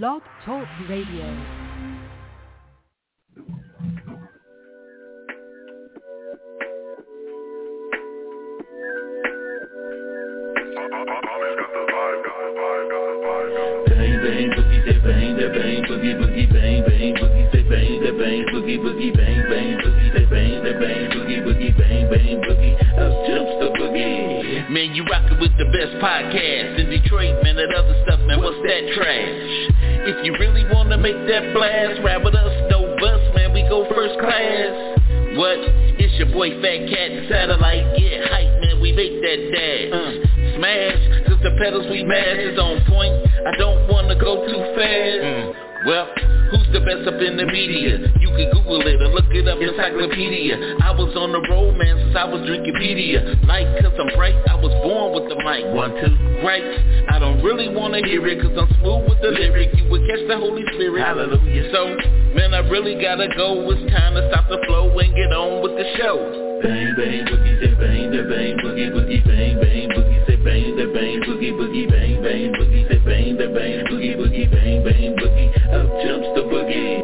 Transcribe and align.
Blog 0.00 0.22
Talk 0.46 0.66
Radio. 0.88 1.26
Bang 12.82 14.16
bang 14.20 14.50
boogie 14.52 14.82
say 14.84 14.98
bang 15.04 15.36
that 15.36 15.52
bang 15.54 15.82
boogie 15.88 16.14
boogie 16.18 16.46
bang 16.52 16.82
bang 16.84 17.14
boogie 17.16 17.46
say 17.52 17.62
bang 17.62 18.02
that 18.02 18.14
bang 18.18 18.44
boogie 18.52 18.78
boogie 18.82 19.12
bang 19.16 19.40
bang 19.48 19.78
boogie 19.80 20.12
say 20.12 20.24
bang 20.26 20.62
that 20.64 20.76
bang 20.80 21.08
boogie 21.14 21.40
boogie 21.46 21.72
bang 21.78 22.10
bang 22.10 22.40
boogie 22.42 22.74
up 22.98 23.12
jumps 23.26 23.54
the 23.60 23.68
boogie. 23.78 24.68
Man, 24.70 24.94
you 24.94 25.04
rockin' 25.04 25.38
with 25.40 25.52
the 25.58 25.66
best 25.72 25.94
podcast 26.02 26.80
in 26.80 26.90
Man. 27.12 27.56
That 27.56 27.74
other 27.76 27.92
stuff, 28.08 28.20
man, 28.24 28.40
what's 28.40 28.56
that 28.64 28.82
trash? 28.96 29.28
If 30.08 30.24
you 30.24 30.32
really 30.40 30.64
wanna 30.72 30.96
make 30.96 31.14
that 31.28 31.52
blast, 31.52 32.00
rap 32.00 32.24
with 32.24 32.34
us, 32.34 32.48
no 32.72 32.96
bus, 32.96 33.20
man. 33.36 33.52
We 33.52 33.68
go 33.68 33.84
first 33.92 34.16
class. 34.18 34.96
What? 35.36 35.60
It's 36.00 36.16
your 36.16 36.32
boy 36.32 36.56
Fat 36.64 36.88
Cat 36.88 37.10
Satellite. 37.28 38.00
Get 38.00 38.24
hype, 38.32 38.52
man. 38.64 38.80
We 38.80 38.96
make 38.96 39.20
that 39.20 39.40
dash. 39.52 39.92
Uh, 39.92 40.56
smash, 40.56 41.28
cause 41.28 41.40
the 41.44 41.52
pedals 41.60 41.84
we 41.92 42.02
mash 42.02 42.40
is 42.48 42.58
on 42.58 42.80
point. 42.88 43.12
I 43.44 43.52
don't 43.60 43.92
wanna 43.92 44.16
go 44.16 44.48
too 44.48 44.62
fast. 44.72 45.84
Well, 45.84 46.08
who's 46.52 46.68
the 46.68 46.84
best 46.84 47.08
up 47.08 47.16
in 47.16 47.40
the 47.40 47.48
media? 47.48 47.96
You 48.20 48.28
can 48.36 48.52
Google 48.52 48.84
it 48.84 49.00
or 49.00 49.08
look 49.16 49.32
it 49.32 49.48
up, 49.48 49.56
in 49.56 49.66
the 49.66 49.72
encyclopedia. 49.72 50.76
I 50.84 50.92
was 50.92 51.16
on 51.16 51.32
the 51.32 51.40
road, 51.48 51.80
man, 51.80 51.96
since 51.96 52.16
I 52.16 52.28
was 52.28 52.44
Drinkopedia. 52.44 53.40
Like, 53.48 53.64
cause 53.80 53.96
I'm 53.96 54.12
bright, 54.12 54.36
I 54.52 54.60
was 54.60 54.72
born 54.84 55.16
with 55.16 55.32
the 55.32 55.38
mic. 55.40 55.64
One, 55.72 55.96
two, 55.96 56.12
right? 56.44 56.62
I 57.08 57.18
don't 57.18 57.40
really 57.40 57.72
wanna 57.72 58.04
hear 58.04 58.20
it, 58.28 58.44
cause 58.44 58.52
I'm 58.52 58.68
smooth 58.84 59.08
with 59.08 59.20
the 59.24 59.32
lyric. 59.32 59.72
You 59.80 59.88
would 59.88 60.04
catch 60.04 60.22
the 60.28 60.36
Holy 60.36 60.62
Spirit. 60.76 61.00
Hallelujah. 61.00 61.72
So, 61.72 61.96
man, 62.36 62.52
I 62.52 62.60
really 62.68 63.00
gotta 63.00 63.32
go. 63.32 63.64
It's 63.72 63.88
time 63.88 64.14
to 64.14 64.28
stop 64.28 64.48
the 64.52 64.60
flow 64.68 64.92
and 64.92 65.08
get 65.16 65.32
on 65.32 65.64
with 65.64 65.80
the 65.80 65.88
show. 65.96 66.41
Bang, 66.62 66.94
bang, 66.94 67.26
boogie, 67.26 67.58
say 67.58 67.74
bang, 67.74 68.12
da 68.12 68.22
bang, 68.22 68.56
boogie, 68.62 68.88
boogie, 68.94 69.20
bang, 69.26 69.58
bang, 69.60 69.88
boogie, 69.96 70.26
say 70.26 70.36
bang, 70.36 70.76
da 70.76 70.86
bang, 70.94 71.20
boogie, 71.26 71.50
boogie, 71.58 71.90
bang, 71.90 72.22
bang, 72.22 72.52
boogie, 72.52 72.88
say 72.88 72.98
bang, 73.04 73.36
da 73.36 73.46
bang, 73.48 73.84
boogie, 73.90 74.14
boogie, 74.16 74.48
bang, 74.48 74.84
bang, 74.84 75.16
boogie, 75.16 75.50
up 75.74 75.90
jumps 76.06 76.28
the 76.36 76.42
boogie. 76.42 77.01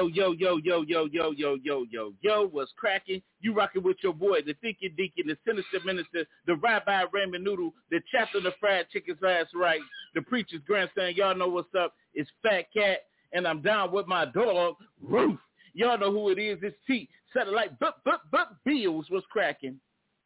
Yo, 0.00 0.06
yo, 0.06 0.32
yo, 0.32 0.56
yo, 0.56 0.80
yo, 0.80 1.04
yo, 1.04 1.30
yo, 1.32 1.56
yo, 1.62 1.84
yo, 1.90 2.14
yo, 2.22 2.48
what's 2.52 2.72
cracking? 2.78 3.20
You 3.42 3.52
rocking 3.52 3.82
with 3.82 3.98
your 4.02 4.14
boy, 4.14 4.40
the 4.40 4.54
thinking 4.62 4.94
deacon, 4.96 5.26
the 5.26 5.36
sinister 5.46 5.78
minister, 5.84 6.24
the 6.46 6.54
rabbi 6.54 7.04
ramen 7.14 7.42
noodle, 7.42 7.74
the 7.90 8.00
chaplain 8.10 8.46
of 8.46 8.52
the 8.54 8.58
fried 8.58 8.86
chicken's 8.90 9.18
last 9.20 9.50
right, 9.54 9.82
the 10.14 10.22
preacher's 10.22 10.62
grandson. 10.66 11.12
Y'all 11.16 11.36
know 11.36 11.48
what's 11.48 11.74
up. 11.78 11.92
It's 12.14 12.30
Fat 12.42 12.72
Cat, 12.72 13.00
and 13.34 13.46
I'm 13.46 13.60
down 13.60 13.92
with 13.92 14.06
my 14.06 14.24
dog, 14.24 14.76
Ruth. 15.02 15.38
Y'all 15.74 15.98
know 15.98 16.10
who 16.10 16.30
it 16.30 16.38
is. 16.38 16.58
It's 16.62 16.76
T. 16.86 17.06
Satellite, 17.36 17.78
but, 17.78 17.96
but, 18.06 18.22
but, 18.32 18.56
Bills. 18.64 19.04
What's 19.10 19.26
cracking? 19.26 19.78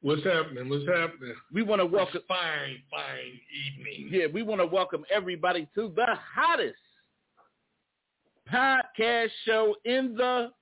What's 0.03 0.23
happening? 0.23 0.69
What's 0.69 0.87
happening? 0.87 1.35
We 1.53 1.65
want 1.65 1.81
to 1.81 1.87
welcome, 1.87 2.21
Fine, 2.29 2.79
fine 2.93 3.41
evening. 3.67 4.09
yeah, 4.13 4.27
we 4.33 4.45
want 4.45 4.61
to 4.61 4.67
welcome 4.69 5.05
everybody 5.13 5.69
to 5.75 5.93
the 5.97 6.07
hottest 6.37 6.77
podcast 8.55 9.29
show 9.45 9.75
in 9.85 10.15
the 10.17 10.53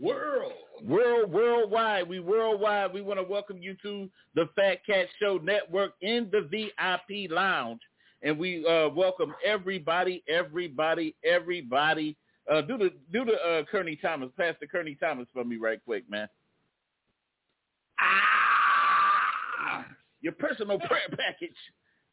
World. 0.00 0.52
world 0.84 1.30
worldwide. 1.32 2.08
We 2.08 2.18
worldwide. 2.20 2.92
We 2.92 3.00
want 3.00 3.20
to 3.20 3.24
welcome 3.24 3.58
you 3.60 3.76
to 3.82 4.08
the 4.34 4.48
Fat 4.56 4.84
Cat 4.84 5.06
Show 5.20 5.38
Network 5.42 5.92
in 6.00 6.30
the 6.32 6.48
VIP 6.50 7.30
Lounge, 7.30 7.80
and 8.22 8.38
we 8.38 8.66
uh, 8.66 8.88
welcome 8.88 9.34
everybody, 9.44 10.24
everybody, 10.28 11.14
everybody. 11.24 12.16
Uh, 12.50 12.60
do 12.62 12.76
the 12.78 12.90
do 13.12 13.24
the 13.24 13.34
uh, 13.34 13.64
Kearney 13.70 13.96
Thomas, 13.96 14.30
Pastor 14.36 14.66
Kearney 14.66 14.96
Thomas 15.00 15.28
for 15.32 15.44
me 15.44 15.56
right 15.56 15.80
quick, 15.84 16.08
man. 16.10 16.28
Ah, 18.00 19.84
your 20.20 20.32
personal 20.32 20.78
prayer 20.80 21.08
package. 21.16 21.54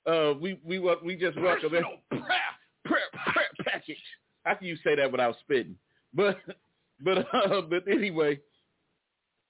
Uh, 0.05 0.33
we 0.39 0.59
we 0.63 0.77
we 1.03 1.15
just 1.15 1.39
welcome 1.39 1.73
it. 1.73 1.83
Personal 1.83 1.97
prayer. 2.09 2.21
prayer 2.85 3.09
prayer 3.33 3.49
package. 3.63 3.97
How 4.45 4.53
can 4.53 4.67
you 4.67 4.77
say 4.83 4.95
that 4.95 5.11
without 5.11 5.35
spitting? 5.41 5.75
But 6.13 6.37
but 7.03 7.17
uh, 7.33 7.61
but 7.61 7.87
anyway, 7.87 8.39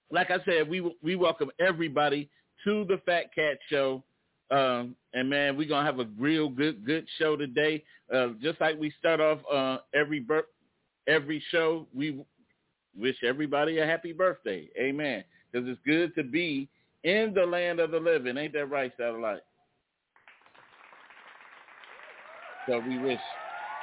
like 0.09 0.31
I 0.31 0.37
said, 0.45 0.67
we 0.67 0.95
we 1.03 1.15
welcome 1.15 1.51
everybody 1.59 2.29
to 2.63 2.85
the 2.85 2.99
Fat 3.05 3.33
Cat 3.35 3.59
Show. 3.69 4.03
Um, 4.51 4.95
and 5.13 5.29
man, 5.29 5.57
we're 5.57 5.67
gonna 5.67 5.85
have 5.85 5.99
a 5.99 6.07
real 6.17 6.49
good 6.49 6.85
good 6.85 7.05
show 7.19 7.35
today. 7.35 7.83
Uh, 8.13 8.29
just 8.41 8.59
like 8.61 8.79
we 8.79 8.91
start 8.99 9.19
off 9.19 9.39
uh, 9.51 9.77
every 9.93 10.25
every 11.07 11.43
show, 11.51 11.87
we 11.93 12.23
wish 12.97 13.17
everybody 13.23 13.79
a 13.79 13.85
happy 13.85 14.13
birthday. 14.13 14.69
Amen. 14.79 15.23
Because 15.51 15.67
it's 15.67 15.79
good 15.85 16.15
to 16.15 16.23
be 16.23 16.69
in 17.03 17.33
the 17.33 17.45
land 17.45 17.79
of 17.79 17.91
the 17.91 17.99
living. 17.99 18.37
Ain't 18.37 18.53
that 18.53 18.69
right, 18.69 18.91
Satellite? 18.97 19.41
So 22.67 22.81
we 22.87 22.97
wish 22.97 23.19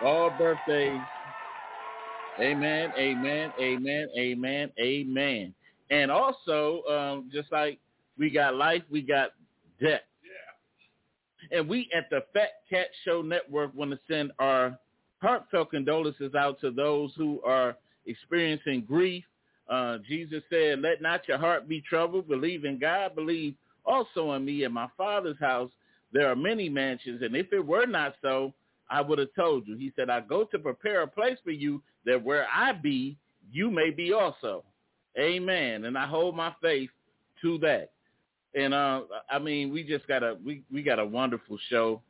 all 0.03 0.31
birthdays. 0.31 1.07
Amen, 2.41 2.93
amen, 2.97 3.53
amen, 3.61 4.09
amen, 4.19 4.71
amen. 4.81 5.55
And 5.91 6.11
also, 6.11 6.83
um, 6.85 7.31
just 7.33 7.53
like 7.53 7.79
we 8.19 8.31
got 8.31 8.55
life, 8.55 8.83
we 8.91 9.03
got 9.03 9.33
death. 9.81 10.01
Yeah. 11.51 11.59
And 11.59 11.69
we 11.69 11.89
at 11.95 12.09
the 12.09 12.25
Fat 12.33 12.62
Cat 12.71 12.87
Show 13.05 13.21
Network 13.21 13.75
want 13.75 13.91
to 13.91 13.99
send 14.09 14.33
our 14.39 14.79
heartfelt 15.21 15.71
condolences 15.71 16.35
out 16.35 16.61
to 16.61 16.71
those 16.71 17.12
who 17.17 17.43
are 17.43 17.77
experiencing 18.07 18.85
grief. 18.87 19.25
Uh, 19.69 19.99
Jesus 20.09 20.43
said, 20.51 20.81
let 20.81 21.01
not 21.01 21.29
your 21.29 21.39
heart 21.39 21.69
be 21.69 21.81
troubled. 21.83 22.29
Believe 22.29 22.65
in 22.65 22.79
God. 22.79 23.15
Believe 23.15 23.55
also 23.85 24.33
in 24.33 24.45
me. 24.45 24.65
In 24.65 24.73
my 24.73 24.89
Father's 24.97 25.39
house, 25.39 25.71
there 26.12 26.31
are 26.31 26.37
many 26.37 26.69
mansions. 26.69 27.23
And 27.23 27.37
if 27.37 27.53
it 27.53 27.65
were 27.65 27.87
not 27.87 28.15
so, 28.23 28.53
I 28.93 29.01
would 29.01 29.19
have 29.19 29.35
told 29.35 29.67
you. 29.67 29.77
He 29.77 29.91
said, 29.97 30.11
I 30.11 30.21
go 30.21 30.45
to 30.45 30.59
prepare 30.59 31.01
a 31.01 31.07
place 31.07 31.39
for 31.43 31.51
you 31.51 31.83
that 32.05 32.23
where 32.23 32.47
I 32.55 32.73
be, 32.73 33.17
you 33.51 33.71
may 33.71 33.91
be 33.91 34.13
also. 34.13 34.65
Amen. 35.19 35.87
And 35.87 35.97
I 35.97 36.07
hold 36.07 36.37
my 36.37 36.55
faith 36.61 36.91
to 37.41 37.57
that. 37.59 37.91
And 38.55 38.75
uh, 38.75 39.03
I 39.31 39.39
mean, 39.39 39.73
we 39.73 39.83
just 39.83 40.07
got 40.07 40.23
a 40.23 40.37
we, 40.45 40.63
we 40.71 40.83
got 40.83 40.99
a 40.99 41.07
wonderful 41.07 41.59
show 41.71 42.03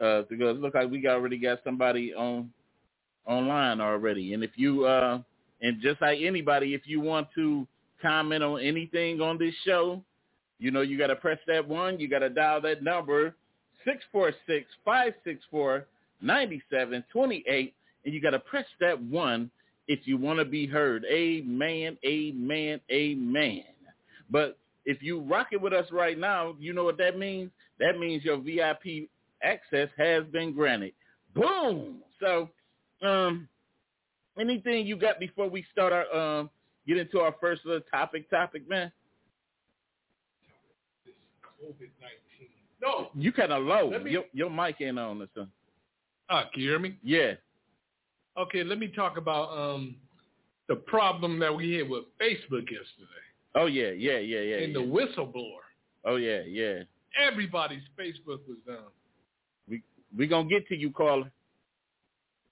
uh, 0.00 0.22
to. 0.22 0.48
It 0.48 0.60
look 0.60 0.74
like 0.74 0.88
we 0.88 1.04
already 1.08 1.38
got 1.38 1.58
somebody 1.64 2.14
on 2.14 2.50
online 3.26 3.80
already. 3.80 4.32
And 4.32 4.44
if 4.44 4.52
you 4.54 4.84
uh, 4.84 5.20
and 5.60 5.82
just 5.82 6.00
like 6.00 6.20
anybody, 6.22 6.74
if 6.74 6.82
you 6.86 7.00
want 7.00 7.26
to 7.34 7.66
comment 8.00 8.44
on 8.44 8.60
anything 8.60 9.20
on 9.20 9.38
this 9.38 9.54
show, 9.64 10.00
you 10.60 10.70
know 10.70 10.82
you 10.82 10.96
got 10.96 11.08
to 11.08 11.16
press 11.16 11.38
that 11.48 11.66
one. 11.66 11.98
You 11.98 12.08
got 12.08 12.20
to 12.20 12.30
dial 12.30 12.60
that 12.60 12.84
number 12.84 13.34
six 13.84 14.04
four 14.12 14.32
six 14.46 14.66
five 14.84 15.14
six 15.24 15.40
four 15.50 15.86
ninety 16.20 16.62
seven 16.70 17.04
twenty 17.12 17.44
eight, 17.48 17.74
and 18.04 18.12
you 18.14 18.20
got 18.20 18.30
to 18.30 18.38
press 18.38 18.66
that 18.80 19.00
one 19.00 19.50
if 19.86 20.00
you 20.06 20.16
want 20.18 20.38
to 20.38 20.44
be 20.44 20.66
heard. 20.66 21.04
Amen. 21.10 21.96
Amen. 22.04 22.80
Amen. 22.90 23.64
But 24.30 24.58
if 24.84 25.02
you 25.02 25.20
rock 25.20 25.48
it 25.52 25.60
with 25.60 25.72
us 25.72 25.86
right 25.90 26.18
now, 26.18 26.54
you 26.58 26.72
know 26.72 26.84
what 26.84 26.98
that 26.98 27.18
means? 27.18 27.50
That 27.78 27.98
means 27.98 28.24
your 28.24 28.38
VIP 28.38 29.08
access 29.42 29.88
has 29.96 30.24
been 30.32 30.52
granted. 30.52 30.92
Boom. 31.34 32.02
So, 32.20 32.48
um, 33.02 33.48
anything 34.38 34.86
you 34.86 34.96
got 34.96 35.18
before 35.20 35.48
we 35.48 35.64
start 35.72 35.92
our 35.92 36.14
um 36.40 36.50
get 36.86 36.96
into 36.96 37.20
our 37.20 37.34
first 37.40 37.64
little 37.64 37.82
topic? 37.90 38.28
Topic, 38.30 38.68
man. 38.68 38.90
COVID-19. 41.62 42.48
No. 42.80 43.10
You 43.14 43.32
kind 43.32 43.52
of 43.52 43.62
low. 43.64 43.90
Me- 43.98 44.10
Your 44.12 44.24
your 44.32 44.50
mic 44.50 44.76
ain't 44.80 44.98
on 44.98 45.20
or 45.22 45.26
something. 45.34 45.52
Ah, 46.30 46.48
can 46.52 46.62
you 46.62 46.68
hear 46.70 46.78
me? 46.78 46.96
Yeah. 47.02 47.32
Okay, 48.38 48.62
let 48.62 48.78
me 48.78 48.88
talk 48.88 49.16
about 49.16 49.50
um 49.56 49.96
the 50.68 50.76
problem 50.76 51.38
that 51.38 51.54
we 51.54 51.74
had 51.74 51.88
with 51.88 52.04
Facebook 52.20 52.70
yesterday 52.70 53.24
Oh 53.54 53.66
yeah, 53.66 53.90
yeah, 53.90 54.18
yeah, 54.18 54.40
yeah. 54.40 54.56
and 54.58 54.72
yeah. 54.72 54.78
the 54.80 54.86
whistleblower. 54.86 55.64
Oh 56.04 56.16
yeah, 56.16 56.40
yeah. 56.46 56.80
Everybody's 57.20 57.82
Facebook 57.98 58.40
was 58.46 58.58
down. 58.66 58.86
We 59.68 59.82
we 60.16 60.26
gonna 60.26 60.48
get 60.48 60.68
to 60.68 60.76
you, 60.76 60.90
caller. 60.90 61.30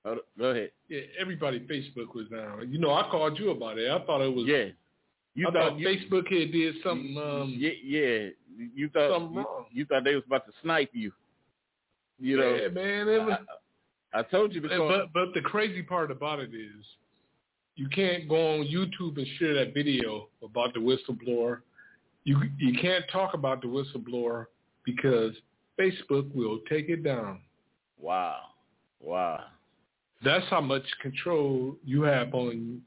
Oh, 0.05 0.19
go 0.39 0.47
ahead. 0.47 0.71
Yeah, 0.89 1.01
everybody 1.19 1.61
Facebook 1.61 2.15
was 2.15 2.27
down. 2.29 2.73
You 2.73 2.79
know, 2.79 2.95
I 2.95 3.09
called 3.11 3.39
you 3.39 3.51
about 3.51 3.79
it. 3.79 3.91
I 3.91 4.05
thought 4.05 4.21
it 4.23 4.35
was. 4.35 4.47
Yeah. 4.47 4.67
You 5.35 5.49
I 5.49 5.53
thought 5.53 5.71
thought 5.71 5.79
you, 5.79 5.89
Facebook 5.89 6.33
had 6.33 6.53
did 6.53 6.75
something. 6.83 7.19
Um, 7.19 7.55
yeah, 7.59 7.71
yeah. 7.85 8.29
you 8.75 8.89
thought 8.89 9.13
Something 9.13 9.35
you, 9.35 9.39
wrong. 9.41 9.65
you 9.71 9.85
thought 9.85 10.05
they 10.05 10.15
was 10.15 10.25
about 10.27 10.47
to 10.47 10.53
snipe 10.63 10.91
you. 10.93 11.13
You 12.19 12.39
know, 12.39 12.55
yeah, 12.55 12.69
man. 12.69 13.09
It 13.09 13.23
was, 13.23 13.39
I, 13.39 13.66
I 14.17 14.23
told 14.23 14.55
you 14.55 14.63
call. 14.63 14.89
but 14.89 15.13
but 15.13 15.35
the 15.35 15.43
crazy 15.43 15.83
part 15.83 16.11
about 16.11 16.41
it 16.41 16.55
is, 16.55 16.85
you 17.75 17.89
can't 17.89 18.29
go 18.29 18.55
on 18.55 18.67
YouTube 18.67 19.19
and 19.19 19.27
share 19.39 19.55
that 19.55 19.75
video 19.75 20.29
about 20.43 20.73
the 20.73 20.81
whistleblower. 20.81 21.61
You 22.25 22.41
you 22.59 22.79
can't 22.81 23.05
talk 23.13 23.35
about 23.35 23.61
the 23.61 23.69
whistleblower 23.69 24.47
because 24.85 25.33
Facebook 25.79 26.35
will 26.35 26.61
take 26.69 26.89
it 26.89 27.05
down. 27.05 27.41
wow, 27.99 28.39
wow. 29.01 29.41
That's 30.25 30.47
how 30.49 30.63
much 30.63 30.85
control 31.03 31.77
you 31.85 32.03
have 32.03 32.33
on 32.33 32.81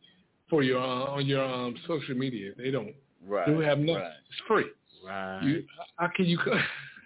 for 0.50 0.64
your 0.64 0.82
uh, 0.82 1.12
on 1.12 1.28
your 1.28 1.44
um, 1.46 1.76
social 1.88 2.16
media. 2.16 2.54
They 2.58 2.72
don't. 2.72 2.96
Right. 3.26 3.46
They 3.46 3.66
have 3.66 3.78
nothing. 3.78 3.96
Right. 3.96 4.12
It's 4.30 4.42
free. 4.48 4.66
Right. 5.06 5.44
You, 5.44 5.64
how 5.98 6.10
can 6.16 6.26
you 6.26 6.40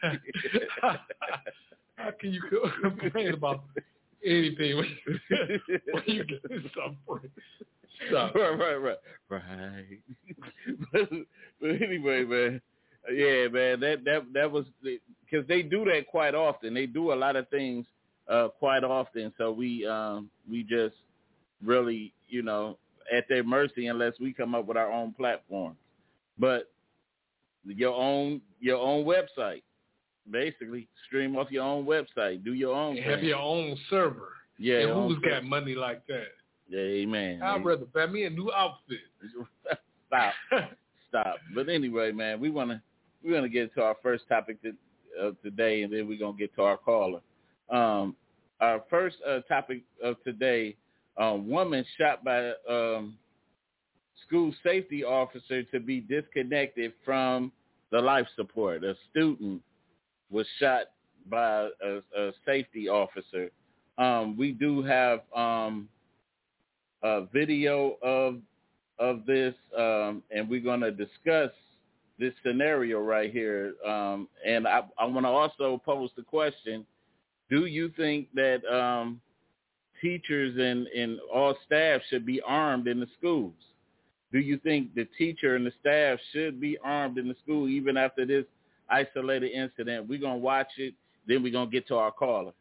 how 0.82 2.12
can 2.20 2.32
you 2.32 2.42
complain 2.82 3.34
about 3.34 3.64
anything 4.26 4.78
when 4.78 4.88
you, 6.08 6.24
get 6.26 6.42
something 6.76 7.32
right, 8.12 8.36
right, 8.36 8.76
right, 8.76 8.98
right. 9.30 9.86
but, 10.92 11.10
but 11.62 11.70
anyway, 11.82 12.24
man, 12.24 12.62
yeah, 13.14 13.48
man, 13.48 13.80
that 13.82 14.04
that 14.06 14.22
that 14.34 14.52
was 14.52 14.66
because 14.84 15.48
they 15.48 15.62
do 15.62 15.86
that 15.86 16.08
quite 16.08 16.36
often. 16.36 16.74
They 16.74 16.86
do 16.86 17.14
a 17.14 17.16
lot 17.16 17.36
of 17.36 17.48
things 17.50 17.86
uh 18.30 18.50
quite 18.60 18.84
often. 18.84 19.34
So 19.38 19.52
we 19.52 19.86
um 19.86 20.30
we 20.50 20.64
just 20.64 20.96
really, 21.64 22.14
you 22.28 22.42
know, 22.42 22.78
at 23.16 23.26
their 23.30 23.44
mercy 23.44 23.88
unless 23.88 24.14
we 24.20 24.34
come 24.34 24.56
up 24.56 24.66
with 24.66 24.78
our 24.78 24.92
own 24.92 25.14
platform. 25.14 25.76
But 26.38 26.72
your 27.66 27.94
own 27.94 28.42
your 28.60 28.80
own 28.80 29.06
website, 29.06 29.64
basically, 30.30 30.88
stream 31.08 31.36
off 31.36 31.52
your 31.52 31.64
own 31.64 31.86
website, 31.86 32.44
do 32.44 32.54
your 32.54 32.76
own. 32.76 32.98
Have 32.98 33.24
your 33.24 33.40
own 33.40 33.78
server. 33.90 34.30
yeah, 34.58 34.80
and 34.80 34.94
who's 34.94 35.20
got 35.20 35.44
money 35.44 35.76
like 35.76 36.06
that? 36.08 36.28
Yeah, 36.70 36.80
amen. 36.80 37.42
I'd 37.42 37.64
rather 37.64 37.86
buy 37.86 38.08
me 38.08 38.26
a 38.26 38.30
new 38.30 38.52
outfit. 38.52 39.00
Stop. 40.08 40.34
stop. 41.10 41.36
But 41.56 41.70
anyway, 41.70 42.12
man, 42.12 42.40
we 42.40 42.50
want 42.52 42.70
to 42.70 42.82
we're 43.24 43.34
gonna 43.34 43.50
get 43.50 43.74
to 43.76 43.82
our 43.82 43.96
first 44.04 44.28
topic 44.28 44.62
to, 44.62 44.74
uh, 45.22 45.32
today, 45.44 45.84
and 45.84 45.94
then 45.94 46.08
we're 46.08 46.20
gonna 46.20 46.38
get 46.38 46.54
to 46.56 46.64
our 46.64 46.78
caller. 46.78 47.22
Um, 47.70 48.16
our 48.60 48.84
first 48.90 49.18
uh, 49.28 49.40
topic 49.42 49.82
of 50.04 50.22
today: 50.24 50.76
um, 51.18 51.50
woman 51.50 51.86
shot 51.98 52.24
by 52.24 52.52
um, 52.70 53.16
school 54.28 54.54
safety 54.64 55.04
officer 55.04 55.64
to 55.64 55.80
be 55.80 56.02
disconnected 56.02 56.94
from 57.06 57.52
the 57.92 58.00
life 58.00 58.28
support. 58.36 58.84
A 58.84 58.96
student 59.12 59.62
was 60.30 60.48
shot 60.60 60.88
by 61.30 61.70
a, 61.84 62.02
a 62.18 62.32
safety 62.46 62.90
officer. 62.90 63.50
Um, 63.98 64.36
we 64.38 64.52
do 64.52 64.82
have 64.84 65.22
um, 65.36 65.88
a 67.04 67.26
video 67.34 67.98
of 68.02 68.38
of 69.00 69.26
this, 69.26 69.56
um, 69.78 70.22
and 70.32 70.48
we're 70.48 70.62
going 70.62 70.80
to 70.82 70.92
discuss 70.92 71.52
this 72.20 72.34
scenario 72.46 73.00
right 73.00 73.32
here. 73.32 73.74
Um, 73.86 74.28
and 74.46 74.68
I, 74.68 74.82
I 75.00 75.06
want 75.06 75.26
to 75.26 75.30
also 75.30 75.82
pose 75.84 76.10
the 76.16 76.24
question: 76.24 76.86
Do 77.50 77.66
you 77.66 77.92
think 77.98 78.28
that 78.36 78.62
um, 78.66 79.20
teachers 80.02 80.56
and, 80.58 80.88
and 80.88 81.20
all 81.34 81.56
staff 81.66 82.02
should 82.10 82.26
be 82.26 82.42
armed 82.42 82.88
in 82.88 83.00
the 83.00 83.08
schools? 83.18 83.54
Do 84.32 84.40
you 84.40 84.58
think 84.58 84.94
the 84.96 85.08
teacher 85.18 85.56
and 85.56 85.66
the 85.66 85.72
staff 85.80 86.20
should 86.32 86.60
be 86.60 86.78
armed 86.84 87.18
in 87.18 87.28
the 87.28 87.36
school 87.44 87.70
even 87.70 87.98
after 87.98 88.26
this 88.26 88.46
isolated 88.94 89.52
incident? 89.52 90.08
We're 90.08 90.20
going 90.20 90.40
to 90.40 90.44
watch 90.44 90.68
it, 90.78 90.94
then 91.28 91.44
we're 91.44 91.52
going 91.52 91.70
to 91.70 91.72
get 91.72 91.88
to 91.88 91.96
our 91.96 92.12
caller. 92.12 92.52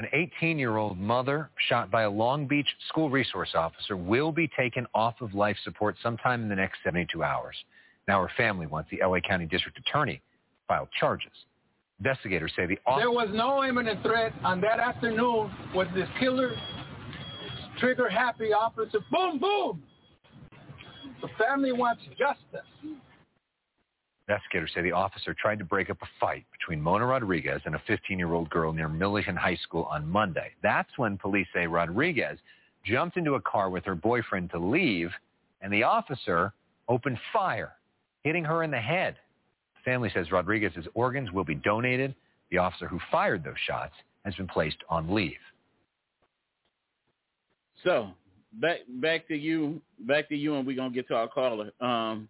An 0.00 0.06
18-year-old 0.42 0.98
mother 0.98 1.50
shot 1.68 1.90
by 1.90 2.02
a 2.02 2.10
Long 2.10 2.48
Beach 2.48 2.66
school 2.88 3.10
resource 3.10 3.50
officer 3.54 3.96
will 3.96 4.32
be 4.32 4.48
taken 4.58 4.86
off 4.94 5.14
of 5.20 5.34
life 5.34 5.56
support 5.62 5.96
sometime 6.02 6.42
in 6.42 6.48
the 6.48 6.56
next 6.56 6.78
72 6.82 7.22
hours. 7.22 7.54
Now 8.08 8.20
her 8.20 8.30
family 8.36 8.66
wants 8.66 8.90
the 8.90 9.06
LA 9.06 9.20
County 9.20 9.46
District 9.46 9.78
Attorney 9.78 10.16
to 10.16 10.66
file 10.66 10.88
charges. 10.98 11.30
Investigators 12.00 12.52
say 12.56 12.66
the 12.66 12.76
There 12.98 13.10
was 13.10 13.28
no 13.32 13.62
imminent 13.62 14.02
threat 14.02 14.32
on 14.42 14.60
that 14.62 14.80
afternoon 14.80 15.50
with 15.74 15.88
this 15.94 16.08
killer 16.18 16.54
trigger 17.78 18.08
happy 18.08 18.52
officer. 18.52 18.98
Boom, 19.10 19.38
boom. 19.38 19.82
The 21.22 21.28
family 21.38 21.72
wants 21.72 22.02
justice. 22.18 22.68
Investigators 24.26 24.70
say 24.74 24.80
the 24.80 24.92
officer 24.92 25.34
tried 25.34 25.58
to 25.58 25.64
break 25.66 25.90
up 25.90 25.98
a 26.00 26.06
fight 26.18 26.46
between 26.50 26.80
Mona 26.80 27.04
Rodriguez 27.04 27.60
and 27.66 27.74
a 27.74 27.82
15-year-old 27.86 28.48
girl 28.48 28.72
near 28.72 28.88
Millikan 28.88 29.36
High 29.36 29.56
School 29.56 29.86
on 29.90 30.08
Monday. 30.08 30.52
That's 30.62 30.88
when 30.96 31.18
police 31.18 31.46
say 31.54 31.66
Rodriguez 31.66 32.38
jumped 32.86 33.18
into 33.18 33.34
a 33.34 33.40
car 33.42 33.68
with 33.68 33.84
her 33.84 33.94
boyfriend 33.94 34.50
to 34.50 34.58
leave, 34.58 35.10
and 35.60 35.70
the 35.70 35.82
officer 35.82 36.54
opened 36.88 37.18
fire, 37.34 37.72
hitting 38.22 38.44
her 38.44 38.62
in 38.62 38.70
the 38.70 38.80
head. 38.80 39.16
The 39.74 39.90
family 39.90 40.10
says 40.14 40.32
Rodriguez's 40.32 40.86
organs 40.94 41.30
will 41.30 41.44
be 41.44 41.56
donated. 41.56 42.14
The 42.50 42.58
officer 42.58 42.88
who 42.88 42.98
fired 43.10 43.44
those 43.44 43.54
shots 43.66 43.94
has 44.24 44.34
been 44.36 44.48
placed 44.48 44.78
on 44.88 45.14
leave. 45.14 45.32
So 47.82 48.08
back 48.54 48.78
back 48.88 49.28
to 49.28 49.36
you, 49.36 49.82
back 50.00 50.30
to 50.30 50.36
you, 50.36 50.54
and 50.54 50.66
we're 50.66 50.76
gonna 50.76 50.94
get 50.94 51.08
to 51.08 51.14
our 51.14 51.28
caller. 51.28 51.70
Um, 51.80 52.28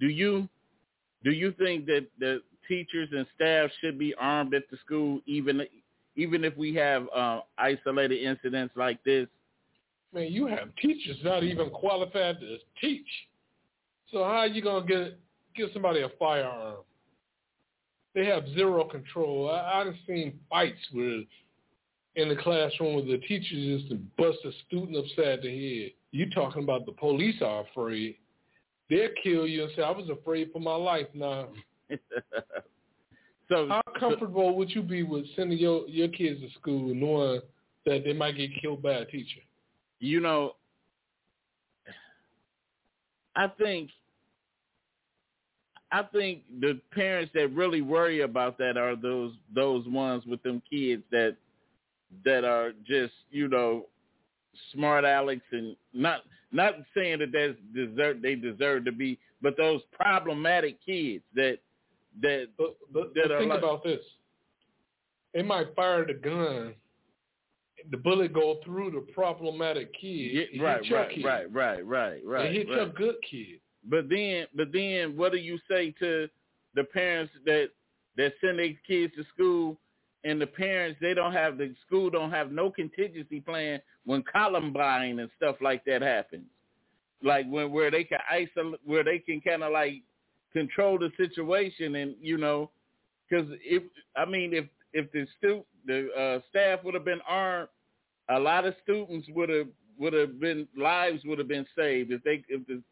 do 0.00 0.08
you 0.08 0.48
do 1.24 1.30
you 1.30 1.52
think 1.52 1.86
that 1.86 2.06
the 2.18 2.42
teachers 2.66 3.08
and 3.12 3.26
staff 3.34 3.70
should 3.80 3.98
be 3.98 4.14
armed 4.14 4.54
at 4.54 4.70
the 4.70 4.76
school, 4.84 5.20
even 5.26 5.62
even 6.16 6.44
if 6.44 6.56
we 6.56 6.74
have 6.74 7.06
uh, 7.14 7.40
isolated 7.58 8.20
incidents 8.22 8.74
like 8.76 9.02
this? 9.04 9.28
Man, 10.12 10.32
you 10.32 10.46
have 10.46 10.74
teachers 10.80 11.16
not 11.22 11.44
even 11.44 11.70
qualified 11.70 12.40
to 12.40 12.56
teach. 12.80 13.06
So 14.10 14.24
how 14.24 14.38
are 14.38 14.46
you 14.46 14.62
gonna 14.62 14.86
get 14.86 15.18
give 15.54 15.70
somebody 15.72 16.02
a 16.02 16.08
firearm? 16.18 16.78
They 18.14 18.26
have 18.26 18.48
zero 18.54 18.84
control. 18.84 19.50
I, 19.50 19.82
I've 19.82 19.94
seen 20.06 20.38
fights 20.48 20.80
where 20.92 21.22
in 22.16 22.28
the 22.28 22.36
classroom 22.36 22.94
where 22.94 23.04
the 23.04 23.18
teacher 23.18 23.54
just 23.54 23.92
bust 24.16 24.38
a 24.44 24.50
student 24.66 24.96
upside 24.96 25.42
the 25.42 25.82
head. 25.82 25.92
You 26.10 26.30
talking 26.30 26.62
about 26.62 26.86
the 26.86 26.92
police 26.92 27.40
are 27.42 27.64
afraid. 27.70 28.16
They'll 28.90 29.08
kill 29.22 29.46
you 29.46 29.64
and 29.64 29.72
say, 29.76 29.82
I 29.82 29.90
was 29.90 30.08
afraid 30.08 30.50
for 30.52 30.60
my 30.60 30.74
life 30.74 31.08
now. 31.14 31.48
so 33.48 33.68
How 33.68 33.82
comfortable 33.98 34.56
would 34.56 34.70
you 34.70 34.82
be 34.82 35.02
with 35.02 35.26
sending 35.36 35.58
your, 35.58 35.86
your 35.88 36.08
kids 36.08 36.40
to 36.40 36.50
school 36.58 36.94
knowing 36.94 37.40
that 37.86 38.04
they 38.04 38.12
might 38.12 38.36
get 38.36 38.50
killed 38.60 38.82
by 38.82 38.92
a 38.92 39.04
teacher? 39.04 39.40
you 40.00 40.20
know, 40.20 40.54
I 43.36 43.48
think 43.48 43.90
I 45.90 46.02
think 46.02 46.42
the 46.60 46.80
parents 46.92 47.32
that 47.34 47.48
really 47.52 47.80
worry 47.80 48.20
about 48.20 48.58
that 48.58 48.76
are 48.76 48.94
those 48.96 49.32
those 49.54 49.86
ones 49.86 50.24
with 50.26 50.42
them 50.42 50.62
kids 50.68 51.02
that 51.10 51.36
that 52.24 52.44
are 52.44 52.72
just 52.86 53.12
you 53.30 53.48
know 53.48 53.86
smart 54.72 55.04
Alex 55.04 55.40
and 55.52 55.76
not 55.94 56.22
not 56.52 56.74
saying 56.96 57.18
that 57.20 57.32
that's 57.32 57.58
deserve 57.74 58.22
they 58.22 58.34
deserve 58.34 58.84
to 58.86 58.92
be, 58.92 59.18
but 59.42 59.56
those 59.56 59.80
problematic 59.92 60.78
kids 60.84 61.22
that 61.34 61.58
that 62.22 62.48
But, 62.56 62.76
but, 62.92 63.14
That 63.14 63.24
but 63.24 63.32
are 63.32 63.38
think 63.38 63.50
like- 63.50 63.58
about 63.58 63.84
this. 63.84 64.04
They 65.34 65.42
might 65.42 65.74
fire 65.76 66.06
the 66.06 66.14
gun. 66.14 66.74
The 67.90 67.96
bullet 67.96 68.32
go 68.32 68.60
through 68.64 68.90
the 68.92 69.00
problematic 69.12 69.92
kid. 69.94 70.48
yeah, 70.52 70.62
right 70.62 70.82
right 70.90 71.10
kid. 71.10 71.24
right 71.24 71.52
right 71.52 71.86
right 71.86 72.20
right 72.24 72.46
It 72.46 72.52
hit 72.54 72.68
right. 72.68 72.76
your 72.76 72.86
good 72.88 73.16
kid. 73.30 73.60
But 73.84 74.08
then, 74.08 74.46
but 74.54 74.72
then, 74.72 75.16
what 75.16 75.32
do 75.32 75.38
you 75.38 75.58
say 75.70 75.92
to 76.00 76.28
the 76.74 76.84
parents 76.84 77.32
that 77.44 77.70
that 78.16 78.32
send 78.40 78.58
their 78.58 78.72
kids 78.86 79.14
to 79.14 79.24
school, 79.32 79.78
and 80.24 80.40
the 80.40 80.46
parents 80.46 80.98
they 81.00 81.14
don't 81.14 81.32
have 81.32 81.58
the 81.58 81.74
school 81.86 82.10
don't 82.10 82.30
have 82.30 82.50
no 82.50 82.70
contingency 82.70 83.40
plan 83.40 83.80
when 84.04 84.24
Columbine 84.30 85.18
and 85.18 85.30
stuff 85.36 85.56
like 85.60 85.84
that 85.84 86.02
happens, 86.02 86.46
like 87.22 87.46
when 87.48 87.70
where 87.72 87.90
they 87.90 88.04
can 88.04 88.18
isolate, 88.30 88.80
where 88.84 89.04
they 89.04 89.18
can 89.18 89.40
kind 89.40 89.62
of 89.62 89.72
like 89.72 90.02
control 90.52 90.98
the 90.98 91.10
situation, 91.16 91.96
and 91.96 92.14
you 92.20 92.36
know, 92.36 92.70
because 93.28 93.48
if 93.62 93.82
I 94.16 94.24
mean 94.24 94.52
if 94.54 94.66
if 94.92 95.10
the 95.12 95.26
stu 95.38 95.64
the 95.86 96.08
uh, 96.18 96.40
staff 96.50 96.80
would 96.84 96.94
have 96.94 97.04
been 97.04 97.20
armed, 97.26 97.68
a 98.28 98.38
lot 98.38 98.66
of 98.66 98.74
students 98.82 99.28
would 99.34 99.48
have 99.48 99.68
would 99.98 100.12
have 100.12 100.40
been 100.40 100.66
lives 100.76 101.22
would 101.24 101.38
have 101.38 101.48
been 101.48 101.66
saved 101.76 102.10
if 102.12 102.22
they 102.24 102.42
if 102.48 102.62
the 102.66 102.82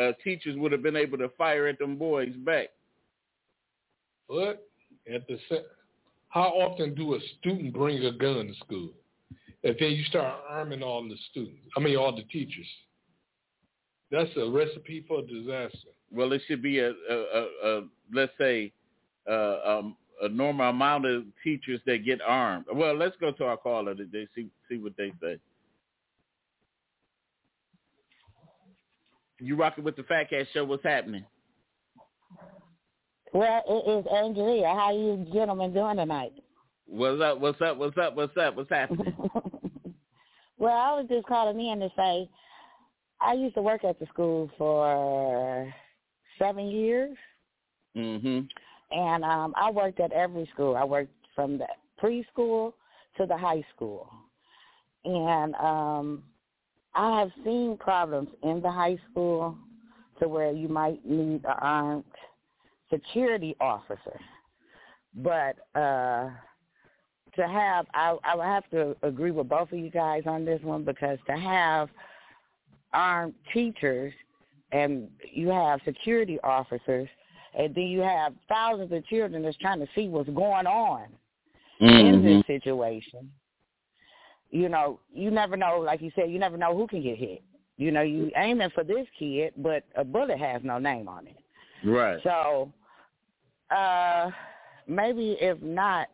uh, 0.00 0.12
teachers 0.22 0.56
would 0.56 0.72
have 0.72 0.82
been 0.82 0.96
able 0.96 1.18
to 1.18 1.28
fire 1.36 1.66
at 1.68 1.78
them 1.78 1.96
boys 1.96 2.32
back. 2.44 2.68
But 4.28 4.66
at 5.12 5.26
the 5.28 5.38
how 6.34 6.48
often 6.48 6.96
do 6.96 7.14
a 7.14 7.18
student 7.38 7.72
bring 7.72 8.04
a 8.04 8.10
gun 8.10 8.48
to 8.48 8.54
school? 8.54 8.90
And 9.62 9.76
then 9.78 9.92
you 9.92 10.02
start 10.04 10.34
arming 10.48 10.82
all 10.82 11.00
the 11.04 11.16
students. 11.30 11.62
I 11.76 11.80
mean, 11.80 11.96
all 11.96 12.14
the 12.14 12.24
teachers. 12.24 12.66
That's 14.10 14.30
a 14.36 14.50
recipe 14.50 15.04
for 15.06 15.22
disaster. 15.22 15.90
well, 16.10 16.32
it 16.32 16.42
should 16.48 16.60
be 16.60 16.80
a, 16.80 16.90
a, 16.90 17.14
a, 17.14 17.48
a 17.64 17.82
let's 18.12 18.32
say 18.36 18.72
a 19.28 20.28
normal 20.28 20.70
amount 20.70 21.06
of 21.06 21.22
teachers 21.44 21.80
that 21.86 22.04
get 22.04 22.20
armed. 22.20 22.66
Well, 22.74 22.96
let's 22.96 23.16
go 23.20 23.30
to 23.30 23.44
our 23.44 23.56
caller 23.56 23.94
today. 23.94 24.26
See 24.34 24.48
see 24.68 24.78
what 24.78 24.96
they 24.98 25.12
say. 25.22 25.38
You 29.38 29.54
rocking 29.54 29.84
with 29.84 29.94
the 29.94 30.02
Fat 30.02 30.30
Cat 30.30 30.46
Show? 30.52 30.64
What's 30.64 30.82
happening? 30.82 31.24
Well, 33.34 33.62
it 33.68 33.90
is 33.90 34.06
Angelia. 34.06 34.72
How 34.76 34.92
you 34.92 35.26
gentlemen 35.32 35.74
doing 35.74 35.96
tonight? 35.96 36.32
What's 36.86 37.20
up? 37.20 37.40
What's 37.40 37.60
up? 37.60 37.76
What's 37.76 37.98
up? 37.98 38.14
What's 38.14 38.36
up? 38.36 38.54
What's 38.54 38.70
happening? 38.70 39.12
well, 40.56 40.72
I 40.72 40.94
was 40.94 41.06
just 41.10 41.26
calling 41.26 41.58
in 41.58 41.80
to 41.80 41.88
say 41.96 42.30
I 43.20 43.32
used 43.32 43.56
to 43.56 43.62
work 43.62 43.82
at 43.82 43.98
the 43.98 44.06
school 44.06 44.48
for 44.56 45.74
seven 46.38 46.68
years. 46.68 47.16
mhm. 47.96 48.48
And 48.92 49.24
um 49.24 49.52
I 49.56 49.68
worked 49.72 49.98
at 49.98 50.12
every 50.12 50.48
school. 50.54 50.76
I 50.76 50.84
worked 50.84 51.10
from 51.34 51.58
the 51.58 51.66
preschool 52.00 52.74
to 53.16 53.26
the 53.26 53.36
high 53.36 53.64
school. 53.74 54.08
And 55.04 55.56
um 55.56 56.22
I 56.94 57.18
have 57.18 57.32
seen 57.44 57.78
problems 57.80 58.28
in 58.44 58.60
the 58.62 58.70
high 58.70 58.98
school 59.10 59.58
to 60.20 60.28
where 60.28 60.52
you 60.52 60.68
might 60.68 61.04
need 61.04 61.44
an 61.44 61.56
armed 61.60 62.04
security 62.90 63.56
officer. 63.60 64.18
But 65.14 65.56
uh 65.74 66.30
to 67.36 67.48
have 67.48 67.86
I 67.94 68.16
I 68.24 68.36
would 68.36 68.44
have 68.44 68.68
to 68.70 68.96
agree 69.02 69.30
with 69.30 69.48
both 69.48 69.72
of 69.72 69.78
you 69.78 69.90
guys 69.90 70.24
on 70.26 70.44
this 70.44 70.62
one 70.62 70.84
because 70.84 71.18
to 71.26 71.36
have 71.36 71.88
armed 72.92 73.34
teachers 73.52 74.12
and 74.72 75.08
you 75.32 75.48
have 75.48 75.80
security 75.84 76.38
officers 76.44 77.08
and 77.56 77.74
then 77.74 77.84
you 77.84 78.00
have 78.00 78.34
thousands 78.48 78.92
of 78.92 79.06
children 79.06 79.42
that's 79.42 79.56
trying 79.58 79.80
to 79.80 79.88
see 79.94 80.08
what's 80.08 80.28
going 80.30 80.66
on 80.66 81.06
in 81.80 81.88
Mm-hmm. 81.88 82.26
this 82.26 82.46
situation. 82.46 83.30
You 84.50 84.68
know, 84.68 85.00
you 85.12 85.30
never 85.30 85.56
know, 85.56 85.80
like 85.80 86.00
you 86.00 86.10
said, 86.14 86.30
you 86.30 86.38
never 86.38 86.56
know 86.56 86.76
who 86.76 86.86
can 86.86 87.02
get 87.02 87.18
hit. 87.18 87.42
You 87.76 87.90
know, 87.90 88.02
you 88.02 88.30
aiming 88.36 88.70
for 88.74 88.84
this 88.84 89.06
kid, 89.18 89.52
but 89.56 89.84
a 89.96 90.04
bullet 90.04 90.38
has 90.38 90.62
no 90.62 90.78
name 90.78 91.08
on 91.08 91.26
it. 91.26 91.36
Right. 91.84 92.20
So, 92.22 92.72
uh, 93.70 94.30
maybe 94.86 95.36
if 95.40 95.60
not 95.62 96.08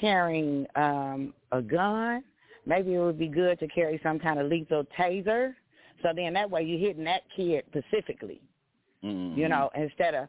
carrying 0.00 0.66
um, 0.76 1.34
a 1.52 1.60
gun, 1.62 2.22
maybe 2.66 2.94
it 2.94 2.98
would 2.98 3.18
be 3.18 3.28
good 3.28 3.58
to 3.60 3.68
carry 3.68 4.00
some 4.02 4.18
kind 4.18 4.38
of 4.38 4.46
lethal 4.48 4.84
taser. 4.98 5.54
So 6.02 6.08
then 6.14 6.32
that 6.34 6.50
way 6.50 6.62
you're 6.62 6.78
hitting 6.78 7.04
that 7.04 7.22
kid 7.36 7.64
specifically, 7.70 8.40
Mhm. 9.04 9.36
you 9.36 9.48
know, 9.48 9.70
instead 9.74 10.14
of 10.14 10.28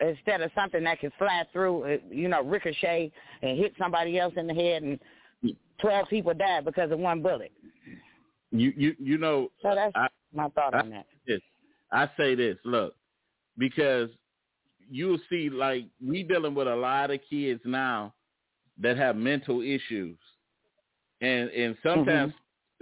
instead 0.00 0.40
of 0.40 0.50
something 0.54 0.82
that 0.84 0.98
can 0.98 1.10
fly 1.18 1.44
through, 1.52 1.84
uh, 1.84 1.98
you 2.10 2.26
know, 2.28 2.42
ricochet 2.42 3.12
and 3.42 3.58
hit 3.58 3.74
somebody 3.76 4.18
else 4.18 4.32
in 4.36 4.46
the 4.46 4.54
head 4.54 4.82
and 4.82 4.98
twelve 5.78 6.08
people 6.08 6.32
die 6.34 6.60
because 6.62 6.90
of 6.90 6.98
one 6.98 7.20
bullet. 7.22 7.52
You 8.50 8.72
you 8.76 8.96
you 8.98 9.18
know 9.18 9.50
So 9.62 9.74
that's 9.74 9.92
I- 9.94 10.08
my 10.32 10.48
thought 10.50 10.74
I- 10.74 10.80
on 10.80 10.90
that. 10.90 11.06
this. 11.26 11.40
I 11.92 12.08
say 12.16 12.34
this, 12.34 12.56
look, 12.64 12.96
because 13.60 14.08
you'll 14.90 15.20
see 15.30 15.48
like 15.50 15.84
we 16.04 16.24
dealing 16.24 16.54
with 16.56 16.66
a 16.66 16.74
lot 16.74 17.12
of 17.12 17.20
kids 17.30 17.60
now 17.64 18.12
that 18.80 18.96
have 18.96 19.14
mental 19.14 19.60
issues. 19.60 20.16
And 21.20 21.50
and 21.50 21.76
sometimes 21.84 22.32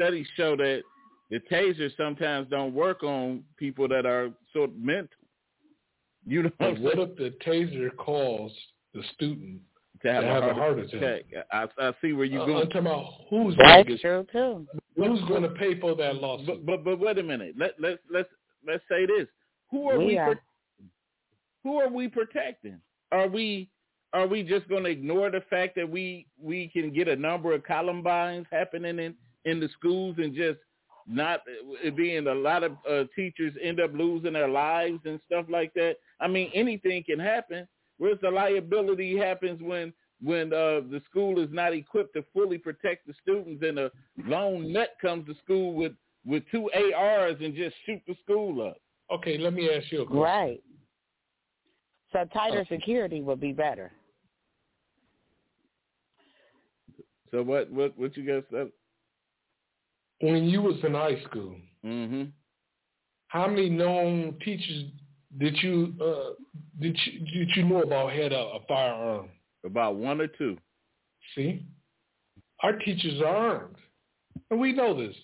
studies 0.00 0.26
show 0.36 0.56
that 0.56 0.82
the 1.30 1.40
taser 1.52 1.90
sometimes 1.96 2.48
don't 2.48 2.72
work 2.72 3.02
on 3.02 3.42
people 3.58 3.86
that 3.88 4.06
are 4.06 4.30
sort 4.54 4.70
of 4.70 4.76
mental. 4.76 5.08
You 6.26 6.44
know 6.44 6.50
what 6.58 6.78
what 6.80 6.98
if 6.98 7.16
the 7.16 7.34
taser 7.44 7.94
caused 7.96 8.54
the 8.94 9.02
student 9.14 9.60
To 10.02 10.12
have, 10.12 10.22
to 10.22 10.28
have 10.28 10.44
a 10.44 10.54
heart 10.54 10.78
attack? 10.78 11.22
I, 11.52 11.66
I 11.78 11.92
see 12.00 12.12
where 12.12 12.24
you're 12.26 12.42
Uh, 12.42 12.46
going. 12.46 12.62
I'm 12.62 12.68
talking 12.70 12.80
about 12.86 13.12
who's 13.28 13.54
going 13.56 13.68
That's 13.68 13.88
to 13.88 13.98
true 13.98 14.26
too. 14.32 14.66
who's 14.96 15.20
going 15.28 15.42
to 15.42 15.50
pay 15.50 15.78
for 15.80 15.94
that 15.96 16.14
loss? 16.16 16.40
But 16.46 16.64
but 16.64 16.84
but 16.84 17.00
wait 17.00 17.18
a 17.18 17.22
minute. 17.22 17.54
Let 17.58 17.72
let 17.80 17.98
let's 18.10 18.30
let's 18.66 18.84
say 18.88 19.04
this. 19.04 19.26
Who 19.72 19.88
are 19.90 19.98
We 19.98 20.06
we? 20.06 20.18
are. 20.18 20.40
Pro- 21.62 21.72
who 21.72 21.80
are 21.80 21.88
we 21.88 22.08
protecting? 22.08 22.80
Are 23.12 23.28
we 23.28 23.68
are 24.14 24.26
we 24.26 24.42
just 24.42 24.66
going 24.68 24.84
to 24.84 24.90
ignore 24.90 25.30
the 25.30 25.42
fact 25.50 25.74
that 25.76 25.88
we 25.88 26.26
we 26.40 26.68
can 26.68 26.92
get 26.92 27.08
a 27.08 27.16
number 27.16 27.52
of 27.52 27.62
Columbines 27.64 28.46
happening 28.50 28.98
in 28.98 29.14
in 29.44 29.60
the 29.60 29.68
schools 29.78 30.16
and 30.18 30.34
just 30.34 30.58
not 31.06 31.40
being 31.96 32.26
a 32.26 32.34
lot 32.34 32.62
of 32.62 32.72
uh, 32.88 33.04
teachers 33.16 33.54
end 33.62 33.80
up 33.80 33.90
losing 33.94 34.34
their 34.34 34.48
lives 34.48 35.00
and 35.04 35.20
stuff 35.26 35.46
like 35.48 35.72
that? 35.74 35.96
I 36.20 36.28
mean, 36.28 36.50
anything 36.54 37.02
can 37.04 37.18
happen. 37.18 37.66
Where's 37.98 38.20
the 38.20 38.30
liability 38.30 39.16
happens 39.16 39.60
when 39.62 39.92
when 40.22 40.52
uh, 40.52 40.80
the 40.90 41.00
school 41.08 41.38
is 41.40 41.48
not 41.52 41.72
equipped 41.72 42.14
to 42.14 42.24
fully 42.32 42.58
protect 42.58 43.06
the 43.06 43.14
students 43.22 43.62
and 43.66 43.78
a 43.78 43.90
lone 44.26 44.72
nut 44.72 44.96
comes 45.00 45.26
to 45.26 45.34
school 45.44 45.74
with 45.74 45.92
with 46.26 46.42
two 46.50 46.70
ARs 46.94 47.36
and 47.40 47.54
just 47.54 47.74
shoot 47.86 48.02
the 48.06 48.16
school 48.22 48.66
up. 48.66 48.76
Okay, 49.10 49.38
let 49.38 49.54
me 49.54 49.70
ask 49.70 49.90
you 49.90 50.02
a 50.02 50.06
question. 50.06 50.20
Right. 50.20 50.62
So 52.12 52.24
tighter 52.32 52.60
Okay. 52.60 52.76
security 52.76 53.20
would 53.20 53.40
be 53.40 53.52
better. 53.52 53.92
So 57.30 57.42
what 57.42 57.70
what 57.70 57.96
what 57.98 58.16
you 58.16 58.24
guys 58.24 58.42
said? 58.50 58.70
When 60.20 60.44
you 60.44 60.62
was 60.62 60.82
in 60.82 60.94
high 60.94 61.20
school, 61.24 61.60
Mhm. 61.84 62.32
how 63.28 63.46
many 63.46 63.68
known 63.68 64.38
teachers 64.40 64.90
did 65.36 65.62
you 65.62 65.94
uh, 66.00 66.32
did 66.80 66.98
you 67.04 67.18
did 67.26 67.56
you 67.56 67.64
know 67.64 67.82
about 67.82 68.12
had 68.12 68.32
a, 68.32 68.38
a 68.38 68.60
firearm? 68.66 69.30
About 69.64 69.96
one 69.96 70.20
or 70.20 70.28
two. 70.28 70.56
See, 71.34 71.66
our 72.62 72.78
teachers 72.78 73.20
are 73.20 73.26
armed, 73.36 73.76
and 74.50 74.58
we 74.58 74.72
know 74.72 74.94
this. 74.94 75.16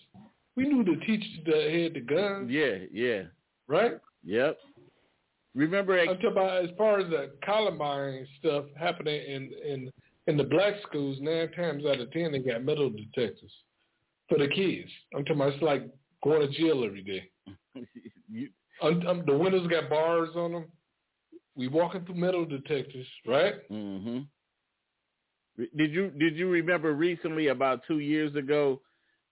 We 0.57 0.65
knew 0.65 0.85
the 0.85 0.97
teachers 1.05 1.45
that 1.47 1.73
had 1.73 1.95
the 1.95 2.01
guns, 2.01 2.51
Yeah, 2.51 2.85
yeah. 2.93 3.23
right? 3.67 3.99
Yep. 4.23 4.59
Remember 5.55 5.99
I'm 5.99 6.07
talking 6.07 6.33
about 6.33 6.65
as 6.65 6.71
far 6.77 6.99
as 6.99 7.09
the 7.11 7.33
Columbine 7.45 8.27
stuff 8.39 8.65
happening 8.77 9.21
in 9.27 9.53
in 9.67 9.93
in 10.27 10.37
the 10.37 10.45
black 10.45 10.75
schools. 10.87 11.19
Nine 11.21 11.51
times 11.53 11.85
out 11.87 12.01
of 12.01 12.11
ten, 12.11 12.33
they 12.33 12.41
got 12.41 12.65
metal 12.65 12.91
detectors 12.91 13.53
for 14.29 14.39
the 14.39 14.49
kids. 14.49 14.91
I'm 15.15 15.25
talking 15.25 15.41
about 15.41 15.55
it's 15.55 15.63
like 15.63 15.89
going 16.25 16.41
to 16.41 16.59
jail 16.59 16.85
every 16.85 17.03
day. 17.03 17.31
you, 18.31 18.49
Um, 18.83 19.07
um, 19.07 19.23
the 19.27 19.37
windows 19.37 19.69
got 19.69 19.89
bars 19.89 20.31
on 20.35 20.53
them. 20.53 20.65
We 21.57 21.69
walking 21.69 22.05
through 22.05 22.17
metal 22.17 22.45
detectors, 22.45 23.07
right? 23.27 23.55
Mm-hmm. 23.71 24.21
Did 25.77 25.93
you 25.93 26.11
did 26.11 26.37
you 26.37 26.51
remember 26.51 26.95
recently 26.95 27.49
about 27.49 27.83
2 27.87 28.01
years 28.01 28.35
ago 28.35 28.81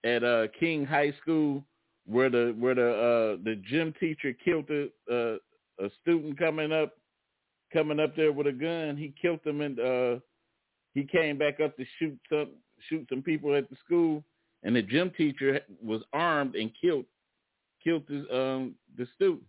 at 0.05 0.23
uh 0.23 0.47
King 0.57 0.85
High 0.85 1.13
School 1.21 1.65
where 2.05 2.29
the 2.29 2.55
where 2.57 2.75
the 2.75 2.89
uh 2.89 3.43
the 3.43 3.61
gym 3.69 3.93
teacher 3.99 4.33
killed 4.45 4.69
a 4.69 4.85
uh, 5.13 5.37
a 5.83 5.89
student 6.01 6.37
coming 6.37 6.71
up 6.71 6.93
coming 7.71 7.99
up 7.99 8.15
there 8.15 8.31
with 8.31 8.47
a 8.47 8.51
gun. 8.51 8.97
He 8.97 9.13
killed 9.21 9.39
them 9.43 9.61
and 9.61 9.79
uh 9.79 10.19
he 10.93 11.03
came 11.03 11.37
back 11.37 11.59
up 11.59 11.75
to 11.77 11.85
shoot 11.99 12.17
some 12.29 12.51
shoot 12.89 13.05
some 13.09 13.21
people 13.21 13.55
at 13.55 13.69
the 13.69 13.75
school 13.83 14.23
and 14.63 14.75
the 14.75 14.81
gym 14.81 15.11
teacher 15.17 15.59
was 15.83 16.01
armed 16.13 16.55
and 16.55 16.71
killed 16.79 17.05
killed 17.83 18.03
the 18.07 18.19
um 18.35 18.75
the 18.97 19.07
student. 19.15 19.43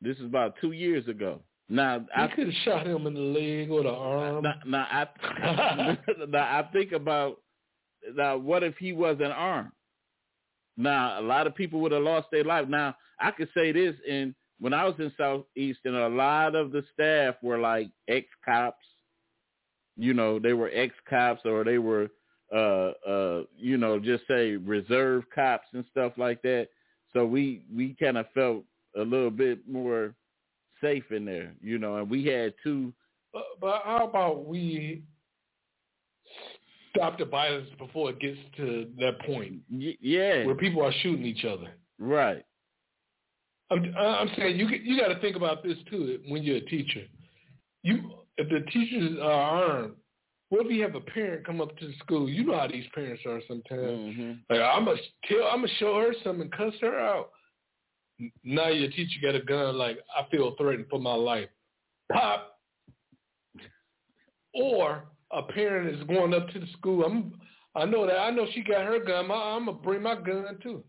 This 0.00 0.16
is 0.18 0.26
about 0.26 0.54
2 0.60 0.72
years 0.72 1.08
ago. 1.08 1.40
Now 1.68 2.04
I 2.14 2.24
I 2.24 2.28
could 2.28 2.46
have 2.46 2.62
shot 2.64 2.86
him 2.86 3.06
in 3.06 3.14
the 3.14 3.20
leg 3.20 3.70
or 3.70 3.82
the 3.82 3.90
arm. 3.90 4.42
now, 4.42 4.54
now 4.66 4.86
I 4.90 5.96
now 6.28 6.58
I 6.58 6.68
think 6.72 6.92
about 6.92 7.40
now 8.14 8.36
what 8.36 8.62
if 8.62 8.76
he 8.76 8.92
wasn't 8.92 9.32
armed? 9.32 9.70
Now 10.76 11.20
a 11.20 11.22
lot 11.22 11.46
of 11.46 11.54
people 11.56 11.80
would 11.80 11.92
have 11.92 12.02
lost 12.02 12.28
their 12.30 12.44
life. 12.44 12.68
Now 12.68 12.94
I 13.20 13.32
could 13.32 13.48
say 13.54 13.72
this 13.72 13.94
in 14.06 14.34
when 14.60 14.72
I 14.74 14.84
was 14.84 14.94
in 14.98 15.12
Southeast 15.16 15.80
and 15.84 15.96
a 15.96 16.08
lot 16.08 16.54
of 16.54 16.72
the 16.72 16.82
staff 16.92 17.36
were 17.42 17.58
like 17.58 17.88
ex 18.08 18.26
cops. 18.44 18.84
You 19.96 20.14
know, 20.14 20.38
they 20.38 20.52
were 20.52 20.70
ex 20.72 20.94
cops 21.08 21.42
or 21.44 21.64
they 21.64 21.78
were 21.78 22.08
uh 22.54 22.92
uh 23.08 23.42
you 23.56 23.76
know, 23.76 23.98
just 23.98 24.26
say 24.26 24.56
reserve 24.56 25.24
cops 25.34 25.66
and 25.72 25.84
stuff 25.90 26.12
like 26.16 26.42
that. 26.42 26.68
So 27.12 27.24
we 27.24 27.62
we 27.74 27.96
kind 28.00 28.18
of 28.18 28.26
felt 28.34 28.64
a 28.96 29.02
little 29.02 29.30
bit 29.30 29.68
more 29.68 30.14
safe 30.80 31.10
in 31.10 31.24
there, 31.24 31.52
you 31.60 31.78
know, 31.78 31.96
and 31.96 32.08
we 32.10 32.24
had 32.24 32.54
two 32.62 32.92
But, 33.32 33.42
but 33.60 33.82
how 33.84 34.06
about 34.08 34.46
we 34.46 35.02
stop 36.90 37.18
the 37.18 37.24
violence 37.24 37.68
before 37.78 38.10
it 38.10 38.18
gets 38.20 38.38
to 38.56 38.88
that 38.98 39.20
point 39.20 39.54
y- 39.70 39.96
yeah, 40.00 40.44
where 40.44 40.54
people 40.54 40.82
are 40.82 40.92
shooting 41.02 41.24
each 41.26 41.44
other? 41.44 41.70
right. 41.98 42.44
I'm, 43.70 43.94
I'm 43.96 44.30
saying 44.36 44.58
you 44.58 44.66
you 44.68 44.98
got 45.00 45.08
to 45.08 45.20
think 45.20 45.36
about 45.36 45.62
this 45.62 45.76
too 45.90 46.20
when 46.28 46.42
you're 46.42 46.56
a 46.56 46.66
teacher. 46.66 47.02
You 47.82 48.10
if 48.38 48.48
the 48.48 48.70
teachers 48.70 49.18
are 49.20 49.30
armed, 49.32 49.94
what 50.48 50.64
if 50.66 50.72
you 50.72 50.82
have 50.82 50.94
a 50.94 51.00
parent 51.00 51.44
come 51.44 51.60
up 51.60 51.76
to 51.78 51.86
the 51.86 51.92
school? 51.98 52.28
You 52.28 52.44
know 52.46 52.58
how 52.58 52.68
these 52.68 52.86
parents 52.94 53.22
are 53.26 53.40
sometimes. 53.46 54.16
hmm 54.16 54.32
Like 54.48 54.60
I'm 54.60 54.84
gonna 54.84 54.98
tell, 55.28 55.44
I'm 55.44 55.60
gonna 55.60 55.72
show 55.78 55.98
her 56.00 56.14
something, 56.24 56.42
and 56.42 56.52
cuss 56.52 56.74
her 56.80 56.98
out. 56.98 57.30
now 58.44 58.68
your 58.68 58.90
teacher 58.90 59.20
got 59.22 59.34
a 59.34 59.42
gun 59.42 59.76
like 59.76 59.98
I 60.16 60.28
feel 60.30 60.54
threatened 60.56 60.86
for 60.88 60.98
my 60.98 61.14
life. 61.14 61.48
Pop. 62.12 62.54
Or 64.54 65.04
a 65.30 65.42
parent 65.42 65.94
is 65.94 66.02
going 66.06 66.32
up 66.32 66.48
to 66.50 66.60
the 66.60 66.66
school. 66.78 67.04
I'm 67.04 67.34
I 67.74 67.84
know 67.84 68.06
that 68.06 68.18
I 68.18 68.30
know 68.30 68.46
she 68.54 68.62
got 68.62 68.86
her 68.86 68.98
gun. 69.04 69.30
I, 69.30 69.34
I'm 69.56 69.66
gonna 69.66 69.76
bring 69.78 70.02
my 70.02 70.14
gun 70.14 70.58
too. 70.62 70.82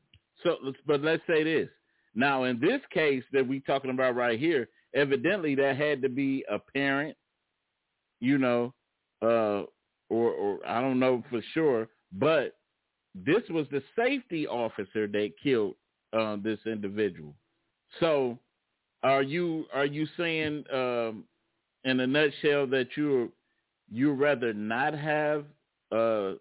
So, 0.44 0.56
but 0.88 1.02
let's 1.02 1.22
say 1.28 1.44
this. 1.44 1.68
Now, 2.16 2.44
in 2.46 2.60
this 2.60 2.82
case 2.92 3.24
that 3.32 3.48
we're 3.48 3.62
talking 3.62 3.92
about 3.92 4.16
right 4.16 4.40
here, 4.40 4.68
evidently 4.96 5.56
that 5.56 5.78
had 5.78 6.02
to 6.02 6.10
be 6.10 6.44
a 6.50 6.60
parent, 6.60 7.16
you 8.20 8.38
know, 8.38 8.74
uh, 9.22 9.64
or 10.10 10.32
or 10.32 10.60
I 10.68 10.82
don't 10.82 11.00
know 11.00 11.24
for 11.30 11.42
sure, 11.54 11.88
but 12.12 12.56
this 13.16 13.44
was 13.50 13.68
the 13.72 13.84
safety 13.96 14.48
officer 14.48 15.08
that 15.08 15.32
killed 15.42 15.76
uh, 16.14 16.38
this 16.42 16.60
individual. 16.66 17.34
So, 18.00 18.38
are 19.04 19.24
you 19.24 19.66
are 19.74 19.86
you 19.86 20.08
saying 20.18 20.64
um, 20.74 21.24
in 21.84 22.00
a 22.00 22.08
nutshell 22.08 22.68
that 22.68 22.88
you 22.96 23.32
you 23.92 24.14
rather 24.14 24.54
not 24.54 24.94
have 24.94 25.46
uh, 25.92 26.32
at 26.32 26.38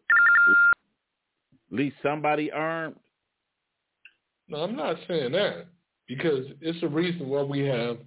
least 1.71 1.97
somebody 2.03 2.51
armed? 2.51 2.97
No, 4.49 4.59
I'm 4.59 4.77
not 4.77 4.97
saying 5.07 5.33
that 5.33 5.67
because 6.07 6.47
it's 6.61 6.83
a 6.83 6.89
reason 6.89 7.29
why 7.29 7.43
we 7.43 7.61
have. 7.67 7.99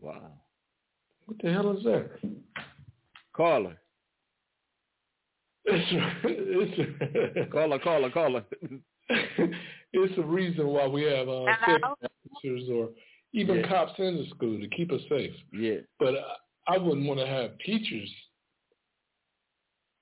Wow. 0.00 0.32
What 1.26 1.36
the 1.42 1.52
hell 1.52 1.76
is 1.76 1.84
that? 1.84 2.10
Caller. 3.34 3.76
It's, 5.64 5.86
it's 6.24 7.52
Caller, 7.52 7.78
caller, 7.78 8.10
caller. 8.10 8.44
it's 9.08 10.18
a 10.18 10.22
reason 10.22 10.66
why 10.68 10.86
we 10.86 11.02
have 11.04 11.28
uh, 11.28 11.44
safety 11.66 11.82
officers 11.84 12.68
or 12.72 12.88
even 13.32 13.56
Yeah. 13.56 13.68
cops 13.68 13.92
in 13.98 14.16
the 14.16 14.26
school 14.34 14.58
to 14.58 14.68
keep 14.68 14.90
us 14.92 15.00
safe. 15.08 15.34
yeah. 15.52 15.76
But 15.98 16.14
I, 16.14 16.74
I 16.74 16.78
wouldn't 16.78 17.06
want 17.06 17.20
to 17.20 17.26
have 17.26 17.58
teachers, 17.64 18.10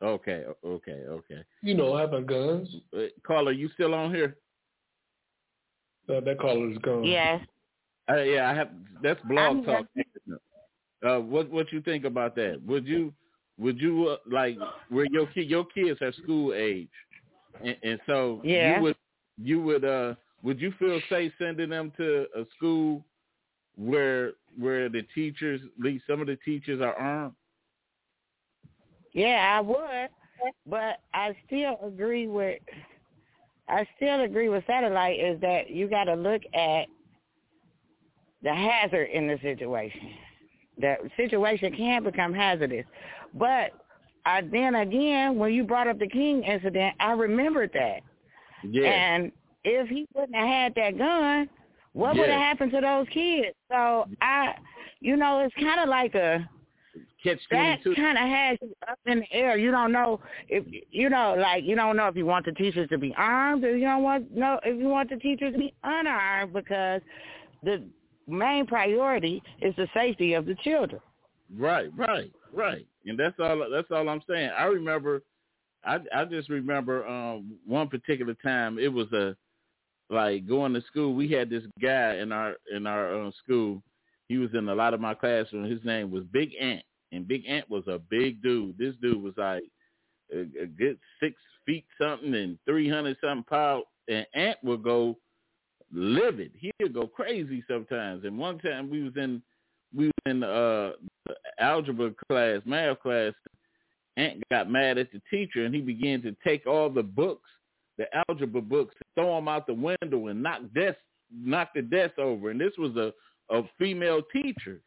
Okay, 0.02 0.44
okay, 0.64 1.02
okay. 1.08 1.44
you 1.62 1.74
know, 1.74 1.96
having 1.96 2.26
guns. 2.26 2.68
Uh, 2.96 3.02
caller, 3.26 3.52
you 3.52 3.68
still 3.74 3.94
on 3.94 4.14
here? 4.14 4.36
Uh, 6.08 6.20
that 6.20 6.38
caller 6.38 6.70
is 6.70 6.78
gone. 6.78 7.04
Yes. 7.04 7.40
Uh, 8.10 8.22
yeah, 8.22 8.50
I 8.50 8.54
have. 8.54 8.70
That's 9.02 9.20
blog 9.28 9.58
I'm 9.58 9.64
talk. 9.64 9.86
Uh, 11.06 11.18
what 11.18 11.50
what 11.50 11.70
you 11.72 11.80
think 11.82 12.04
about 12.04 12.34
that? 12.36 12.60
Would 12.66 12.86
you 12.86 13.12
would 13.58 13.78
you 13.80 14.08
uh, 14.08 14.16
like 14.30 14.58
where 14.88 15.06
your 15.10 15.26
kid 15.28 15.48
your 15.48 15.64
kids 15.66 16.00
are 16.02 16.12
school 16.12 16.54
age, 16.54 16.88
and, 17.64 17.76
and 17.82 18.00
so 18.06 18.40
Yeah. 18.44 18.76
you 18.76 18.82
would 18.82 18.96
you 19.38 19.62
would 19.62 19.84
uh 19.84 20.14
would 20.42 20.60
you 20.60 20.72
feel 20.78 21.00
safe 21.08 21.32
sending 21.38 21.70
them 21.70 21.92
to 21.98 22.26
a 22.36 22.44
school 22.56 23.04
where 23.76 24.32
where 24.58 24.88
the 24.88 25.02
teachers 25.14 25.60
at 25.78 25.84
least 25.84 26.04
some 26.08 26.20
of 26.20 26.26
the 26.26 26.36
teachers 26.44 26.80
are 26.80 26.94
armed? 26.94 27.34
Yeah, 29.12 29.58
I 29.58 29.60
would, 29.60 30.08
but 30.66 31.00
I 31.12 31.34
still 31.46 31.78
agree 31.84 32.26
with. 32.26 32.60
I 33.68 33.86
still 33.96 34.22
agree 34.22 34.48
with 34.48 34.64
satellite 34.66 35.20
is 35.20 35.40
that 35.40 35.70
you 35.70 35.88
got 35.88 36.04
to 36.04 36.14
look 36.14 36.42
at 36.54 36.86
the 38.42 38.54
hazard 38.54 39.10
in 39.12 39.28
the 39.28 39.38
situation. 39.42 40.10
The 40.78 40.96
situation 41.16 41.74
can 41.76 42.02
become 42.02 42.32
hazardous, 42.32 42.86
but 43.34 43.70
I 44.26 44.42
then 44.42 44.74
again 44.76 45.36
when 45.36 45.52
you 45.52 45.64
brought 45.64 45.88
up 45.88 45.98
the 45.98 46.08
King 46.08 46.42
incident, 46.42 46.94
I 47.00 47.12
remembered 47.12 47.70
that. 47.74 48.00
Yeah, 48.62 48.90
And 48.90 49.32
if 49.64 49.88
he 49.88 50.06
wouldn't 50.14 50.34
have 50.34 50.48
had 50.48 50.74
that 50.76 50.98
gun, 50.98 51.48
what 51.92 52.16
would 52.16 52.28
have 52.28 52.40
happened 52.40 52.72
to 52.72 52.80
those 52.80 53.06
kids? 53.12 53.54
So 53.70 54.06
I, 54.20 54.54
you 55.00 55.16
know, 55.16 55.40
it's 55.40 55.54
kind 55.54 55.80
of 55.80 55.88
like 55.88 56.14
a 56.14 56.48
catch 57.22 57.38
that 57.50 57.78
kind 57.96 58.18
of 58.18 58.24
has 58.24 58.58
you 58.62 58.74
up 58.88 58.98
in 59.06 59.20
the 59.20 59.32
air. 59.32 59.56
You 59.56 59.70
don't 59.70 59.92
know 59.92 60.20
if 60.48 60.64
you 60.90 61.10
know, 61.10 61.34
like 61.38 61.64
you 61.64 61.76
don't 61.76 61.96
know 61.96 62.08
if 62.08 62.16
you 62.16 62.26
want 62.26 62.46
the 62.46 62.52
teachers 62.52 62.88
to 62.90 62.98
be 62.98 63.14
armed 63.16 63.64
or 63.64 63.76
you 63.76 63.84
don't 63.84 64.02
want 64.02 64.34
no 64.34 64.58
if 64.64 64.78
you 64.78 64.88
want 64.88 65.10
the 65.10 65.16
teachers 65.16 65.52
to 65.52 65.58
be 65.58 65.74
unarmed 65.82 66.52
because 66.52 67.00
the 67.62 67.84
main 68.26 68.66
priority 68.66 69.42
is 69.60 69.74
the 69.76 69.88
safety 69.94 70.34
of 70.34 70.46
the 70.46 70.54
children. 70.62 71.00
Right, 71.56 71.90
right, 71.96 72.30
right. 72.52 72.86
And 73.06 73.18
that's 73.18 73.34
all 73.38 73.66
that's 73.70 73.90
all 73.90 74.08
I'm 74.08 74.22
saying. 74.28 74.50
I 74.56 74.64
remember 74.64 75.22
I 75.84 75.98
I 76.14 76.24
just 76.24 76.48
remember 76.48 77.06
um 77.06 77.56
one 77.66 77.88
particular 77.88 78.34
time 78.34 78.78
it 78.78 78.92
was 78.92 79.12
a 79.12 79.36
like 80.10 80.46
going 80.46 80.74
to 80.74 80.82
school. 80.82 81.14
We 81.14 81.30
had 81.30 81.48
this 81.48 81.62
guy 81.80 82.16
in 82.16 82.32
our 82.32 82.54
in 82.74 82.86
our 82.86 83.26
uh, 83.26 83.30
school. 83.42 83.82
He 84.28 84.38
was 84.38 84.50
in 84.54 84.68
a 84.68 84.74
lot 84.74 84.94
of 84.94 85.00
my 85.00 85.14
classroom. 85.14 85.68
His 85.68 85.84
name 85.84 86.10
was 86.10 86.24
Big 86.32 86.50
Ant, 86.60 86.82
and 87.12 87.26
Big 87.26 87.44
Ant 87.48 87.68
was 87.68 87.84
a 87.86 87.98
big 87.98 88.42
dude. 88.42 88.78
This 88.78 88.94
dude 89.02 89.22
was 89.22 89.34
like 89.36 89.64
a, 90.32 90.40
a 90.62 90.66
good 90.66 90.98
six 91.20 91.36
feet 91.66 91.84
something 92.00 92.34
and 92.34 92.58
three 92.64 92.88
hundred 92.88 93.16
something 93.20 93.44
pounds. 93.44 93.84
And 94.08 94.26
Ant 94.34 94.58
would 94.62 94.82
go 94.82 95.16
livid. 95.92 96.52
He'd 96.58 96.94
go 96.94 97.06
crazy 97.06 97.64
sometimes. 97.68 98.24
And 98.24 98.38
one 98.38 98.58
time 98.58 98.90
we 98.90 99.02
was 99.02 99.12
in 99.16 99.42
we 99.94 100.06
was 100.06 100.12
in 100.26 100.42
uh 100.42 100.92
algebra 101.58 102.12
class, 102.28 102.60
math 102.64 103.00
class. 103.00 103.32
Ant 104.16 104.42
got 104.50 104.70
mad 104.70 104.98
at 104.98 105.12
the 105.12 105.20
teacher 105.30 105.64
and 105.64 105.74
he 105.74 105.80
began 105.80 106.20
to 106.22 106.34
take 106.44 106.66
all 106.66 106.90
the 106.90 107.02
books, 107.02 107.48
the 107.96 108.06
algebra 108.28 108.60
books, 108.60 108.94
throw 109.14 109.36
them 109.36 109.48
out 109.48 109.66
the 109.66 109.74
window 109.74 110.26
and 110.26 110.42
knock 110.42 110.62
desk 110.74 110.98
knock 111.32 111.70
the 111.74 111.82
desk 111.82 112.18
over. 112.18 112.50
And 112.50 112.60
this 112.60 112.72
was 112.78 112.96
a 112.96 113.12
a 113.52 113.62
female 113.78 114.22
teacher. 114.32 114.80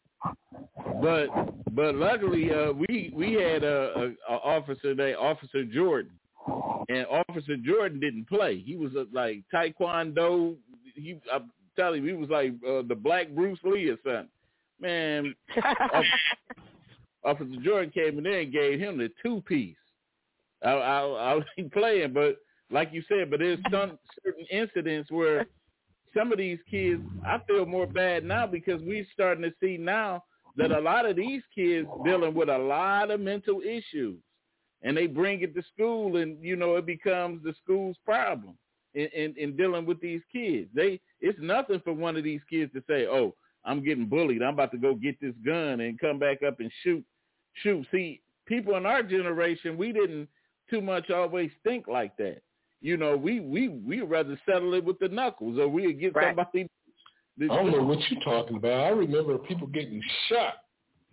But 1.01 1.27
but 1.75 1.95
luckily 1.95 2.51
uh 2.51 2.71
we 2.71 3.11
we 3.15 3.33
had 3.33 3.63
a, 3.63 4.13
a, 4.29 4.33
a 4.33 4.37
officer 4.37 4.93
named 4.93 5.17
Officer 5.17 5.63
Jordan. 5.65 6.11
And 6.89 7.05
Officer 7.07 7.55
Jordan 7.57 7.99
didn't 7.99 8.27
play. 8.27 8.59
He 8.59 8.75
was 8.75 8.93
a, 8.95 9.05
like 9.13 9.43
taekwondo. 9.53 10.55
He 10.95 11.17
I'm 11.33 11.51
telling 11.77 12.03
you, 12.03 12.09
he 12.09 12.17
was 12.17 12.29
like 12.29 12.53
uh, 12.67 12.81
the 12.87 12.95
black 12.95 13.29
Bruce 13.29 13.59
Lee 13.63 13.89
or 13.89 13.97
something. 14.03 14.29
Man, 14.79 15.33
Officer 17.23 17.55
Jordan 17.63 17.91
came 17.91 18.17
in 18.17 18.23
there 18.23 18.41
and 18.41 18.51
gave 18.51 18.79
him 18.79 18.97
the 18.97 19.09
two 19.23 19.41
piece. 19.47 19.77
I, 20.63 20.71
I, 20.71 20.99
I 20.99 21.33
was 21.35 21.45
playing, 21.73 22.13
but 22.13 22.37
like 22.71 22.89
you 22.91 23.03
said, 23.07 23.29
but 23.29 23.39
there's 23.39 23.59
some 23.71 23.97
certain 24.23 24.45
incidents 24.51 25.11
where 25.11 25.45
some 26.15 26.31
of 26.31 26.37
these 26.37 26.59
kids, 26.69 27.01
I 27.25 27.39
feel 27.47 27.65
more 27.65 27.87
bad 27.87 28.23
now 28.23 28.47
because 28.47 28.81
we're 28.83 29.05
starting 29.13 29.43
to 29.43 29.53
see 29.61 29.77
now 29.77 30.23
that 30.55 30.71
a 30.71 30.79
lot 30.79 31.05
of 31.05 31.15
these 31.15 31.41
kids 31.53 31.87
dealing 32.05 32.33
with 32.33 32.49
a 32.49 32.57
lot 32.57 33.11
of 33.11 33.19
mental 33.19 33.61
issues, 33.61 34.19
and 34.83 34.95
they 34.95 35.07
bring 35.07 35.41
it 35.41 35.55
to 35.55 35.63
school, 35.73 36.17
and 36.17 36.43
you 36.43 36.55
know 36.55 36.75
it 36.75 36.85
becomes 36.85 37.43
the 37.43 37.53
school's 37.63 37.97
problem 38.05 38.55
in, 38.93 39.07
in, 39.15 39.33
in 39.37 39.55
dealing 39.55 39.85
with 39.85 39.99
these 40.01 40.21
kids. 40.31 40.69
They 40.73 40.99
it's 41.21 41.39
nothing 41.41 41.81
for 41.83 41.93
one 41.93 42.15
of 42.15 42.23
these 42.23 42.41
kids 42.49 42.71
to 42.73 42.83
say, 42.87 43.07
"Oh, 43.07 43.33
I'm 43.65 43.83
getting 43.83 44.05
bullied. 44.05 44.43
I'm 44.43 44.53
about 44.53 44.71
to 44.71 44.77
go 44.77 44.93
get 44.93 45.19
this 45.19 45.35
gun 45.45 45.79
and 45.79 45.99
come 45.99 46.19
back 46.19 46.43
up 46.43 46.59
and 46.59 46.71
shoot." 46.83 47.03
Shoot. 47.61 47.85
See, 47.91 48.21
people 48.47 48.75
in 48.77 48.85
our 48.85 49.03
generation, 49.03 49.77
we 49.77 49.91
didn't 49.91 50.27
too 50.69 50.81
much 50.81 51.09
always 51.09 51.51
think 51.63 51.87
like 51.87 52.15
that. 52.17 52.41
You 52.83 52.97
know, 52.97 53.15
we 53.15 53.39
we 53.39 53.69
we 53.69 54.01
rather 54.01 54.37
settle 54.45 54.73
it 54.73 54.83
with 54.83 54.99
the 54.99 55.07
knuckles, 55.07 55.57
or 55.57 55.69
we 55.69 55.87
would 55.87 56.01
get 56.01 56.13
Right. 56.13 56.35
somebody. 56.35 56.67
I 57.41 57.47
don't 57.47 57.71
know 57.71 57.81
what 57.81 57.97
you're 58.11 58.21
talking 58.21 58.57
about. 58.57 58.71
I 58.73 58.89
remember 58.89 59.37
people 59.37 59.67
getting 59.67 60.01
shot 60.27 60.55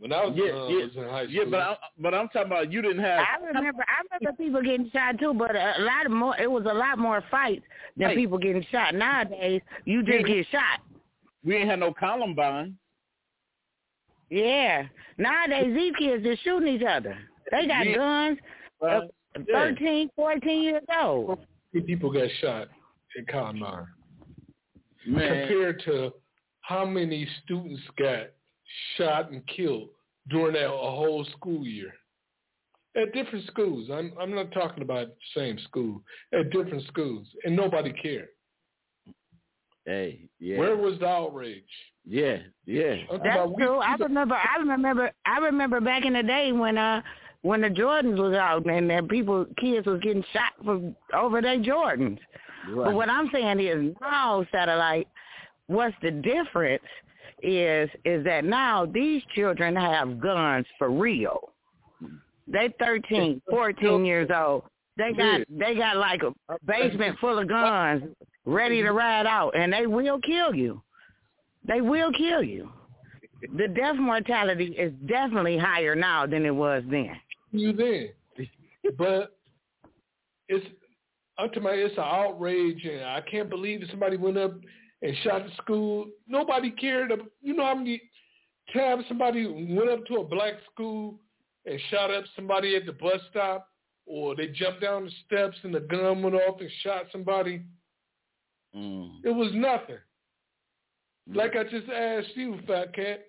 when 0.01 0.13
I 0.13 0.27
was, 0.27 0.37
Yeah, 0.37 0.51
uh, 0.51 0.67
yeah, 0.67 0.85
was 0.85 0.97
in 0.97 1.05
high 1.05 1.23
school. 1.25 1.35
Yeah, 1.35 1.45
but 1.49 1.61
I'm, 1.61 1.77
but 1.99 2.13
I'm 2.15 2.29
talking 2.29 2.51
about 2.51 2.73
you 2.73 2.83
didn't 2.83 3.03
have. 3.05 3.21
I 3.21 3.47
remember 3.47 3.85
I 3.87 4.03
remember 4.19 4.37
people 4.37 4.61
getting 4.63 4.91
shot 4.91 5.21
too, 5.21 5.33
but 5.33 5.55
a 5.55 5.77
lot 5.79 6.07
of 6.07 6.13
more 6.13 6.37
it 6.41 6.51
was 6.51 6.65
a 6.69 6.75
lot 6.75 6.99
more 6.99 7.23
fights 7.31 7.65
than 7.97 8.11
Hey. 8.11 8.17
people 8.17 8.37
getting 8.37 8.65
shot. 8.73 8.93
Nowadays, 8.97 9.63
you 9.85 10.03
just 10.03 10.27
Yeah. 10.29 10.35
get 10.35 10.47
shot. 10.49 10.81
We 11.45 11.55
ain't 11.55 11.71
had 11.71 11.79
no 11.79 11.95
Columbine. 11.95 12.77
Yeah. 14.29 14.89
Nowadays 15.19 15.73
these 15.75 15.95
kids 15.97 16.25
just 16.25 16.43
shooting 16.43 16.75
each 16.75 16.83
other. 16.83 17.17
They 17.53 17.69
got 17.69 17.87
Yeah. 17.87 17.95
guns 17.95 18.39
Uh, 18.83 19.03
yeah. 19.37 19.43
thirteen, 19.53 20.11
fourteen 20.17 20.63
years 20.65 20.85
old. 21.01 21.47
Two 21.73 21.83
people 21.83 22.11
got 22.13 22.29
shot 22.41 22.69
in 23.17 23.25
Columbine. 23.27 23.87
Man, 25.07 25.47
compared 25.49 25.83
to 25.87 26.13
how 26.63 26.85
many 26.85 27.27
students 27.45 27.81
got 27.99 28.27
shot 28.97 29.31
and 29.33 29.43
killed 29.49 29.89
during 30.29 30.53
that 30.55 30.67
a 30.67 30.69
whole 30.71 31.25
school 31.37 31.65
year 31.67 31.93
at 32.97 33.13
different 33.13 33.47
schools. 33.47 33.89
I'm 33.93 34.13
I'm 34.21 34.35
not 34.35 34.53
talking 34.53 34.83
about 34.83 35.09
the 35.09 35.41
same 35.41 35.59
school 35.69 36.03
at 36.33 36.51
different 36.51 36.87
schools, 36.89 37.27
and 37.45 37.57
nobody 37.57 37.93
cared. 37.93 38.29
hey, 39.87 40.29
yeah, 40.39 40.59
Where 40.59 40.77
was 40.77 40.99
the 40.99 41.07
outrage? 41.07 41.63
yeah, 42.05 42.39
yeah. 42.67 42.95
I'm 43.11 43.19
That's 43.23 43.35
about 43.37 43.57
we- 43.57 43.63
true. 43.65 43.79
I 43.79 43.95
remember. 43.97 44.35
I 44.35 44.59
remember. 44.61 45.11
I 45.25 45.39
remember 45.39 45.81
back 45.81 46.05
in 46.05 46.13
the 46.15 46.23
day 46.23 46.53
when 46.53 46.77
uh 46.79 47.01
when 47.43 47.63
the 47.63 47.69
Jordans 47.69 48.19
was 48.19 48.35
out 48.35 48.67
and 48.67 48.89
then 48.91 49.09
people 49.09 49.47
kids 49.59 49.87
was 49.87 50.01
getting 50.01 50.25
shot 50.33 50.53
for 50.65 50.93
over 51.15 51.41
their 51.41 51.59
Jordans. 51.59 52.19
Right. 52.69 52.87
But 52.87 52.95
what 52.95 53.09
I'm 53.09 53.31
saying 53.33 53.61
is 53.61 53.95
now 54.01 54.45
satellite, 54.53 55.09
what's 55.67 55.95
the 56.03 56.11
difference 56.11 56.83
is 57.43 57.89
is 58.05 58.25
that 58.25 58.45
now 58.45 58.85
these 58.85 59.23
children 59.35 59.75
have 59.75 60.21
guns 60.21 60.67
for 60.79 60.91
real. 60.91 61.53
They 62.47 62.75
13, 62.79 63.41
14 63.49 64.05
years 64.05 64.29
old. 64.35 64.65
They 64.97 65.13
got 65.13 65.41
they 65.49 65.75
got 65.75 65.97
like 65.97 66.23
a, 66.23 66.53
a 66.53 66.57
basement 66.67 67.19
full 67.21 67.39
of 67.39 67.49
guns 67.49 68.03
ready 68.45 68.83
to 68.83 68.91
ride 68.93 69.27
out 69.27 69.57
and 69.57 69.73
they 69.73 69.87
will 69.87 70.19
kill 70.21 70.55
you. 70.55 70.83
They 71.67 71.81
will 71.81 72.13
kill 72.13 72.43
you. 72.43 72.71
The 73.57 73.69
death 73.69 73.97
mortality 73.97 74.75
is 74.77 74.93
definitely 75.07 75.57
higher 75.57 75.95
now 75.95 76.27
than 76.27 76.45
it 76.45 76.55
was 76.55 76.83
then. 76.91 77.17
You 77.53 77.73
then, 77.73 78.11
but 78.97 79.37
it's 80.49 80.67
ultimately 81.39 81.81
it's 81.81 81.97
an 81.97 82.05
outrage, 82.05 82.85
and 82.85 83.05
I 83.05 83.21
can't 83.23 83.51
believe 83.51 83.81
that 83.81 83.91
somebody 83.91 84.17
went 84.17 84.39
up 84.39 84.55
and 85.03 85.17
shot 85.25 85.45
the 85.45 85.53
school. 85.63 86.07
Nobody 86.29 86.71
cared. 86.71 87.13
You 87.43 87.55
know 87.55 87.65
how 87.65 87.75
many 87.75 88.01
times 88.75 89.05
somebody 89.09 89.47
went 89.47 89.91
up 89.91 90.07
to 90.07 90.17
a 90.17 90.25
black 90.25 90.55
school 90.73 91.19
and 91.67 91.81
shot 91.91 92.11
up 92.11 92.25
somebody 92.37 92.77
at 92.77 92.87
the 92.87 92.93
bus 92.93 93.21
stop, 93.31 93.69
or 94.07 94.37
they 94.37 94.49
jumped 94.49 94.83
down 94.83 95.05
the 95.05 95.13
steps 95.27 95.57
and 95.63 95.75
the 95.75 95.81
gun 95.81 96.23
went 96.23 96.37
off 96.37 96.61
and 96.61 96.71
shot 96.83 97.05
somebody. 97.13 97.63
Mm. 98.77 99.25
It 99.25 99.35
was 99.35 99.51
nothing. 99.55 99.99
Like 101.33 101.55
I 101.57 101.65
just 101.65 101.89
asked 101.89 102.35
you, 102.37 102.59
Fat 102.67 102.95
Cat, 102.95 103.25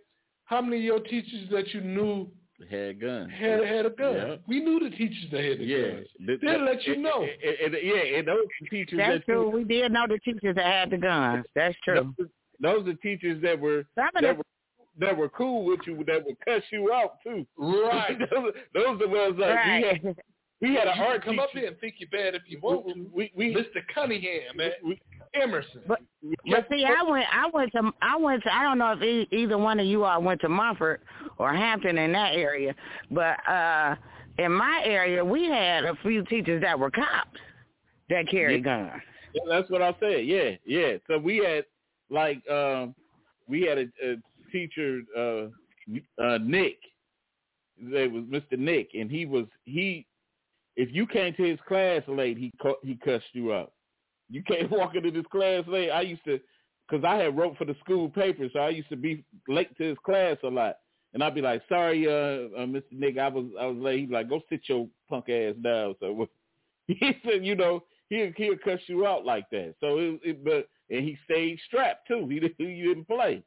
how 0.45 0.62
many 0.62 0.77
of 0.77 0.84
your 0.84 0.99
teachers 0.99 1.49
that 1.51 1.73
you 1.73 1.81
knew 1.81 2.29
Had 2.69 3.00
guns. 3.02 3.32
had 3.38 3.63
had 3.65 3.86
a 3.86 3.89
gun? 3.89 4.15
Yeah. 4.15 4.36
We 4.47 4.60
knew 4.62 4.80
the 4.80 4.95
teachers 4.95 5.26
that 5.32 5.43
had 5.43 5.60
the 5.60 5.63
Yeah. 5.65 5.91
guns. 5.91 6.08
Th- 6.26 6.39
They'll 6.41 6.63
let 6.65 6.86
you 6.86 6.93
and- 6.93 7.04
know. 7.04 7.24
and- 7.24 7.74
and- 7.76 7.84
yeah, 7.84 8.17
and 8.17 8.28
those 8.28 8.45
are 8.45 8.65
teachers 8.69 8.97
That's 8.97 9.17
that 9.19 9.26
true. 9.26 9.50
We 9.50 9.63
did 9.63 9.91
know 9.91 10.06
the 10.08 10.19
teachers 10.19 10.56
that 10.56 10.65
had 10.65 10.89
the 10.91 10.97
guns. 10.97 11.45
That's 11.56 11.76
true. 11.84 12.13
Those, 12.17 12.28
those 12.60 12.88
are 12.88 12.93
teachers 12.95 13.41
that 13.41 13.60
were 13.60 13.86
Some 13.95 14.10
that 14.21 14.38
were 14.38 14.43
that 15.00 15.15
were 15.17 15.30
cool 15.30 15.63
with 15.65 15.80
you, 15.88 16.04
that 16.06 16.24
would 16.26 16.36
cuss 16.45 16.62
you 16.71 16.91
out 16.93 17.13
too. 17.24 17.47
Right. 17.58 18.17
those, 18.32 18.54
those 18.74 18.86
are 18.88 18.97
the 18.97 19.08
ones 19.08 19.38
like 19.39 19.56
right. 19.56 20.02
we 20.04 20.08
had. 20.10 20.15
We 20.60 20.76
had 20.76 20.88
an 20.88 20.97
you 20.97 21.04
art 21.04 21.24
can 21.24 21.32
come 21.32 21.39
up 21.39 21.50
here 21.54 21.67
and 21.67 21.80
think 21.80 21.95
you're 21.97 22.10
bad 22.10 22.36
if 22.36 22.43
you 22.45 22.60
want 22.62 22.88
to. 22.93 23.10
We 23.12 23.32
we, 23.36 23.56
Mr. 23.56 23.82
Cunningham, 23.95 24.58
man. 24.58 24.71
we, 24.84 25.00
Emerson. 25.33 25.81
But 25.87 25.99
But 26.49 26.67
see, 26.69 26.85
I 26.85 27.03
went, 27.03 27.25
I 27.31 27.49
went 27.53 27.71
to, 27.73 27.91
I 28.01 28.17
went 28.17 28.43
to, 28.43 28.53
I 28.53 28.63
don't 28.63 28.77
know 28.77 28.93
if 28.93 29.01
e- 29.01 29.27
either 29.31 29.57
one 29.57 29.79
of 29.79 29.85
you 29.85 30.03
all 30.03 30.21
went 30.21 30.41
to 30.41 30.49
Mumford 30.49 31.01
or 31.37 31.53
Hampton 31.53 31.97
in 31.97 32.11
that 32.11 32.35
area, 32.35 32.75
but 33.09 33.37
uh 33.49 33.95
in 34.37 34.51
my 34.51 34.81
area, 34.85 35.23
we 35.23 35.45
had 35.45 35.83
a 35.83 35.95
few 36.01 36.23
teachers 36.23 36.61
that 36.61 36.77
were 36.79 36.89
cops 36.89 37.39
that 38.09 38.27
carried 38.29 38.63
guns. 38.63 39.01
Yeah, 39.33 39.41
that's 39.47 39.69
what 39.69 39.81
I 39.81 39.95
said. 39.99 40.25
Yeah, 40.25 40.51
yeah. 40.65 40.97
So 41.07 41.17
we 41.17 41.37
had 41.37 41.65
like 42.09 42.47
um 42.49 42.95
we 43.47 43.61
had 43.61 43.77
a, 43.77 43.87
a 44.03 44.15
teacher 44.51 45.01
uh 45.17 46.21
uh 46.21 46.37
Nick. 46.39 46.77
It 47.83 48.11
was 48.11 48.23
Mr. 48.25 48.57
Nick 48.59 48.89
and 48.93 49.09
he 49.09 49.25
was 49.25 49.45
he 49.63 50.05
if 50.75 50.89
you 50.93 51.05
came 51.05 51.33
to 51.35 51.43
his 51.43 51.59
class 51.67 52.01
late, 52.07 52.37
he 52.37 52.51
cu- 52.61 52.75
he 52.83 52.95
cussed 52.95 53.25
you 53.33 53.53
out. 53.53 53.73
You 54.31 54.43
can't 54.43 54.71
walk 54.79 54.95
into 54.95 55.11
this 55.11 55.25
class 55.31 55.63
late. 55.67 55.91
I 55.91 56.01
used 56.01 56.23
to 56.25 56.39
cuz 56.89 57.03
I 57.03 57.17
had 57.17 57.37
wrote 57.37 57.57
for 57.57 57.65
the 57.65 57.75
school 57.83 58.09
paper, 58.09 58.47
so 58.51 58.59
I 58.59 58.69
used 58.69 58.89
to 58.89 58.97
be 58.97 59.23
late 59.47 59.75
to 59.77 59.83
his 59.83 59.97
class 59.99 60.37
a 60.43 60.47
lot. 60.47 60.77
And 61.13 61.21
I'd 61.23 61.35
be 61.35 61.41
like, 61.41 61.61
"Sorry, 61.67 62.07
uh, 62.07 62.47
uh 62.57 62.65
Mr. 62.65 62.91
Nick, 62.91 63.17
I 63.17 63.27
was 63.27 63.45
I 63.59 63.65
was 63.67 63.77
late." 63.77 63.99
He'd 63.99 64.09
be 64.09 64.15
like, 64.15 64.29
"Go 64.29 64.41
sit 64.49 64.61
your 64.67 64.87
punk 65.09 65.29
ass 65.29 65.55
down." 65.61 65.95
So 65.99 66.27
he 66.87 67.15
said, 67.23 67.45
you 67.45 67.55
know, 67.55 67.83
he'll 68.09 68.31
he'll 68.35 68.57
cuss 68.57 68.79
you 68.87 69.05
out 69.05 69.25
like 69.25 69.49
that. 69.51 69.75
So 69.79 69.97
it, 69.97 70.19
it 70.23 70.43
but 70.43 70.67
and 70.89 71.03
he 71.03 71.17
stayed 71.25 71.59
strapped 71.65 72.07
too. 72.07 72.27
He 72.29 72.39
didn't 72.41 72.55
he 72.57 72.81
didn't 72.83 73.07
play. 73.07 73.43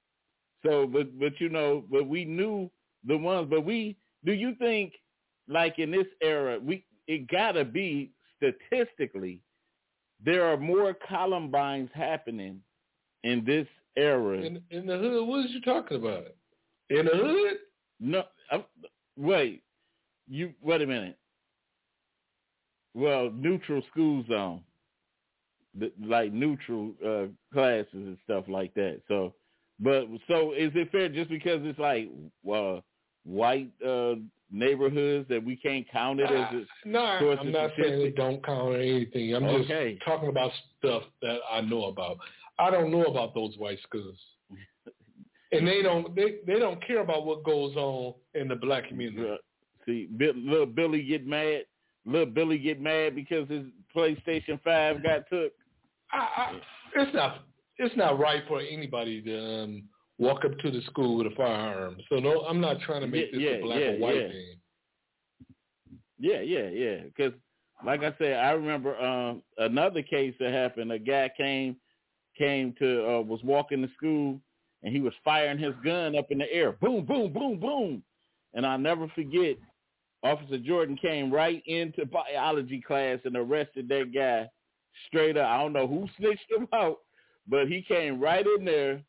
So 0.64 0.86
but 0.86 1.18
but 1.18 1.40
you 1.40 1.48
know, 1.48 1.84
but 1.90 2.06
we 2.08 2.24
knew 2.24 2.70
the 3.06 3.16
ones. 3.16 3.48
But 3.50 3.64
we 3.64 3.96
do 4.24 4.32
you 4.32 4.54
think 4.56 4.94
like 5.48 5.78
in 5.78 5.90
this 5.90 6.06
era 6.22 6.58
we 6.58 6.84
it 7.06 7.28
gotta 7.28 7.64
be 7.64 8.10
statistically 8.36 9.40
there 10.24 10.44
are 10.44 10.56
more 10.56 10.94
Columbines 11.08 11.90
happening 11.94 12.60
in 13.22 13.44
this 13.44 13.66
era. 13.96 14.38
In, 14.38 14.62
in 14.70 14.86
the 14.86 14.96
hood, 14.98 15.26
what 15.26 15.44
is 15.44 15.52
you 15.52 15.60
talking 15.60 15.96
about? 15.98 16.26
In 16.90 17.06
the 17.06 17.12
hood? 17.12 17.58
No, 18.00 18.24
uh, 18.50 18.58
wait. 19.16 19.62
You 20.28 20.52
wait 20.62 20.82
a 20.82 20.86
minute. 20.86 21.18
Well, 22.94 23.30
neutral 23.34 23.82
school 23.90 24.24
zone, 24.28 24.60
the, 25.78 25.92
like 26.02 26.32
neutral 26.32 26.92
uh, 27.04 27.26
classes 27.52 27.88
and 27.92 28.16
stuff 28.24 28.44
like 28.48 28.72
that. 28.74 29.00
So, 29.08 29.34
but 29.80 30.06
so 30.28 30.52
is 30.52 30.70
it 30.74 30.90
fair 30.92 31.08
just 31.08 31.28
because 31.28 31.60
it's 31.62 31.78
like 31.78 32.08
uh, 32.50 32.80
white 33.24 33.70
uh, 33.84 34.14
neighborhoods 34.54 35.28
that 35.28 35.44
we 35.44 35.56
can't 35.56 35.86
count 35.90 36.20
it 36.20 36.30
as? 36.30 36.46
Uh, 36.52 36.56
A, 36.56 36.88
no, 36.88 37.18
towards 37.18 37.40
I'm 37.40 37.52
not 37.52 37.70
saying 37.76 37.88
statistic? 37.88 38.08
it 38.10 38.16
don't 38.16 38.44
count 38.44 38.74
anything. 38.76 39.34
I'm 39.34 39.44
Okay. 39.44 39.94
just 39.94 40.04
talking 40.04 40.28
about 40.28 40.52
stuff 40.78 41.02
that 41.22 41.38
I 41.50 41.60
know 41.60 41.84
about. 41.86 42.18
I 42.58 42.70
don't 42.70 42.90
know 42.90 43.04
about 43.04 43.34
those 43.34 43.56
white 43.58 43.78
schools. 43.82 44.18
And 45.52 45.68
they 45.68 45.82
don't 45.82 46.16
they, 46.16 46.36
they 46.48 46.58
don't 46.58 46.84
care 46.84 46.98
about 47.00 47.24
what 47.26 47.44
goes 47.44 47.76
on 47.76 48.14
in 48.34 48.48
the 48.48 48.56
black 48.56 48.88
community. 48.88 49.28
Uh, 49.30 49.36
See, 49.86 50.06
Bill, 50.16 50.32
little 50.34 50.66
Billy 50.66 51.02
get 51.04 51.24
mad. 51.26 51.66
Little 52.04 52.26
Billy 52.26 52.58
get 52.58 52.80
mad 52.80 53.14
because 53.14 53.48
his 53.48 53.64
PlayStation 53.94 54.60
Five 54.64 55.02
got 55.04 55.28
took. 55.30 55.52
I, 56.12 56.16
I, 56.18 56.60
it's 56.96 57.14
not 57.14 57.44
it's 57.78 57.96
not 57.96 58.18
right 58.18 58.42
for 58.48 58.60
anybody 58.60 59.22
to 59.22 59.62
um, 59.62 59.82
walk 60.18 60.44
up 60.44 60.56
to 60.58 60.70
the 60.70 60.80
school 60.82 61.16
with 61.18 61.32
a 61.32 61.36
firearm. 61.36 61.96
So 62.08 62.16
no, 62.16 62.42
I'm 62.42 62.60
not 62.60 62.80
trying 62.80 63.00
to 63.02 63.06
make 63.06 63.30
Yeah, 63.32 63.38
this 63.38 63.40
yeah, 63.40 63.50
a 63.50 63.62
black 63.62 63.80
yeah, 63.80 63.86
or 63.86 63.98
white 63.98 64.16
yeah. 64.16 64.28
thing. 64.28 64.56
Yeah, 66.18 66.40
yeah, 66.40 66.68
yeah. 66.68 66.96
Because, 67.04 67.32
like 67.84 68.02
I 68.02 68.14
said, 68.18 68.34
I 68.38 68.52
remember 68.52 68.96
um, 69.00 69.42
another 69.58 70.02
case 70.02 70.34
that 70.40 70.52
happened. 70.52 70.92
A 70.92 70.98
guy 70.98 71.30
came 71.36 71.76
came 72.38 72.74
to 72.78 73.08
uh, 73.16 73.20
was 73.20 73.40
walking 73.44 73.82
to 73.82 73.88
school, 73.96 74.40
and 74.82 74.94
he 74.94 75.00
was 75.00 75.12
firing 75.24 75.58
his 75.58 75.74
gun 75.84 76.16
up 76.16 76.30
in 76.30 76.38
the 76.38 76.52
air, 76.52 76.72
boom, 76.72 77.04
boom, 77.04 77.32
boom, 77.32 77.58
boom. 77.58 78.02
And 78.54 78.64
I'll 78.66 78.78
never 78.78 79.08
forget, 79.14 79.56
Officer 80.22 80.58
Jordan 80.58 80.96
came 80.96 81.32
right 81.32 81.62
into 81.66 82.06
biology 82.06 82.80
class 82.80 83.18
and 83.24 83.36
arrested 83.36 83.88
that 83.88 84.12
guy 84.14 84.48
straight 85.08 85.36
up. 85.36 85.48
I 85.48 85.58
don't 85.58 85.72
know 85.72 85.86
who 85.86 86.08
snitched 86.18 86.50
him 86.50 86.68
out, 86.72 86.98
but 87.48 87.68
he 87.68 87.82
came 87.82 88.20
right 88.20 88.46
in 88.58 88.64
there 88.64 89.02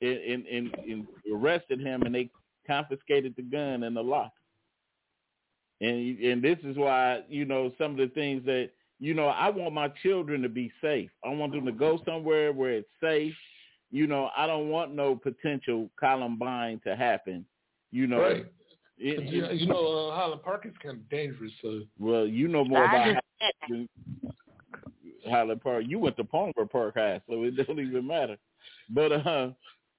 and, 0.00 0.10
and, 0.18 0.46
and, 0.46 0.74
and 0.88 1.06
arrested 1.32 1.80
him, 1.80 2.02
and 2.02 2.14
they 2.14 2.30
confiscated 2.66 3.34
the 3.36 3.42
gun 3.42 3.82
and 3.84 3.96
the 3.96 4.02
lock. 4.02 4.32
And 5.80 6.18
and 6.20 6.42
this 6.42 6.58
is 6.64 6.76
why 6.76 7.22
you 7.28 7.44
know 7.44 7.72
some 7.78 7.92
of 7.92 7.96
the 7.96 8.08
things 8.14 8.44
that 8.46 8.70
you 9.00 9.12
know 9.12 9.26
I 9.26 9.50
want 9.50 9.74
my 9.74 9.88
children 10.02 10.40
to 10.42 10.48
be 10.48 10.72
safe. 10.80 11.10
I 11.24 11.30
want 11.30 11.52
them 11.52 11.66
to 11.66 11.72
go 11.72 11.98
somewhere 12.06 12.52
where 12.52 12.72
it's 12.72 12.88
safe. 13.02 13.34
You 13.90 14.06
know 14.06 14.30
I 14.36 14.46
don't 14.46 14.68
want 14.68 14.94
no 14.94 15.16
potential 15.16 15.90
Columbine 15.98 16.80
to 16.84 16.94
happen. 16.96 17.44
You 17.90 18.06
know, 18.06 18.20
Right. 18.20 18.46
It- 18.96 19.16
'Cause, 19.16 19.32
you, 19.32 19.46
you 19.50 19.66
know, 19.66 20.08
uh, 20.08 20.14
Highland 20.16 20.42
Park 20.42 20.66
is 20.66 20.72
kind 20.80 20.96
of 20.96 21.08
dangerous. 21.08 21.52
So 21.60 21.82
well, 21.98 22.26
you 22.26 22.46
know 22.46 22.64
more 22.64 22.84
I 22.84 23.08
about 23.08 23.22
just, 23.68 23.88
Highland 25.28 25.60
Park. 25.62 25.84
You 25.88 25.98
went 25.98 26.16
to 26.16 26.24
Palmer 26.24 26.66
Park 26.70 26.94
High, 26.94 27.20
so 27.28 27.42
it 27.42 27.56
don't 27.66 27.80
even 27.80 28.06
matter. 28.06 28.36
But 28.90 29.12
uh, 29.12 29.50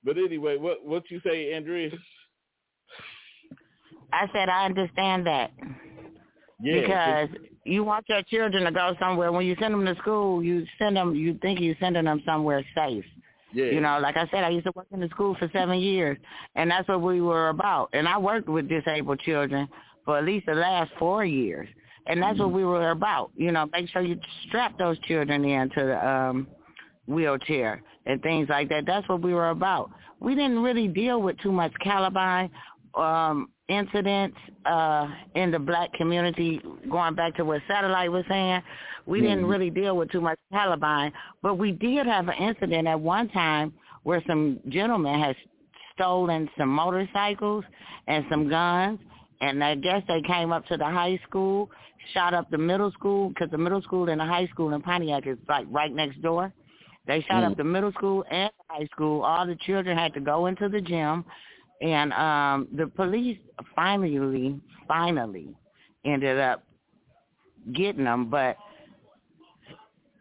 but 0.05 0.17
anyway, 0.17 0.57
what 0.57 0.85
what 0.85 1.03
you 1.09 1.19
say, 1.25 1.53
Andrea? 1.53 1.89
I 4.13 4.27
said 4.33 4.49
I 4.49 4.65
understand 4.65 5.25
that 5.27 5.51
Yeah, 6.61 6.81
because 6.81 7.29
you 7.65 7.83
want 7.83 8.07
your 8.07 8.21
children 8.23 8.63
to 8.65 8.71
go 8.71 8.95
somewhere. 8.99 9.31
When 9.31 9.45
you 9.45 9.55
send 9.59 9.73
them 9.73 9.85
to 9.85 9.95
school, 10.01 10.43
you 10.43 10.65
send 10.79 10.95
them. 10.95 11.15
You 11.15 11.37
think 11.41 11.59
you're 11.59 11.75
sending 11.79 12.05
them 12.05 12.21
somewhere 12.25 12.63
safe. 12.75 13.03
yeah, 13.53 13.65
You 13.65 13.81
know, 13.81 13.99
like 13.99 14.15
I 14.17 14.27
said, 14.31 14.43
I 14.43 14.49
used 14.49 14.65
to 14.67 14.71
work 14.75 14.87
in 14.91 14.99
the 14.99 15.09
school 15.09 15.35
for 15.39 15.49
seven 15.51 15.79
years, 15.79 16.17
and 16.55 16.69
that's 16.71 16.87
what 16.87 17.01
we 17.01 17.21
were 17.21 17.49
about. 17.49 17.89
And 17.93 18.07
I 18.07 18.17
worked 18.17 18.47
with 18.47 18.69
disabled 18.69 19.19
children 19.21 19.67
for 20.05 20.17
at 20.17 20.25
least 20.25 20.45
the 20.45 20.53
last 20.53 20.91
four 20.99 21.25
years, 21.25 21.67
and 22.05 22.21
that's 22.21 22.39
what 22.39 22.51
we 22.51 22.63
were 22.63 22.91
about. 22.91 23.31
You 23.35 23.51
know, 23.51 23.67
make 23.73 23.89
sure 23.89 24.01
you 24.01 24.19
strap 24.47 24.77
those 24.77 24.99
children 24.99 25.43
into 25.43 25.83
the 25.85 26.07
um, 26.07 26.47
wheelchair 27.07 27.81
and 28.05 28.21
things 28.21 28.49
like 28.49 28.69
that. 28.69 28.85
That's 28.85 29.07
what 29.09 29.21
we 29.21 29.33
were 29.33 29.49
about. 29.49 29.91
We 30.19 30.35
didn't 30.35 30.59
really 30.59 30.87
deal 30.87 31.21
with 31.21 31.37
too 31.39 31.51
much 31.51 31.73
Columbine 31.81 32.49
um, 32.95 33.49
incidents 33.67 34.37
uh, 34.65 35.07
in 35.35 35.51
the 35.51 35.59
black 35.59 35.93
community. 35.93 36.61
Going 36.89 37.15
back 37.15 37.35
to 37.35 37.45
what 37.45 37.61
Satellite 37.67 38.11
was 38.11 38.23
saying, 38.29 38.61
we 39.05 39.21
didn't 39.21 39.45
really 39.45 39.69
deal 39.69 39.95
with 39.97 40.11
too 40.11 40.21
much 40.21 40.37
Columbine, 40.51 41.11
but 41.41 41.55
we 41.55 41.71
did 41.71 42.07
have 42.07 42.27
an 42.27 42.35
incident 42.35 42.87
at 42.87 42.99
one 42.99 43.29
time 43.29 43.73
where 44.03 44.23
some 44.27 44.59
gentlemen 44.69 45.19
had 45.19 45.35
stolen 45.93 46.49
some 46.57 46.69
motorcycles 46.69 47.63
and 48.07 48.25
some 48.29 48.49
guns, 48.49 48.99
and 49.41 49.63
I 49.63 49.75
guess 49.75 50.01
they 50.07 50.21
came 50.21 50.51
up 50.51 50.65
to 50.67 50.77
the 50.77 50.85
high 50.85 51.19
school, 51.27 51.69
shot 52.13 52.33
up 52.33 52.49
the 52.49 52.57
middle 52.57 52.91
school 52.91 53.29
because 53.29 53.49
the 53.51 53.57
middle 53.57 53.81
school 53.81 54.09
and 54.09 54.19
the 54.19 54.25
high 54.25 54.47
school 54.47 54.73
in 54.73 54.81
Pontiac 54.81 55.27
is 55.27 55.37
like 55.47 55.65
right 55.69 55.93
next 55.93 56.21
door. 56.21 56.53
They 57.07 57.21
shot 57.21 57.43
Mm. 57.43 57.51
up 57.51 57.57
the 57.57 57.63
middle 57.63 57.91
school 57.93 58.25
and 58.29 58.51
high 58.69 58.85
school. 58.87 59.21
All 59.21 59.45
the 59.45 59.55
children 59.55 59.97
had 59.97 60.13
to 60.15 60.19
go 60.19 60.47
into 60.47 60.69
the 60.69 60.81
gym, 60.81 61.25
and 61.81 62.13
um 62.13 62.67
the 62.73 62.87
police 62.87 63.37
finally, 63.75 64.59
finally 64.87 65.55
ended 66.03 66.39
up 66.39 66.63
getting 67.73 68.03
them, 68.03 68.29
but 68.29 68.57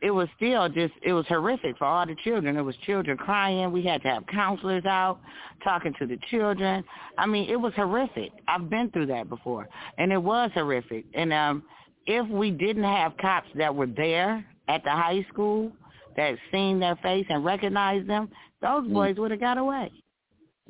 it 0.05 0.11
was 0.11 0.29
still 0.37 0.69
just 0.69 0.93
it 1.03 1.15
was 1.15 1.27
horrific 1.29 1.79
for 1.79 1.87
all 1.87 2.07
the 2.07 2.15
children. 2.17 2.57
It 2.59 2.63
was 2.63 2.77
children 2.85 3.17
crying. 3.17 3.73
We 3.73 3.83
had 3.83 4.03
to 4.03 4.09
have 4.09 4.27
counselors 4.27 4.85
out 4.85 5.19
talking 5.63 5.95
to 5.99 6.07
the 6.07 6.19
children. 6.31 6.85
I 7.17 7.25
mean, 7.25 7.49
it 7.49 7.57
was 7.57 7.73
horrific. 7.75 8.31
I've 8.47 8.69
been 8.69 8.91
through 8.91 9.07
that 9.07 9.31
before, 9.31 9.67
and 9.97 10.13
it 10.13 10.23
was 10.23 10.51
horrific. 10.53 11.07
And 11.15 11.33
um, 11.33 11.63
if 12.07 12.29
we 12.29 12.51
didn't 12.51 12.85
have 12.85 13.17
cops 13.17 13.49
that 13.55 13.75
were 13.75 13.87
there 13.87 14.45
at 14.69 14.85
the 14.85 14.91
high 14.91 15.25
school 15.33 15.73
that 16.17 16.37
seen 16.53 16.79
their 16.79 16.97
face 16.97 17.27
and 17.29 17.45
recognized 17.45 18.09
them, 18.09 18.31
those 18.61 18.87
boys 18.89 19.17
would 19.17 19.31
have 19.31 19.41
got 19.41 19.59
away. 19.59 19.91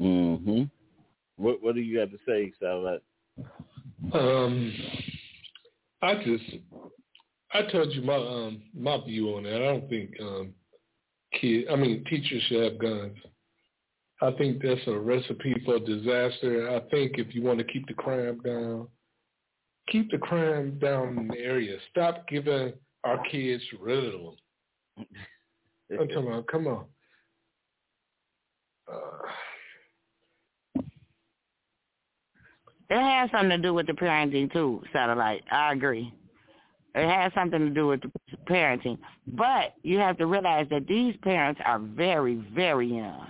Mm-hmm. 0.01 0.63
What 1.37 1.63
What 1.63 1.75
do 1.75 1.81
you 1.81 1.99
have 1.99 2.11
to 2.11 2.19
say, 2.27 2.53
Salat? 2.61 3.03
Um, 4.13 4.73
I 6.03 6.15
just, 6.17 6.45
I 7.53 7.63
told 7.71 7.93
you 7.93 8.03
my 8.03 8.17
um 8.17 8.63
my 8.77 8.99
view 9.05 9.29
on 9.37 9.45
that. 9.45 9.55
I 9.55 9.59
don't 9.59 9.89
think 9.89 10.11
um 10.21 10.55
kid, 11.41 11.67
I 11.71 11.77
mean 11.77 12.05
teachers 12.05 12.43
should 12.49 12.63
have 12.63 12.79
guns. 12.79 13.17
I 14.23 14.31
think 14.33 14.63
that's 14.63 14.81
a 14.87 14.99
recipe 14.99 15.55
for 15.65 15.79
disaster. 15.79 16.71
I 16.71 16.81
think 16.91 17.19
if 17.19 17.35
you 17.35 17.43
want 17.43 17.59
to 17.59 17.65
keep 17.65 17.87
the 17.89 17.95
crime 17.95 18.41
down, 18.45 18.89
keep 19.91 20.11
the 20.11 20.19
crime 20.19 20.79
down 20.79 21.19
in 21.19 21.29
the 21.29 21.39
area. 21.39 21.79
Stop 21.91 22.27
giving 22.29 22.73
our 23.03 23.23
kids 23.31 23.63
ritalin. 23.83 24.37
I'm 26.01 26.09
talking 26.09 26.27
about, 26.29 26.47
come 26.47 26.67
on. 26.67 26.85
Uh, 28.91 29.29
It 32.91 32.99
has 32.99 33.31
something 33.31 33.51
to 33.51 33.59
do 33.59 33.75
with 33.75 33.87
the 33.87 33.93
parenting 33.93 34.53
too, 34.53 34.83
satellite. 34.93 35.43
I 35.51 35.73
agree. 35.73 36.13
It 36.95 37.09
has 37.09 37.33
something 37.35 37.59
to 37.59 37.71
do 37.71 37.89
with 37.89 38.03
the 38.03 38.11
parenting. 38.49 38.99
But 39.27 39.75
you 39.83 39.99
have 39.99 40.19
to 40.19 40.27
realize 40.27 40.67
that 40.71 40.87
these 40.87 41.17
parents 41.23 41.61
are 41.65 41.79
very, 41.79 42.37
very 42.55 42.89
young. 42.89 43.27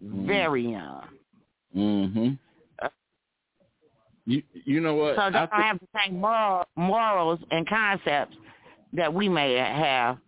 Very 0.00 0.70
young. 0.70 1.04
Mm-hmm. 1.76 2.28
You 4.26 4.42
You 4.64 4.80
know 4.80 4.94
what? 4.94 5.16
So 5.16 5.30
they 5.30 5.38
I 5.38 5.46
don't 5.46 5.62
have 5.62 5.78
the 5.80 5.88
same 5.98 6.20
moral, 6.20 6.64
morals 6.76 7.40
and 7.50 7.68
concepts 7.68 8.36
that 8.92 9.12
we 9.12 9.28
may 9.28 9.54
have 9.54 10.18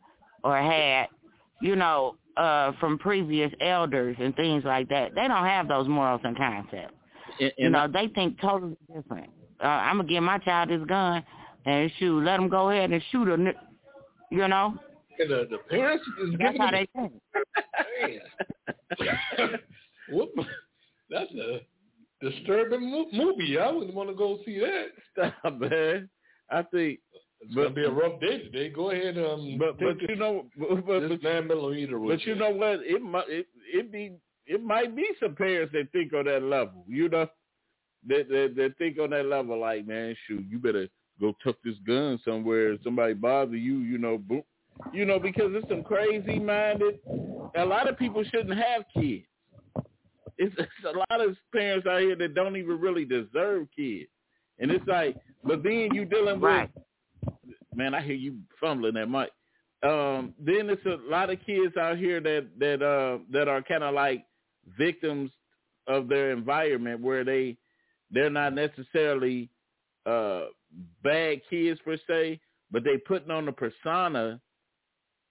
or 0.42 0.56
had, 0.56 1.08
you 1.60 1.76
know, 1.76 2.16
uh, 2.36 2.72
from 2.80 2.98
previous 2.98 3.52
elders 3.60 4.16
and 4.18 4.34
things 4.36 4.64
like 4.64 4.88
that. 4.88 5.14
They 5.14 5.28
don't 5.28 5.44
have 5.44 5.68
those 5.68 5.88
morals 5.88 6.20
and 6.24 6.36
concepts. 6.36 6.94
and, 7.40 7.52
you 7.56 7.66
and 7.66 7.72
know, 7.72 7.88
they 7.92 8.08
think 8.08 8.40
totally 8.40 8.76
different. 8.94 9.30
Uh, 9.62 9.66
I'm 9.66 9.98
gonna 9.98 10.08
give 10.08 10.22
my 10.22 10.38
child 10.38 10.70
this 10.70 10.82
gun 10.86 11.24
and 11.64 11.90
shoot. 11.98 12.22
Let 12.22 12.40
him 12.40 12.48
go 12.48 12.70
ahead 12.70 12.90
and 12.90 13.02
shoot 13.10 13.28
a. 13.28 13.54
You 14.30 14.48
know, 14.48 14.74
and 15.18 15.30
the, 15.30 15.46
the 15.50 15.58
parents 15.70 16.04
is 16.22 16.30
that's 16.38 16.52
giving 16.52 16.60
how 16.60 16.70
they 16.70 16.88
think. 16.94 17.12
Whoop. 20.10 20.30
That's 21.10 21.30
a 21.32 21.60
disturbing 22.20 22.90
mo- 22.90 23.06
movie. 23.12 23.58
I 23.58 23.70
wouldn't 23.70 23.94
want 23.94 24.08
to 24.08 24.14
go 24.14 24.38
see 24.44 24.58
that. 24.60 24.86
Stop, 25.42 25.60
man. 25.60 26.08
I 26.50 26.62
think, 26.62 27.00
It's 27.44 27.54
But- 27.54 27.62
gonna 27.64 27.74
be 27.74 27.84
a 27.84 27.90
rough 27.90 28.20
day 28.20 28.38
today. 28.38 28.70
Go 28.70 28.90
ahead, 28.90 29.18
um, 29.18 29.56
but 29.58 29.78
but 29.78 29.98
take 30.00 30.10
you 30.10 30.16
know, 30.16 30.46
but 30.56 30.86
but, 30.86 31.00
this 31.00 31.10
but, 31.10 31.22
nine 31.22 31.46
millimeter. 31.46 31.98
with 31.98 32.18
but 32.18 32.26
you 32.26 32.34
know 32.34 32.50
what? 32.50 32.80
It 32.84 33.02
might 33.02 33.28
it 33.28 33.46
it 33.72 33.92
be 33.92 34.12
it 34.46 34.62
might 34.62 34.94
be 34.96 35.06
some 35.20 35.34
parents 35.34 35.72
that 35.72 35.90
think 35.92 36.12
on 36.14 36.24
that 36.26 36.42
level. 36.42 36.84
You 36.88 37.08
know, 37.08 37.28
that 38.08 38.28
that, 38.28 38.54
that 38.56 38.74
think 38.78 38.98
on 38.98 39.10
that 39.10 39.26
level. 39.26 39.58
Like, 39.58 39.86
man, 39.86 40.16
shoot, 40.26 40.44
you 40.48 40.58
better 40.58 40.88
go 41.20 41.34
tuck 41.44 41.56
this 41.64 41.76
gun 41.86 42.18
somewhere. 42.24 42.72
If 42.72 42.82
somebody 42.82 43.14
bother 43.14 43.56
you, 43.56 43.78
you 43.78 43.98
know, 43.98 44.18
boom. 44.18 44.42
You 44.92 45.04
know, 45.04 45.18
because 45.20 45.52
it's 45.54 45.68
some 45.68 45.84
crazy 45.84 46.38
minded. 46.40 46.98
A 47.56 47.64
lot 47.64 47.88
of 47.88 47.96
people 47.98 48.24
shouldn't 48.24 48.58
have 48.58 48.84
kids. 48.92 49.24
It's, 50.36 50.54
it's 50.58 50.70
a 50.84 50.98
lot 50.98 51.20
of 51.20 51.36
parents 51.52 51.86
out 51.86 52.00
here 52.00 52.16
that 52.16 52.34
don't 52.34 52.56
even 52.56 52.80
really 52.80 53.04
deserve 53.04 53.68
kids. 53.76 54.08
And 54.58 54.70
it's 54.72 54.84
like, 54.88 55.16
but 55.44 55.62
then 55.62 55.90
you 55.92 56.04
dealing 56.04 56.40
with 56.40 56.42
Right. 56.42 56.70
Man, 57.76 57.94
I 57.94 58.02
hear 58.02 58.14
you 58.14 58.38
fumbling 58.60 58.94
that 58.94 59.08
mic. 59.08 59.30
Um, 59.82 60.34
then 60.38 60.70
it's 60.70 60.84
a 60.86 60.98
lot 61.10 61.30
of 61.30 61.44
kids 61.44 61.76
out 61.76 61.98
here 61.98 62.20
that 62.20 62.48
that 62.58 62.82
uh 62.82 63.22
that 63.30 63.48
are 63.48 63.62
kind 63.62 63.84
of 63.84 63.94
like 63.94 64.24
victims 64.78 65.30
of 65.86 66.08
their 66.08 66.30
environment 66.30 67.00
where 67.00 67.24
they 67.24 67.58
they're 68.10 68.30
not 68.30 68.54
necessarily 68.54 69.50
uh 70.06 70.44
bad 71.02 71.40
kids 71.50 71.80
per 71.84 71.98
se, 72.08 72.40
but 72.70 72.82
they 72.84 72.96
putting 72.96 73.30
on 73.30 73.48
a 73.48 73.52
persona 73.52 74.40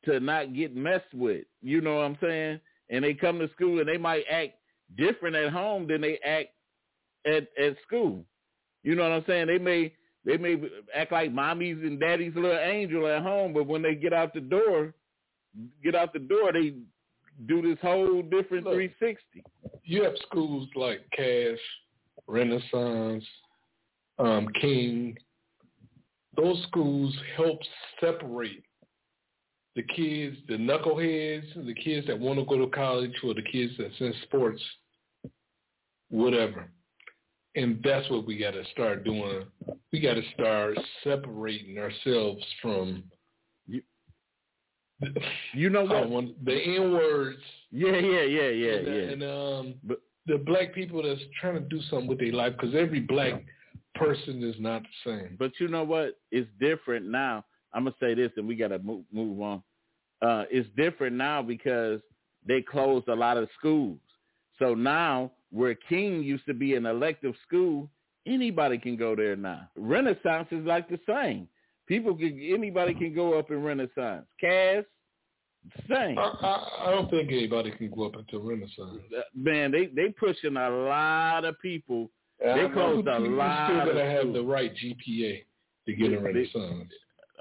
to 0.05 0.19
not 0.19 0.53
get 0.53 0.75
messed 0.75 1.13
with. 1.13 1.45
You 1.61 1.81
know 1.81 1.95
what 1.95 2.05
I'm 2.05 2.17
saying? 2.21 2.59
And 2.89 3.03
they 3.03 3.13
come 3.13 3.39
to 3.39 3.49
school 3.53 3.79
and 3.79 3.87
they 3.87 3.97
might 3.97 4.25
act 4.29 4.53
different 4.97 5.35
at 5.35 5.51
home 5.51 5.87
than 5.87 6.01
they 6.01 6.19
act 6.19 6.49
at 7.25 7.47
at 7.57 7.75
school. 7.87 8.23
You 8.83 8.95
know 8.95 9.03
what 9.03 9.13
I'm 9.13 9.23
saying? 9.25 9.47
They 9.47 9.57
may 9.57 9.93
they 10.25 10.37
may 10.37 10.57
act 10.95 11.11
like 11.11 11.31
mommy's 11.31 11.77
and 11.83 11.99
daddy's 11.99 12.35
little 12.35 12.57
angel 12.57 13.07
at 13.07 13.21
home, 13.21 13.53
but 13.53 13.67
when 13.67 13.81
they 13.81 13.95
get 13.95 14.13
out 14.13 14.33
the 14.33 14.41
door, 14.41 14.93
get 15.83 15.95
out 15.95 16.13
the 16.13 16.19
door, 16.19 16.53
they 16.53 16.75
do 17.47 17.61
this 17.61 17.79
whole 17.81 18.21
different 18.21 18.65
Look. 18.65 18.75
360. 18.75 19.43
you 19.83 20.03
have 20.03 20.13
schools 20.27 20.67
like 20.75 21.01
Cass, 21.15 21.57
Renaissance, 22.27 23.25
um, 24.19 24.47
King. 24.61 25.17
Those 26.37 26.63
schools 26.67 27.13
help 27.35 27.59
separate 27.99 28.63
the 29.75 29.83
kids, 29.83 30.37
the 30.47 30.55
knuckleheads, 30.55 31.65
the 31.65 31.73
kids 31.73 32.05
that 32.07 32.19
want 32.19 32.39
to 32.39 32.45
go 32.45 32.57
to 32.57 32.67
college, 32.67 33.13
or 33.23 33.33
the 33.33 33.41
kids 33.41 33.73
that's 33.77 33.93
in 33.99 34.13
sports, 34.23 34.61
whatever. 36.09 36.69
And 37.55 37.79
that's 37.83 38.09
what 38.09 38.25
we 38.25 38.37
got 38.37 38.51
to 38.51 38.63
start 38.71 39.03
doing. 39.03 39.43
We 39.91 39.99
got 39.99 40.15
to 40.15 40.23
start 40.33 40.77
separating 41.03 41.77
ourselves 41.77 42.43
from 42.61 43.03
You- 43.67 43.83
You 45.53 45.69
know 45.69 45.83
what? 45.85 46.09
want 46.09 46.43
the 46.45 46.53
N 46.55 46.93
words 46.93 47.39
Yeah, 47.71 47.97
yeah, 47.97 48.21
yeah, 48.21 48.49
yeah, 48.49 48.73
and, 48.73 48.87
yeah. 48.87 48.93
and 49.11 49.23
um, 49.23 49.73
But- 49.83 50.01
the 50.25 50.37
black 50.37 50.73
people 50.73 51.03
that's 51.03 51.19
trying 51.41 51.55
to 51.55 51.59
do 51.67 51.81
something 51.89 52.07
with 52.07 52.19
their 52.19 52.31
life 52.31 52.53
because 52.53 52.73
every 52.75 53.01
black 53.01 53.43
person 53.95 54.41
is 54.41 54.55
not 54.57 54.81
the 54.83 55.11
same. 55.11 55.35
But 55.37 55.51
you 55.59 55.67
know 55.67 55.83
what? 55.83 56.17
It's 56.31 56.49
different 56.61 57.05
now. 57.07 57.43
I'm 57.73 57.83
gonna 57.83 57.95
say 57.99 58.13
this, 58.13 58.31
and 58.37 58.47
we 58.47 58.55
gotta 58.55 58.79
move, 58.79 59.03
move 59.11 59.41
on. 59.41 59.61
Uh, 60.21 60.45
it's 60.49 60.69
different 60.77 61.17
now 61.17 61.41
because 61.41 61.99
they 62.47 62.61
closed 62.61 63.09
a 63.09 63.13
lot 63.15 63.35
of 63.35 63.49
schools. 63.59 63.99
So 64.59 64.73
now, 64.75 65.31
where 65.53 65.75
King 65.75 66.23
used 66.23 66.45
to 66.47 66.53
be 66.53 66.73
an 66.75 66.85
elective 66.87 67.35
school, 67.47 67.87
anybody 68.25 68.77
can 68.79 68.97
go 68.97 69.15
there 69.15 69.35
now. 69.35 69.69
Renaissance 69.77 70.47
is 70.51 70.65
like 70.65 70.89
the 70.89 70.99
same. 71.07 71.47
People 71.87 72.15
can, 72.15 72.39
anybody 72.41 72.93
can 72.93 73.13
go 73.13 73.37
up 73.37 73.51
in 73.51 73.61
Renaissance. 73.61 74.25
Cass, 74.41 74.83
same. 75.89 76.17
I, 76.17 76.23
I, 76.41 76.87
I 76.87 76.91
don't 76.91 77.09
think 77.09 77.29
anybody 77.31 77.71
can 77.71 77.89
go 77.91 78.05
up 78.07 78.15
into 78.15 78.39
Renaissance. 78.39 78.99
Uh, 79.15 79.21
Man, 79.35 79.71
they 79.71 79.85
they 79.87 80.09
pushing 80.09 80.57
a 80.57 80.69
lot 80.69 81.45
of 81.45 81.59
people. 81.61 82.09
I 82.43 82.55
know 82.55 82.69
closed 82.69 83.07
a 83.07 83.19
you 83.21 83.35
lot 83.35 83.67
still 83.69 83.81
of 83.81 83.87
gotta 83.89 84.05
have 84.05 84.19
schools. 84.21 84.35
the 84.35 84.43
right 84.43 84.71
GPA 84.73 85.43
to 85.85 85.93
get 85.93 86.09
They- 86.09 86.17
in 86.17 86.23
Renaissance. 86.23 86.91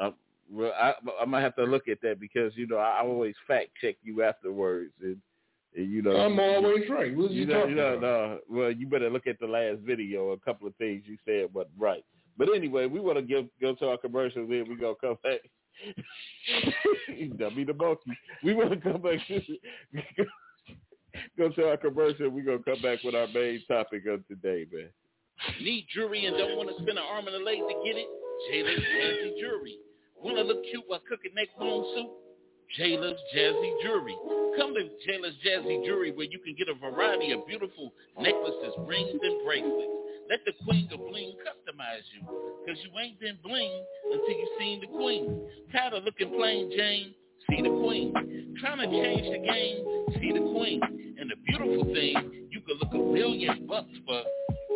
Uh, 0.01 0.11
well, 0.51 0.73
I, 0.79 0.93
I 1.21 1.25
might 1.25 1.41
have 1.41 1.57
to 1.57 1.65
look 1.65 1.89
at 1.89 2.01
that 2.03 2.21
because 2.21 2.53
you 2.57 2.67
know 2.67 2.77
I 2.77 3.01
always 3.01 3.35
fact 3.49 3.71
check 3.81 3.97
you 4.03 4.23
afterwards, 4.23 4.93
and 5.03 5.17
you 5.75 6.03
know 6.03 6.17
I'm 6.17 6.39
always 6.39 6.89
right. 6.89 7.17
What 7.17 7.31
are 7.31 7.35
you, 7.35 7.41
you 7.41 7.47
know, 7.47 7.55
talking 7.55 7.71
you 7.71 7.77
know, 7.77 7.95
about? 7.95 8.01
no, 8.03 8.39
well, 8.49 8.73
you 8.73 8.87
better 8.87 9.11
look 9.11 9.27
at 9.27 9.39
the 9.41 9.47
last 9.47 9.81
video. 9.81 10.31
A 10.31 10.39
couple 10.39 10.67
of 10.67 10.77
things 10.77 11.05
you 11.07 11.17
said 11.25 11.53
wasn't 11.53 11.75
right. 11.79 12.05
But 12.37 12.49
anyway, 12.55 12.87
we 12.87 13.01
want 13.01 13.19
to 13.19 13.23
give 13.23 13.47
go 13.61 13.75
to 13.75 13.89
our 13.89 13.99
commercials. 13.99 14.49
Then 14.49 14.67
we 14.69 14.77
gonna 14.77 14.95
come 15.01 15.17
back. 15.23 15.41
Dummy 17.39 17.65
the 17.65 17.75
monkey. 17.75 18.13
We 18.43 18.55
want 18.55 18.71
to 18.71 18.77
come 18.77 19.03
back. 19.03 19.19
To, 19.29 19.41
go 21.39 21.49
to 21.49 21.69
our 21.69 21.77
commercial. 21.77 22.29
We 22.29 22.43
gonna 22.43 22.63
come 22.63 22.81
back 22.83 23.03
with 23.05 23.15
our 23.15 23.29
main 23.29 23.63
topic 23.67 24.07
of 24.07 24.27
today, 24.29 24.67
man. 24.73 24.89
Need 25.61 25.87
jewelry 25.93 26.27
and 26.27 26.37
don't 26.37 26.57
want 26.57 26.69
to 26.69 26.77
spend 26.77 26.99
an 26.99 27.05
arm 27.11 27.27
and 27.27 27.37
a 27.37 27.45
leg 27.45 27.59
to 27.59 27.83
get 27.85 27.97
it? 27.97 28.07
Jayla's 28.51 28.81
Jazzy 28.81 29.41
Jewelry. 29.41 29.77
Want 30.23 30.37
to 30.37 30.43
look 30.43 30.63
cute 30.71 30.85
while 30.87 31.01
cooking 31.09 31.35
neck 31.35 31.49
bone 31.59 31.85
soup? 31.95 32.11
Jayla's 32.79 33.21
Jazzy 33.37 33.73
Jewelry. 33.83 34.17
Come 34.57 34.75
to 34.75 34.89
Jayla's 35.07 35.35
Jazzy 35.45 35.85
Jewelry 35.85 36.13
where 36.13 36.27
you 36.27 36.39
can 36.39 36.55
get 36.57 36.69
a 36.69 36.75
variety 36.75 37.33
of 37.33 37.47
beautiful 37.47 37.93
necklaces, 38.19 38.75
rings, 38.87 39.21
and 39.23 39.45
bracelets. 39.45 39.93
Let 40.31 40.41
the 40.47 40.53
queen 40.65 40.89
of 40.93 41.01
bling 41.01 41.35
customize 41.45 42.07
you. 42.15 42.27
Cause 42.67 42.77
you 42.83 42.99
ain't 42.99 43.21
been 43.21 43.39
bling 43.43 43.85
until 44.13 44.29
you 44.29 44.49
seen 44.59 44.81
the 44.81 44.87
queen. 44.87 45.41
Tired 45.73 45.95
of 45.95 46.05
looking 46.05 46.31
plain 46.31 46.71
Jane, 46.77 47.15
see 47.51 47.61
the 47.61 47.69
queen. 47.69 48.57
Trying 48.61 48.79
to 48.79 48.87
change 48.87 49.27
the 49.31 49.47
game, 49.47 50.21
see 50.21 50.33
the 50.33 50.53
queen. 50.53 50.81
And 51.19 51.31
the 51.31 51.37
beautiful 51.47 51.85
thing, 51.93 52.47
you 52.51 52.61
could 52.67 52.79
look 52.81 52.95
a 52.95 52.99
million 52.99 53.67
bucks 53.67 53.91
for 54.07 54.23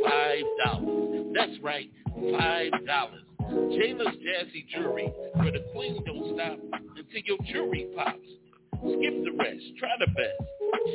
five 0.05 0.43
dollars. 0.65 1.27
That's 1.35 1.59
right, 1.63 1.91
five 2.39 2.73
dollars. 2.87 3.23
Jayla's 3.57 4.17
Jazzy 4.17 4.69
Jewelry, 4.69 5.13
where 5.35 5.53
the 5.53 5.65
queen 5.73 6.03
don't 6.05 6.35
stop 6.35 6.59
until 6.97 7.23
your 7.25 7.39
jewelry 7.51 7.89
pops. 7.97 8.19
Skip 8.75 9.25
the 9.25 9.33
rest, 9.39 9.65
try 9.79 9.91
the 9.99 10.07
best. 10.09 10.43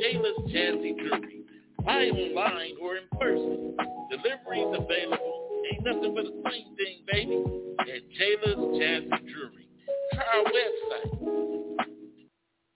Jayla's 0.00 0.52
Jazzy 0.52 0.96
Jewelry. 0.96 1.42
Buy 1.84 2.06
online 2.06 2.76
or 2.80 2.96
in 2.96 3.04
person. 3.18 3.76
Deliveries 4.10 4.78
available. 4.78 5.48
Ain't 5.72 5.84
nothing 5.84 6.14
but 6.14 6.26
a 6.26 6.42
queen 6.42 6.76
thing, 6.76 7.02
baby. 7.10 7.44
At 7.80 8.08
Jayla's 8.18 8.56
Jazzy 8.80 9.28
Jewelry. 9.28 9.68
Try 10.14 10.24
our 10.24 10.44
website. 10.44 11.86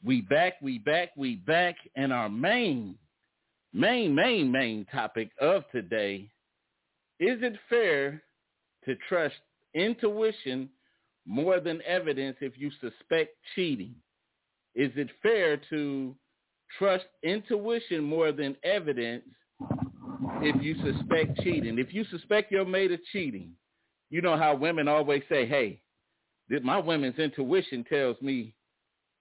We 0.05 0.21
back, 0.23 0.55
we 0.63 0.79
back, 0.79 1.11
we 1.17 1.37
back, 1.37 1.77
and 1.97 2.13
our 2.13 2.29
main, 2.29 2.97
main, 3.73 4.15
main, 4.15 4.51
main 4.53 4.87
topic 4.93 5.31
of 5.41 5.65
today, 5.73 6.31
is 7.19 7.39
it 7.43 7.55
fair 7.69 8.23
to 8.85 8.95
trust 9.09 9.35
intuition 9.77 10.69
more 11.27 11.61
than 11.61 11.81
evidence 11.87 12.37
if 12.41 12.55
you 12.59 12.71
suspect 12.81 13.37
cheating? 13.55 13.95
Is 14.75 14.91
it 14.97 15.11
fair 15.23 15.61
to 15.71 16.15
trust 16.79 17.05
intuition 17.23 18.03
more 18.03 18.33
than 18.33 18.57
evidence 18.65 19.25
if 20.41 20.61
you 20.63 20.75
suspect 20.83 21.39
cheating? 21.43 21.79
If 21.79 21.95
you 21.95 22.05
suspect 22.11 22.51
your 22.51 22.65
mate 22.65 22.93
of 22.93 23.01
cheating, 23.13 23.53
you 24.11 24.23
know 24.23 24.37
how 24.37 24.55
women 24.55 24.89
always 24.89 25.23
say, 25.29 25.47
hey, 25.47 25.81
my 26.63 26.79
women's 26.79 27.19
intuition 27.19 27.85
tells 27.85 28.21
me, 28.21 28.55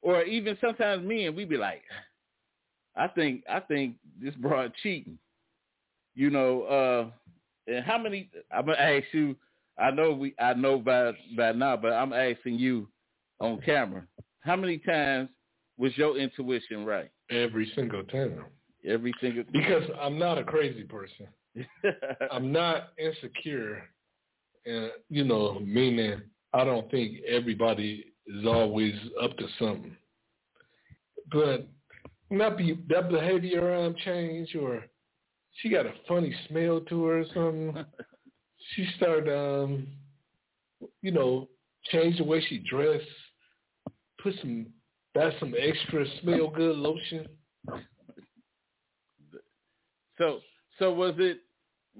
or 0.01 0.23
even 0.23 0.57
sometimes 0.61 1.05
me 1.05 1.25
and 1.25 1.35
we 1.35 1.45
be 1.45 1.57
like, 1.57 1.83
I 2.95 3.07
think 3.07 3.43
I 3.49 3.59
think 3.59 3.95
this 4.21 4.35
broad 4.35 4.71
cheating. 4.81 5.17
You 6.13 6.29
know, 6.29 6.61
uh 6.63 7.11
and 7.67 7.83
how 7.83 7.97
many 7.97 8.29
I'm 8.51 8.65
gonna 8.67 8.77
ask 8.77 9.05
you 9.11 9.35
I 9.77 9.91
know 9.91 10.11
we 10.11 10.33
I 10.39 10.53
know 10.53 10.79
by 10.79 11.11
by 11.35 11.51
now, 11.51 11.77
but 11.77 11.93
I'm 11.93 12.13
asking 12.13 12.55
you 12.55 12.87
on 13.39 13.61
camera. 13.61 14.03
How 14.39 14.55
many 14.55 14.77
times 14.77 15.29
was 15.77 15.97
your 15.97 16.17
intuition 16.17 16.85
right? 16.85 17.09
Every 17.29 17.71
single 17.75 18.03
time. 18.03 18.45
Every 18.87 19.13
single 19.19 19.43
time. 19.43 19.53
Because 19.53 19.83
I'm 19.99 20.17
not 20.17 20.37
a 20.37 20.43
crazy 20.43 20.83
person. 20.83 21.27
I'm 22.31 22.51
not 22.51 22.89
insecure 22.97 23.83
and 24.65 24.91
you 25.09 25.23
know, 25.23 25.59
meaning 25.59 26.21
I 26.53 26.63
don't 26.63 26.89
think 26.89 27.19
everybody 27.27 28.05
is 28.27 28.45
always 28.45 28.93
up 29.21 29.37
to 29.37 29.47
something. 29.59 29.95
But 31.31 31.67
not 32.29 32.57
be 32.57 32.79
that 32.89 33.09
behavior 33.09 33.75
um 33.75 33.95
change 34.03 34.55
or 34.55 34.85
she 35.61 35.69
got 35.69 35.85
a 35.85 35.93
funny 36.07 36.33
smell 36.47 36.81
to 36.81 37.05
her 37.05 37.19
or 37.19 37.25
something. 37.33 37.85
she 38.73 38.87
started 38.97 39.29
um 39.29 39.87
you 41.01 41.11
know, 41.11 41.47
change 41.91 42.17
the 42.17 42.23
way 42.23 42.43
she 42.47 42.59
dressed, 42.59 43.05
put 44.21 44.33
some 44.41 44.67
buy 45.13 45.31
some 45.39 45.53
extra 45.57 46.05
smell 46.21 46.49
good 46.49 46.75
lotion. 46.75 47.27
So 50.17 50.39
so 50.79 50.93
was 50.93 51.15
it 51.17 51.39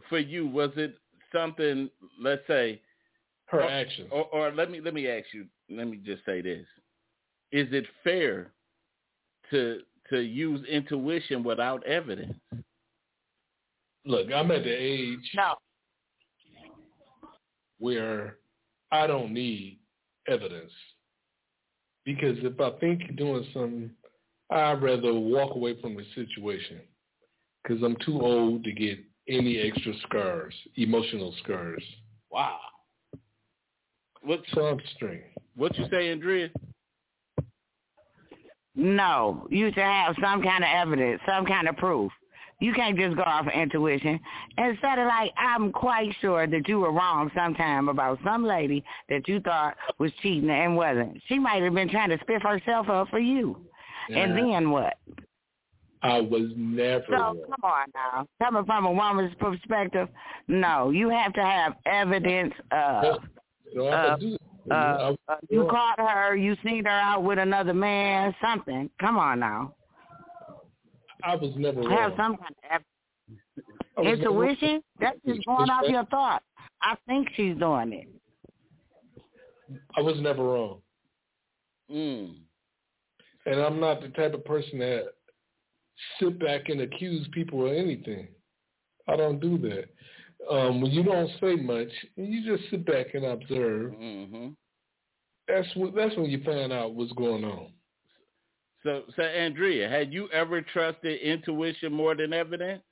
for 0.09 0.19
you, 0.19 0.47
was 0.47 0.71
it 0.75 0.95
something 1.33 1.89
let's 2.21 2.45
say 2.47 2.81
Her 3.47 3.61
or, 3.61 3.69
actions. 3.69 4.09
Or, 4.11 4.25
or 4.25 4.51
let 4.51 4.71
me 4.71 4.81
let 4.81 4.93
me 4.93 5.07
ask 5.07 5.25
you. 5.33 5.45
Let 5.69 5.87
me 5.87 5.99
just 6.03 6.25
say 6.25 6.41
this: 6.41 6.65
Is 7.51 7.67
it 7.71 7.85
fair 8.03 8.51
to 9.51 9.79
to 10.09 10.19
use 10.19 10.65
intuition 10.67 11.43
without 11.43 11.83
evidence? 11.85 12.37
Look, 14.05 14.27
I'm 14.31 14.51
at 14.51 14.63
the 14.63 14.71
age 14.71 15.31
No. 15.35 15.55
Where 17.79 18.37
I 18.91 19.07
don't 19.07 19.33
need 19.33 19.79
evidence. 20.27 20.71
Because 22.05 22.37
if 22.41 22.59
I 22.59 22.71
think 22.79 23.01
you're 23.01 23.15
doing 23.15 23.47
something, 23.53 23.89
I'd 24.51 24.81
rather 24.81 25.13
walk 25.13 25.55
away 25.55 25.79
from 25.81 25.95
the 25.95 26.05
situation. 26.13 26.81
Because 27.63 27.81
I'm 27.83 27.97
too 28.05 28.21
old 28.21 28.63
to 28.63 28.71
get 28.71 28.99
any 29.27 29.57
extra 29.57 29.93
scars, 30.07 30.53
emotional 30.75 31.33
scars. 31.43 31.83
Wow. 32.29 32.59
What 34.21 34.41
So 34.53 34.65
I'm 34.65 34.79
what 35.55 35.77
you 35.77 35.85
say, 35.89 36.11
Andrea? 36.11 36.49
No, 38.75 39.47
you 39.49 39.67
should 39.67 39.77
have 39.77 40.15
some 40.21 40.43
kind 40.43 40.63
of 40.63 40.69
evidence, 40.69 41.21
some 41.25 41.45
kind 41.45 41.69
of 41.69 41.77
proof. 41.77 42.11
You 42.59 42.73
can't 42.73 42.97
just 42.97 43.15
go 43.15 43.23
off 43.23 43.47
of 43.47 43.53
intuition. 43.53 44.19
Instead 44.57 44.99
of 44.99 45.07
like, 45.07 45.31
I'm 45.37 45.71
quite 45.71 46.09
sure 46.21 46.47
that 46.47 46.67
you 46.67 46.79
were 46.79 46.91
wrong 46.91 47.29
sometime 47.35 47.89
about 47.89 48.19
some 48.23 48.45
lady 48.45 48.83
that 49.09 49.27
you 49.27 49.39
thought 49.41 49.75
was 49.99 50.11
cheating 50.21 50.49
and 50.49 50.75
wasn't. 50.77 51.21
She 51.27 51.37
might 51.37 51.61
have 51.63 51.73
been 51.73 51.89
trying 51.89 52.09
to 52.09 52.17
spiff 52.19 52.41
herself 52.41 52.89
up 52.89 53.09
for 53.09 53.19
you. 53.19 53.57
And 54.09 54.37
then 54.37 54.69
what? 54.71 54.97
I 56.01 56.21
was 56.21 56.51
never 56.55 57.03
So 57.09 57.13
wrong. 57.15 57.39
come 57.39 57.71
on 57.71 57.87
now. 57.95 58.27
Coming 58.41 58.65
from 58.65 58.85
a 58.85 58.91
woman's 58.91 59.33
perspective, 59.39 60.07
no, 60.47 60.91
you 60.91 61.09
have 61.09 61.33
to 61.33 61.41
have 61.41 61.73
evidence 61.85 62.53
of 62.71 63.17
So 63.73 63.87
I 63.87 64.11
would 64.11 64.19
do 64.19 64.37
that. 64.67 64.73
I 64.75 65.09
was 65.09 65.17
uh, 65.27 65.35
you 65.49 65.67
caught 65.69 65.99
her, 65.99 66.35
you 66.35 66.55
seen 66.63 66.85
her 66.85 66.91
out 66.91 67.23
with 67.23 67.39
another 67.39 67.73
man, 67.73 68.35
something. 68.41 68.89
Come 68.99 69.17
on 69.17 69.39
now. 69.39 69.73
I 71.25 71.35
was 71.35 71.51
never 71.57 71.81
wrong. 71.81 71.91
Have 71.91 72.11
some 72.11 72.37
kind 72.37 72.55
of 72.63 72.63
evidence. 72.71 72.85
I 73.97 74.01
was 74.01 74.19
never 74.19 74.29
wrong. 74.29 74.49
Intuition? 74.49 74.83
That's 74.99 75.19
just 75.25 75.45
going 75.45 75.69
off 75.69 75.89
your 75.89 76.05
thought. 76.05 76.43
I 76.81 76.95
think 77.07 77.29
she's 77.35 77.57
doing 77.57 77.93
it. 77.93 78.07
I 79.97 80.01
was 80.01 80.15
never 80.19 80.43
wrong. 80.43 80.81
Mm. 81.91 82.35
And 83.45 83.59
I'm 83.59 83.79
not 83.79 84.01
the 84.01 84.09
type 84.09 84.33
of 84.33 84.45
person 84.45 84.79
that 84.79 85.05
sit 86.19 86.39
back 86.39 86.69
and 86.69 86.81
accuse 86.81 87.27
people 87.31 87.65
of 87.65 87.73
anything. 87.73 88.27
I 89.07 89.15
don't 89.15 89.39
do 89.39 89.57
that. 89.57 89.85
Um, 90.53 90.81
when 90.81 90.91
you 90.91 91.03
don't 91.03 91.29
say 91.41 91.55
much, 91.55 91.87
and 92.17 92.31
you 92.31 92.57
just 92.57 92.69
sit 92.69 92.85
back 92.85 93.13
and 93.13 93.25
observe, 93.25 93.93
hmm 93.93 94.47
that's 95.47 95.67
when, 95.75 95.93
that's 95.93 96.15
when 96.17 96.25
you 96.25 96.43
find 96.43 96.73
out 96.73 96.95
what's 96.95 97.11
going 97.13 97.43
on. 97.43 97.67
So, 98.85 99.01
so 99.15 99.23
Andrea, 99.23 99.89
had 99.89 100.13
you 100.13 100.29
ever 100.29 100.61
trusted 100.61 101.19
intuition 101.19 101.91
more 101.91 102.13
than 102.13 102.33
evidence? 102.33 102.83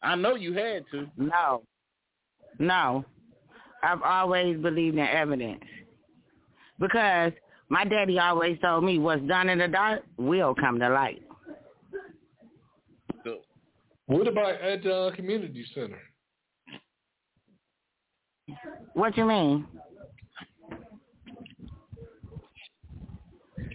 I 0.00 0.14
know 0.14 0.36
you 0.36 0.52
had 0.52 0.84
to. 0.92 1.08
No. 1.16 1.64
No. 2.60 3.04
I've 3.82 4.02
always 4.02 4.56
believed 4.58 4.96
in 4.96 5.04
evidence. 5.04 5.60
Because 6.78 7.32
my 7.68 7.84
daddy 7.84 8.20
always 8.20 8.60
told 8.60 8.84
me 8.84 9.00
what's 9.00 9.22
done 9.22 9.48
in 9.48 9.58
the 9.58 9.66
dark 9.66 10.04
will 10.16 10.54
come 10.54 10.78
to 10.78 10.88
light. 10.88 11.22
So, 13.24 13.38
What 14.06 14.28
about 14.28 14.60
at 14.60 14.84
the 14.84 14.94
uh, 14.94 15.16
community 15.16 15.66
center? 15.74 15.98
What 18.92 19.16
you 19.16 19.24
mean? 19.24 19.66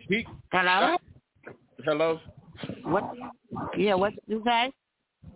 he, 0.08 0.26
Hello? 0.54 0.96
Hello. 1.90 2.20
What 2.84 3.04
yeah, 3.78 3.96
what 3.96 4.12
did 4.12 4.22
you 4.28 4.44
say? 4.46 4.72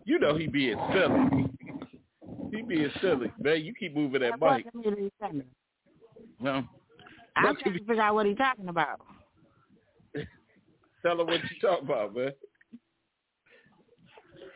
You 0.05 0.19
know 0.19 0.37
he 0.37 0.47
being 0.47 0.77
silly. 0.93 1.47
he 2.51 2.61
being 2.61 2.91
silly, 3.01 3.31
man. 3.39 3.61
You 3.63 3.73
keep 3.79 3.95
moving 3.95 4.21
that 4.21 4.39
What 4.39 4.57
mic. 4.57 4.67
No, 6.39 6.63
I'm 7.35 7.43
What 7.43 7.59
trying 7.59 7.73
to 7.73 7.79
figure 7.79 8.01
out 8.01 8.13
what 8.13 8.25
he's 8.25 8.37
talking 8.37 8.67
about. 8.67 9.01
tell 11.01 11.19
him 11.19 11.27
what 11.27 11.41
you 11.41 11.59
talking 11.61 11.85
about, 11.85 12.15
man. 12.15 12.31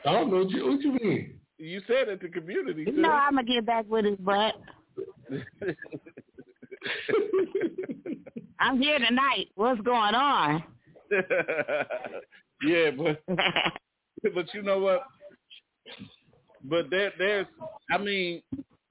I 0.06 0.12
don't 0.12 0.30
know 0.32 0.38
what 0.44 0.50
you, 0.52 0.68
what 0.68 0.82
you 0.82 0.92
mean. 0.94 1.40
You 1.58 1.82
said 1.88 2.10
at 2.10 2.22
the 2.22 2.28
community. 2.30 2.84
You 2.86 2.92
know 2.94 3.10
I'm 3.10 3.36
gonna 3.36 3.48
get 3.48 3.66
back 3.66 3.86
with 3.88 4.06
his 4.06 4.18
butt. 4.18 4.54
I'm 8.60 8.82
here 8.82 9.00
tonight. 9.00 9.48
What's 9.56 9.82
going 9.82 10.16
on? 10.16 10.64
yeah, 12.64 12.92
but 12.92 13.22
but 14.34 14.54
you 14.54 14.62
know 14.62 14.80
what? 14.80 15.04
But 16.64 16.90
there, 16.90 17.14
there's, 17.18 17.48
I 17.92 17.98
mean, 17.98 18.42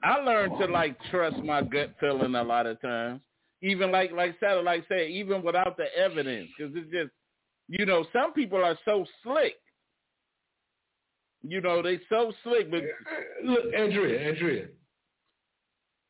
I 0.03 0.19
learned 0.21 0.59
to 0.61 0.67
like 0.67 0.97
trust 1.11 1.37
my 1.39 1.63
gut 1.63 1.95
feeling 2.01 2.35
a 2.35 2.43
lot 2.43 2.67
of 2.67 2.81
times, 2.81 3.21
even 3.63 3.91
like 3.91 4.13
like 4.13 4.37
satellite 4.41 4.85
said, 4.89 5.11
even 5.11 5.43
without 5.43 5.77
the 5.77 5.87
evidence, 5.97 6.49
because 6.57 6.73
it's 6.77 6.91
just, 6.91 7.11
you 7.69 7.87
know, 7.87 8.05
some 8.13 8.33
people 8.33 8.63
are 8.65 8.79
so 8.85 9.05
slick. 9.23 9.57
You 11.43 11.61
know, 11.61 11.83
they 11.83 12.01
so 12.09 12.33
slick, 12.43 12.71
but 12.71 12.83
Look, 13.45 13.73
Andrea, 13.75 14.29
Andrea, 14.29 14.67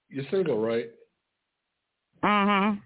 you're 0.09 0.25
single, 0.31 0.59
right? 0.61 0.91
Mhm. 2.23 2.81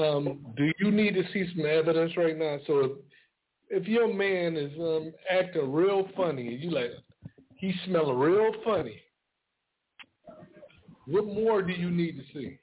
Um, 0.00 0.46
do 0.56 0.72
you 0.78 0.90
need 0.90 1.14
to 1.14 1.24
see 1.32 1.50
some 1.54 1.66
evidence 1.66 2.16
right 2.16 2.36
now? 2.36 2.58
So 2.66 2.78
if, 2.80 2.92
if 3.82 3.88
your 3.88 4.12
man 4.12 4.56
is 4.56 4.72
um, 4.78 5.12
acting 5.30 5.72
real 5.72 6.08
funny 6.16 6.48
and 6.48 6.62
you 6.62 6.70
like, 6.70 6.90
he 7.56 7.74
smelling 7.86 8.18
real 8.18 8.52
funny, 8.64 9.00
what 11.06 11.26
more 11.26 11.62
do 11.62 11.72
you 11.72 11.90
need 11.90 12.16
to 12.16 12.22
see? 12.32 12.58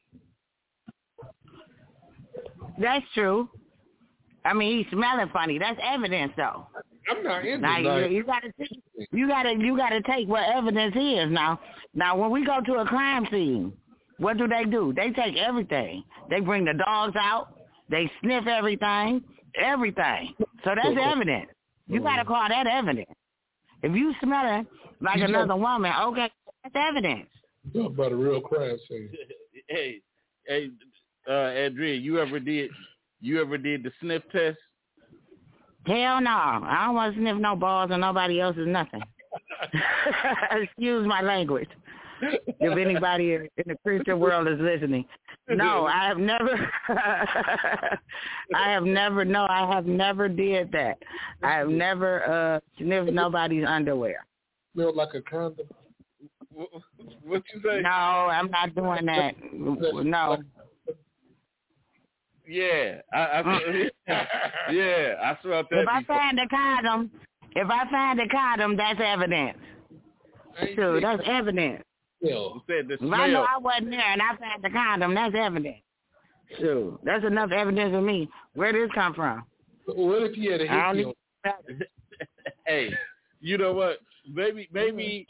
That's 2.80 3.06
true. 3.14 3.50
I 4.46 4.54
mean, 4.54 4.78
he's 4.78 4.92
smelling 4.92 5.30
funny. 5.34 5.60
That's 5.60 5.80
evidence, 5.84 6.32
though. 6.38 6.68
I'm 7.10 7.24
not 7.24 7.46
into 7.46 7.60
Now 7.60 7.78
you, 7.78 7.88
like, 7.88 8.12
you 8.12 8.24
gotta 8.24 8.52
take, 8.60 8.84
you 9.12 9.28
gotta 9.28 9.56
you 9.58 9.78
gotta 9.78 10.02
take 10.02 10.28
what 10.28 10.50
evidence 10.50 10.96
is 10.96 11.32
now. 11.32 11.60
Now 11.94 12.18
when 12.18 12.32
we 12.32 12.46
go 12.46 12.60
to 12.62 12.74
a 12.80 12.86
crime 12.86 13.28
scene, 13.32 13.74
what 14.20 14.38
do 14.38 14.48
they 14.48 14.66
do? 14.66 14.94
They 14.96 15.12
take 15.12 15.38
everything. 15.38 16.04
They 16.30 16.40
bring 16.40 16.66
the 16.66 16.74
dogs 16.74 17.16
out. 17.20 17.50
They 17.90 18.10
sniff 18.22 18.48
everything, 18.48 19.24
everything. 19.60 20.34
So 20.64 20.72
that's 20.76 20.98
evidence. 21.00 21.48
You 21.88 22.02
gotta 22.02 22.26
call 22.26 22.48
that 22.50 22.68
evidence. 22.68 23.10
If 23.84 23.96
you 23.96 24.14
smell 24.22 24.60
it 24.60 24.68
like 25.02 25.20
You 25.20 25.26
another 25.26 25.56
woman, 25.56 25.92
okay, 26.08 26.30
that's 26.64 26.76
evidence. 26.76 27.28
talk 27.74 27.92
about 27.94 28.12
a 28.12 28.16
real 28.16 28.42
crime 28.42 28.78
scene. 28.90 29.10
hey, 29.68 30.02
hey, 30.48 30.70
uh, 31.30 31.32
Andrea, 31.32 31.96
you 31.96 32.20
ever 32.20 32.40
did 32.40 32.72
you 33.22 33.42
ever 33.42 33.58
did 33.58 33.84
the 33.84 33.92
sniff 34.02 34.24
test? 34.32 34.58
Hell 35.86 36.20
no. 36.22 36.30
I 36.32 36.84
don't 36.86 36.96
want 36.96 37.16
to 37.16 37.22
sniff 37.22 37.38
no 37.38 37.56
balls 37.56 37.92
or 37.92 37.98
nobody 37.98 38.42
else's 38.42 38.68
nothing. 38.68 39.02
Excuse 40.52 41.08
my 41.08 41.22
language. 41.22 41.70
If 42.22 42.78
anybody 42.78 43.34
in 43.34 43.48
in 43.58 43.64
the 43.68 43.76
Christian 43.84 44.20
world 44.20 44.48
is 44.48 44.60
listening. 44.60 45.06
No, 45.50 45.86
I 45.86 46.08
have 46.08 46.18
never 46.18 46.72
I 46.90 48.72
have 48.72 48.84
never 48.84 49.24
no, 49.24 49.46
I 49.50 49.72
have 49.74 49.86
never 49.86 50.28
did 50.28 50.72
that. 50.72 50.98
I 51.44 51.54
have 51.54 51.70
never 51.70 52.24
uh 52.24 52.60
sniffed 52.78 53.12
nobody's 53.12 53.66
underwear. 53.68 54.26
Smell 54.74 54.96
like 54.96 55.14
a 55.14 55.22
condom. 55.22 55.68
What, 56.54 56.70
what 57.24 57.44
you 57.54 57.62
say? 57.64 57.82
No, 57.82 57.90
I'm 57.90 58.50
not 58.50 58.74
doing 58.74 59.06
that. 59.06 59.36
No. 59.54 60.38
Yeah, 62.48 63.02
I, 63.14 63.18
I 63.18 63.90
yeah, 64.72 65.16
I 65.22 65.38
smelled 65.42 65.68
that 65.70 65.80
If 65.80 65.88
I 65.88 66.04
find 66.04 66.40
a 66.40 66.48
condom, 66.48 67.12
if 67.56 67.70
I 67.70 67.90
find 67.90 68.20
a 68.22 68.28
condom, 68.28 68.78
that's 68.78 69.00
evidence. 69.04 69.58
Sure, 70.76 71.02
that's 71.02 71.22
evidence. 71.26 71.84
You 72.22 72.62
said 72.68 72.88
the 72.88 72.96
If 72.96 73.14
I 73.14 73.28
know. 73.28 73.46
I 73.48 73.58
wasn't 73.60 73.92
there 73.92 74.12
and 74.12 74.22
I 74.22 74.36
found 74.38 74.64
the 74.64 74.70
condom, 74.70 75.14
that's 75.14 75.36
evidence. 75.36 75.78
Sure, 76.60 76.98
that's 77.04 77.26
enough 77.26 77.52
evidence 77.52 77.92
for 77.92 78.02
me. 78.02 78.30
Where 78.54 78.72
did 78.72 78.90
this 78.90 78.96
come 78.96 79.14
from? 79.14 79.44
What 79.86 80.24
if 80.24 80.38
you 80.38 80.52
had 80.52 80.62
a 80.62 80.68
hickey 80.68 81.04
don't 81.04 81.18
hey, 82.66 82.90
you 83.40 83.58
know 83.58 83.74
what? 83.74 84.00
Maybe 84.32 84.68
maybe 84.74 85.28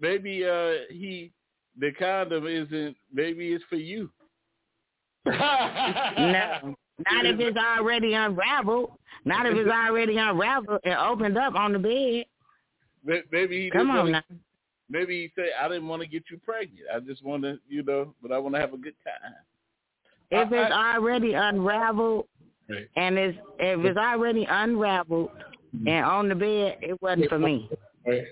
maybe 0.00 0.44
uh 0.44 0.84
he 0.90 1.32
the 1.78 1.92
condom 1.92 2.46
isn't 2.46 2.96
maybe 3.12 3.52
it's 3.52 3.64
for 3.68 3.76
you. 3.76 4.10
No, 5.26 6.74
not 7.08 7.26
if 7.26 7.40
it's 7.40 7.56
already 7.56 8.14
unraveled. 8.14 8.92
Not 9.24 9.46
if 9.46 9.54
it's 9.56 9.70
already 9.88 10.16
unraveled 10.16 10.80
and 10.84 10.94
opened 10.94 11.38
up 11.38 11.54
on 11.54 11.72
the 11.72 11.78
bed. 11.78 13.22
Maybe 13.30 13.64
he 13.64 13.70
Come 13.70 13.90
on 13.90 14.12
now. 14.12 14.22
Maybe 14.90 15.22
he 15.22 15.32
said 15.34 15.50
I 15.62 15.68
didn't 15.68 15.88
want 15.88 16.02
to 16.02 16.08
get 16.08 16.24
you 16.30 16.38
pregnant. 16.38 16.86
I 16.94 17.00
just 17.00 17.24
want 17.24 17.42
to, 17.44 17.58
you 17.68 17.82
know, 17.82 18.14
but 18.20 18.32
I 18.32 18.38
want 18.38 18.54
to 18.56 18.60
have 18.60 18.74
a 18.74 18.78
good 18.78 18.94
time. 19.04 19.34
If 20.30 20.52
I- 20.52 20.62
it's 20.62 20.72
already 20.72 21.32
unraveled 21.34 22.26
Right. 22.68 22.88
and 22.96 23.18
it's 23.18 23.38
if 23.58 23.84
it's 23.84 23.98
already 23.98 24.44
unraveled 24.44 25.30
and 25.86 26.04
on 26.04 26.28
the 26.28 26.34
bed, 26.34 26.78
it 26.82 27.00
wasn't 27.02 27.28
for 27.28 27.38
me. 27.38 27.68
Right. 28.06 28.24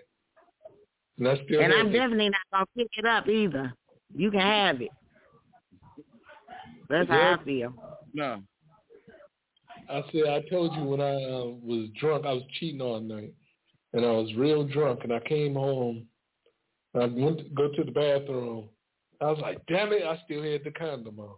And 1.19 1.27
And 1.27 1.73
I'm 1.75 1.91
definitely 1.91 2.29
not 2.29 2.41
gonna 2.53 2.67
pick 2.77 2.89
it 2.97 3.05
up 3.05 3.29
either. 3.29 3.73
You 4.15 4.31
can 4.31 4.41
have 4.41 4.81
it. 4.81 4.91
That's 6.89 7.09
how 7.09 7.35
I 7.35 7.45
feel. 7.45 7.75
No. 8.15 8.43
I 9.91 10.03
said 10.13 10.27
I 10.27 10.43
told 10.49 10.75
you 10.77 10.85
when 10.85 11.01
I 11.01 11.15
uh, 11.15 11.45
was 11.63 11.89
drunk, 11.99 12.25
I 12.27 12.33
was 12.35 12.45
cheating 12.59 12.81
all 12.81 13.01
night, 13.01 13.33
and 13.93 14.05
I 14.05 14.11
was 14.11 14.33
real 14.35 14.65
drunk, 14.65 15.01
and 15.03 15.13
I 15.13 15.21
came 15.21 15.55
home. 15.55 16.07
I 16.99 17.07
went 17.07 17.39
to 17.39 17.45
go 17.55 17.69
to 17.71 17.85
the 17.85 17.91
bathroom. 17.93 18.69
I 19.21 19.27
was 19.27 19.39
like, 19.41 19.59
"Damn 19.67 19.93
it! 19.93 20.03
I 20.03 20.19
still 20.25 20.43
had 20.43 20.65
the 20.65 20.71
condom 20.71 21.21
on." 21.21 21.35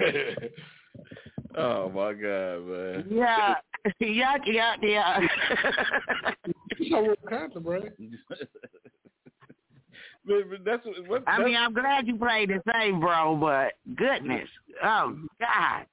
oh 1.56 1.88
my 1.90 2.12
god, 2.14 2.66
man. 2.66 3.06
Yeah, 3.10 3.54
yuck, 4.02 4.44
yuck, 4.46 4.82
yuck. 4.82 5.28
I 6.94 7.00
wore 7.00 7.12
a 7.12 7.28
condom, 7.28 7.64
right? 7.64 7.92
But- 10.26 10.50
but 10.50 10.64
that's 10.64 10.84
what. 10.84 11.08
what 11.08 11.22
I 11.26 11.38
that's, 11.38 11.46
mean, 11.46 11.56
I'm 11.56 11.72
glad 11.72 12.06
you 12.06 12.14
played 12.16 12.50
the 12.50 12.62
safe, 12.70 12.94
bro, 13.00 13.36
but 13.36 13.72
goodness, 13.96 14.48
oh 14.84 15.16
God, 15.40 15.86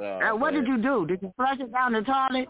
oh, 0.00 0.04
uh, 0.04 0.36
what 0.36 0.52
man. 0.52 0.64
did 0.64 0.68
you 0.68 0.82
do? 0.82 1.06
Did 1.06 1.22
you 1.22 1.32
flush 1.36 1.58
it 1.60 1.72
down 1.72 1.92
the 1.92 2.02
toilet? 2.02 2.48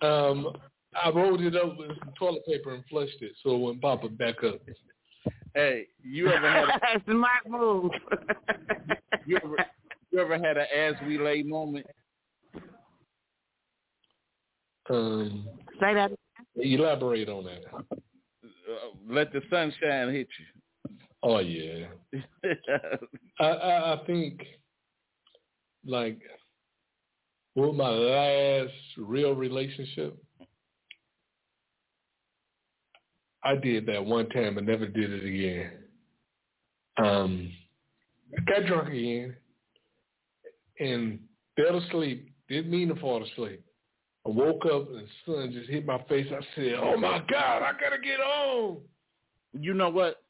Um, 0.00 0.56
I 1.02 1.10
rolled 1.10 1.40
it 1.40 1.56
up 1.56 1.76
with 1.78 1.90
some 1.98 2.12
toilet 2.18 2.46
paper 2.46 2.74
and 2.74 2.84
flushed 2.88 3.20
it 3.20 3.32
so 3.42 3.54
it 3.54 3.58
wouldn't 3.58 3.82
pop 3.82 4.04
it 4.04 4.16
back 4.16 4.42
up. 4.44 4.60
Hey, 5.54 5.86
you 6.02 6.28
ever 6.28 6.50
had 6.50 6.64
a, 6.64 7.02
Smart 7.10 7.48
move. 7.48 7.90
you 9.26 9.38
ever 9.42 9.56
you 10.10 10.20
ever 10.20 10.34
had 10.38 10.56
an 10.56 10.66
as 10.76 10.94
we 11.06 11.18
lay 11.18 11.42
moment? 11.42 11.86
Um, 14.90 15.48
Say 15.80 15.94
that. 15.94 16.12
elaborate 16.56 17.28
on 17.28 17.44
that. 17.44 17.62
Uh, 17.72 17.96
let 19.08 19.32
the 19.32 19.40
sunshine 19.48 20.12
hit 20.12 20.28
you. 20.38 20.92
Oh 21.22 21.38
yeah. 21.38 21.86
I, 23.40 23.44
I, 23.44 23.94
I 23.94 24.06
think 24.06 24.42
like 25.86 26.20
with 27.54 27.74
my 27.74 27.88
last 27.88 28.72
real 28.98 29.34
relationship, 29.34 30.16
I 33.44 33.56
did 33.56 33.86
that 33.86 34.04
one 34.04 34.28
time 34.30 34.58
and 34.58 34.66
never 34.66 34.86
did 34.86 35.12
it 35.12 35.24
again. 35.24 35.72
Um, 36.96 37.52
got 38.46 38.66
drunk 38.66 38.88
again 38.88 39.36
and 40.80 41.18
fell 41.56 41.78
asleep. 41.78 42.32
Didn't 42.48 42.70
mean 42.70 42.88
to 42.88 42.96
fall 42.96 43.24
asleep. 43.24 43.62
I 44.26 44.30
woke 44.30 44.64
up 44.66 44.88
and 44.88 45.06
the 45.06 45.06
sun 45.26 45.52
just 45.52 45.68
hit 45.68 45.84
my 45.84 46.02
face. 46.08 46.26
I 46.30 46.40
said, 46.54 46.74
"Oh 46.80 46.96
my 46.96 47.18
God, 47.28 47.62
I 47.62 47.72
gotta 47.78 47.98
get 48.02 48.18
home." 48.22 48.78
you 49.58 49.74
know 49.74 49.88
what? 49.88 50.22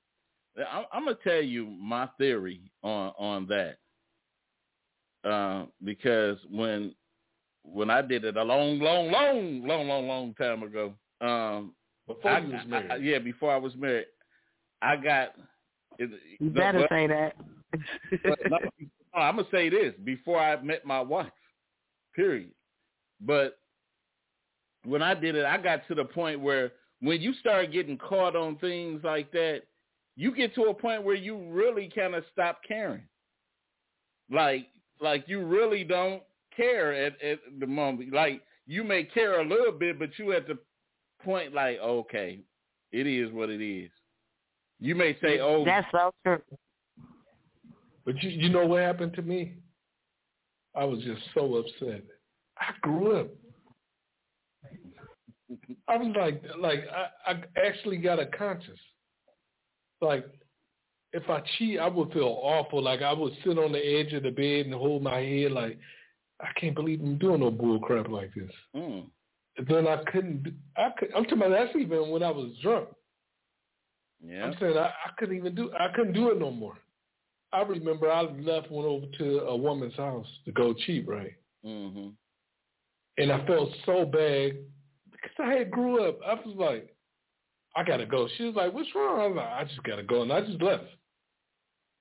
I'm, 0.71 0.85
I'm 0.93 1.05
gonna 1.05 1.17
tell 1.25 1.43
you 1.43 1.67
my 1.67 2.09
theory 2.19 2.61
on 2.83 3.13
on 3.19 3.49
that. 3.49 3.79
Uh, 5.29 5.67
because 5.83 6.37
when 6.51 6.95
when 7.65 7.91
I 7.91 8.03
did 8.03 8.25
it 8.25 8.37
a 8.37 8.43
long, 8.43 8.79
long, 8.79 9.11
long, 9.11 9.67
long, 9.67 9.89
long, 9.89 10.07
long 10.07 10.35
time 10.35 10.63
ago, 10.63 10.93
um, 11.21 11.73
Before 12.07 12.31
I, 12.31 12.39
you 12.41 12.53
was 12.53 12.67
married. 12.67 12.91
I- 12.91 12.97
yeah, 12.97 13.19
before 13.19 13.53
I 13.53 13.57
was 13.57 13.75
married, 13.77 14.07
I 14.83 14.97
got. 14.97 15.35
You 15.99 16.09
no, 16.41 16.51
better 16.51 16.81
but- 16.81 16.89
say 16.89 17.07
that. 17.07 17.37
but 18.23 18.39
no, 18.51 18.59
I'm 19.21 19.37
gonna 19.37 19.49
say 19.51 19.69
this 19.69 19.95
before 20.05 20.39
I 20.39 20.61
met 20.63 20.85
my 20.85 21.01
wife. 21.01 21.33
Period. 22.15 22.51
But 23.21 23.59
when 24.85 25.03
I 25.03 25.15
did 25.15 25.35
it, 25.35 25.45
I 25.45 25.57
got 25.57 25.87
to 25.89 25.95
the 25.95 26.05
point 26.05 26.41
where 26.41 26.73
when 27.01 27.21
you 27.21 27.33
start 27.35 27.73
getting 27.73 27.97
caught 27.99 28.37
on 28.37 28.57
things 28.59 29.01
like 29.03 29.33
that, 29.33 29.63
you 30.17 30.35
get 30.35 30.55
to 30.55 30.65
a 30.65 30.75
point 30.75 31.03
where 31.03 31.15
you 31.17 31.37
really 31.51 31.91
kind 31.95 32.15
of 32.15 32.25
stop 32.33 32.61
caring. 32.67 33.03
Like, 34.31 34.69
like 35.01 35.25
you 35.27 35.45
really 35.45 35.85
don't 35.85 36.23
care 36.57 36.93
at, 36.93 37.21
at 37.23 37.41
the 37.59 37.67
moment. 37.67 38.13
Like 38.13 38.43
you 38.67 38.85
may 38.85 39.05
care 39.05 39.41
a 39.41 39.45
little 39.49 39.73
bit, 39.73 39.99
but 39.99 40.11
you 40.19 40.33
at 40.33 40.47
the 40.47 40.59
point 41.25 41.55
like, 41.55 41.79
okay, 41.79 42.41
it 42.93 43.07
is 43.07 43.33
what 43.33 43.51
it 43.51 43.65
is. 43.65 43.91
You 44.81 44.95
may 44.95 45.17
say, 45.23 45.41
oh, 45.41 45.65
That's 45.65 45.87
so 45.91 46.13
true. 46.25 46.43
But 48.05 48.23
you, 48.23 48.31
you 48.31 48.49
know 48.51 48.67
what 48.67 48.83
happened 48.83 49.15
to 49.15 49.23
me? 49.23 49.55
I 50.77 50.85
was 50.85 51.01
just 51.01 51.23
so 51.35 51.57
upset. 51.57 52.03
I 52.59 52.73
grew 52.83 53.21
up. 53.21 53.29
I 55.89 55.97
was 55.97 56.15
like, 56.19 56.43
like 56.59 56.85
I, 57.27 57.33
I 57.33 57.43
actually 57.67 57.99
got 57.99 58.19
a 58.19 58.27
conscience. 58.27 58.81
Like, 60.01 60.27
if 61.13 61.29
I 61.31 61.43
cheat, 61.57 61.79
I 61.79 61.89
would 61.89 62.13
feel 62.13 62.39
awful. 62.43 62.83
Like 62.83 63.03
I 63.03 63.13
would 63.13 63.33
sit 63.45 63.59
on 63.59 63.73
the 63.73 63.79
edge 63.79 64.13
of 64.13 64.25
the 64.25 64.31
bed 64.31 64.67
and 64.67 64.75
hold 64.75 65.03
my 65.03 65.21
head. 65.21 65.53
Like, 65.53 65.79
I 66.41 66.49
can't 66.61 66.75
believe 66.75 67.01
I'm 67.01 67.19
doing 67.19 67.41
no 67.41 67.51
bull 67.51 67.79
crap 67.79 68.09
like 68.09 68.35
this. 68.35 68.51
Mm. 68.75 69.07
Then 69.57 69.87
I 69.87 70.03
couldn't. 70.11 70.43
do- 70.43 70.53
I 70.77 70.91
could, 70.99 71.11
I'm 71.15 71.25
talking 71.25 71.39
about 71.39 71.51
that's 71.51 71.77
even 71.77 72.11
when 72.11 72.23
I 72.23 72.31
was 72.31 72.51
drunk. 72.63 72.89
Yeah. 74.27 74.45
I'm 74.45 74.55
saying 74.59 74.77
I, 74.77 74.87
I 74.87 75.11
couldn't 75.19 75.37
even 75.37 75.55
do. 75.55 75.71
I 75.79 75.89
couldn't 75.95 76.15
do 76.15 76.31
it 76.31 76.39
no 76.39 76.51
more. 76.51 76.77
I 77.53 77.63
remember 77.63 78.11
I 78.11 78.23
left, 78.23 78.71
went 78.71 78.89
over 78.89 79.07
to 79.19 79.41
a 79.43 79.57
woman's 79.57 79.95
house 79.95 80.27
to 80.45 80.53
go 80.53 80.75
cheap, 80.75 81.09
right? 81.09 81.35
Mm-hmm. 81.65 82.09
And 83.17 83.33
I 83.33 83.47
felt 83.47 83.71
so 83.87 84.05
bad 84.05 84.57
because 85.13 85.31
I 85.39 85.53
had 85.53 85.71
grew 85.71 86.09
up. 86.09 86.19
I 86.27 86.35
was 86.35 86.57
like, 86.57 86.95
I 87.77 87.85
gotta 87.85 88.07
go. 88.07 88.29
She 88.37 88.45
was 88.45 88.55
like, 88.55 88.73
"What's 88.73 88.89
wrong?" 88.95 89.21
I 89.21 89.27
was 89.27 89.37
like, 89.37 89.47
"I 89.47 89.65
just 89.65 89.83
gotta 89.85 90.03
go," 90.03 90.23
and 90.23 90.33
I 90.33 90.41
just 90.41 90.63
left. 90.63 90.85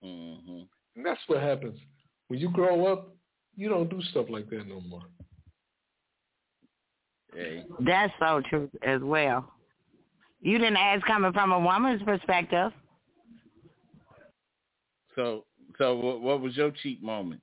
Mm-hmm. 0.03 0.61
And 0.95 1.05
that's 1.05 1.21
what 1.27 1.41
happens 1.41 1.79
when 2.27 2.39
you 2.39 2.49
grow 2.49 2.91
up. 2.91 3.15
You 3.55 3.69
don't 3.69 3.89
do 3.89 4.01
stuff 4.09 4.25
like 4.29 4.49
that 4.49 4.67
no 4.67 4.81
more. 4.81 5.03
Hey. 7.35 7.65
That's 7.79 8.13
so 8.19 8.41
true 8.49 8.69
as 8.83 9.01
well. 9.01 9.51
You 10.41 10.57
didn't 10.57 10.77
ask 10.77 11.05
coming 11.05 11.31
from 11.33 11.51
a 11.51 11.59
woman's 11.59 12.03
perspective. 12.03 12.71
So, 15.15 15.45
so 15.77 15.95
what, 15.95 16.21
what 16.21 16.41
was 16.41 16.55
your 16.55 16.71
cheat 16.71 17.01
moment? 17.01 17.41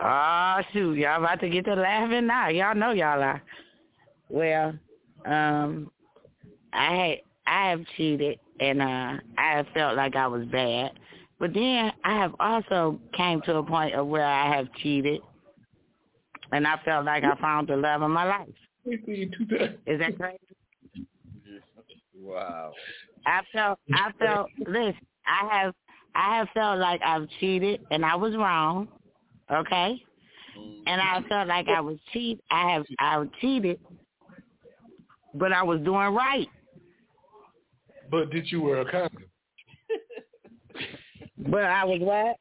oh 0.00 0.60
shoot, 0.72 0.94
y'all 0.94 1.22
about 1.22 1.40
to 1.40 1.48
get 1.48 1.64
to 1.64 1.74
laughing 1.74 2.26
now. 2.26 2.48
Y'all 2.48 2.74
know 2.74 2.90
y'all 2.90 3.22
are. 3.22 3.42
Well, 4.28 4.74
um, 5.26 5.90
I 6.72 6.94
had 6.94 7.18
I 7.46 7.70
have 7.70 7.80
cheated 7.96 8.38
and 8.60 8.82
uh 8.82 9.16
I 9.38 9.56
have 9.56 9.66
felt 9.74 9.96
like 9.96 10.16
I 10.16 10.26
was 10.26 10.46
bad. 10.46 10.92
But 11.38 11.54
then 11.54 11.92
I 12.04 12.16
have 12.16 12.34
also 12.40 12.98
came 13.16 13.40
to 13.42 13.56
a 13.56 13.62
point 13.62 13.94
of 13.94 14.06
where 14.06 14.26
I 14.26 14.54
have 14.54 14.66
cheated 14.82 15.20
and 16.52 16.66
I 16.66 16.76
felt 16.84 17.04
like 17.04 17.24
I 17.24 17.36
found 17.40 17.68
the 17.68 17.76
love 17.76 18.02
of 18.02 18.10
my 18.10 18.24
life. 18.24 18.48
Is 18.86 19.98
that 19.98 20.16
crazy? 20.18 20.38
Wow. 22.20 22.72
I 23.26 23.40
felt 23.52 23.78
I 23.92 24.10
felt 24.18 24.48
listen, 24.66 24.94
I 25.26 25.48
have 25.50 25.74
I 26.14 26.38
have 26.38 26.48
felt 26.54 26.78
like 26.78 27.00
I've 27.04 27.28
cheated 27.38 27.80
and 27.90 28.04
I 28.04 28.14
was 28.16 28.34
wrong. 28.34 28.88
Okay? 29.50 30.02
And 30.86 31.00
I 31.00 31.22
felt 31.28 31.48
like 31.48 31.68
I 31.68 31.80
was 31.80 31.98
cheat 32.12 32.40
I 32.50 32.72
have 32.72 32.84
I've 32.98 33.28
cheated 33.40 33.78
but 35.34 35.52
I 35.52 35.62
was 35.62 35.80
doing 35.80 36.14
right. 36.14 36.48
But 38.10 38.30
did 38.30 38.50
you 38.50 38.62
wear 38.62 38.80
a 38.80 38.90
condom? 38.90 39.24
But 41.50 41.64
I 41.64 41.84
was 41.84 42.00
what? 42.00 42.36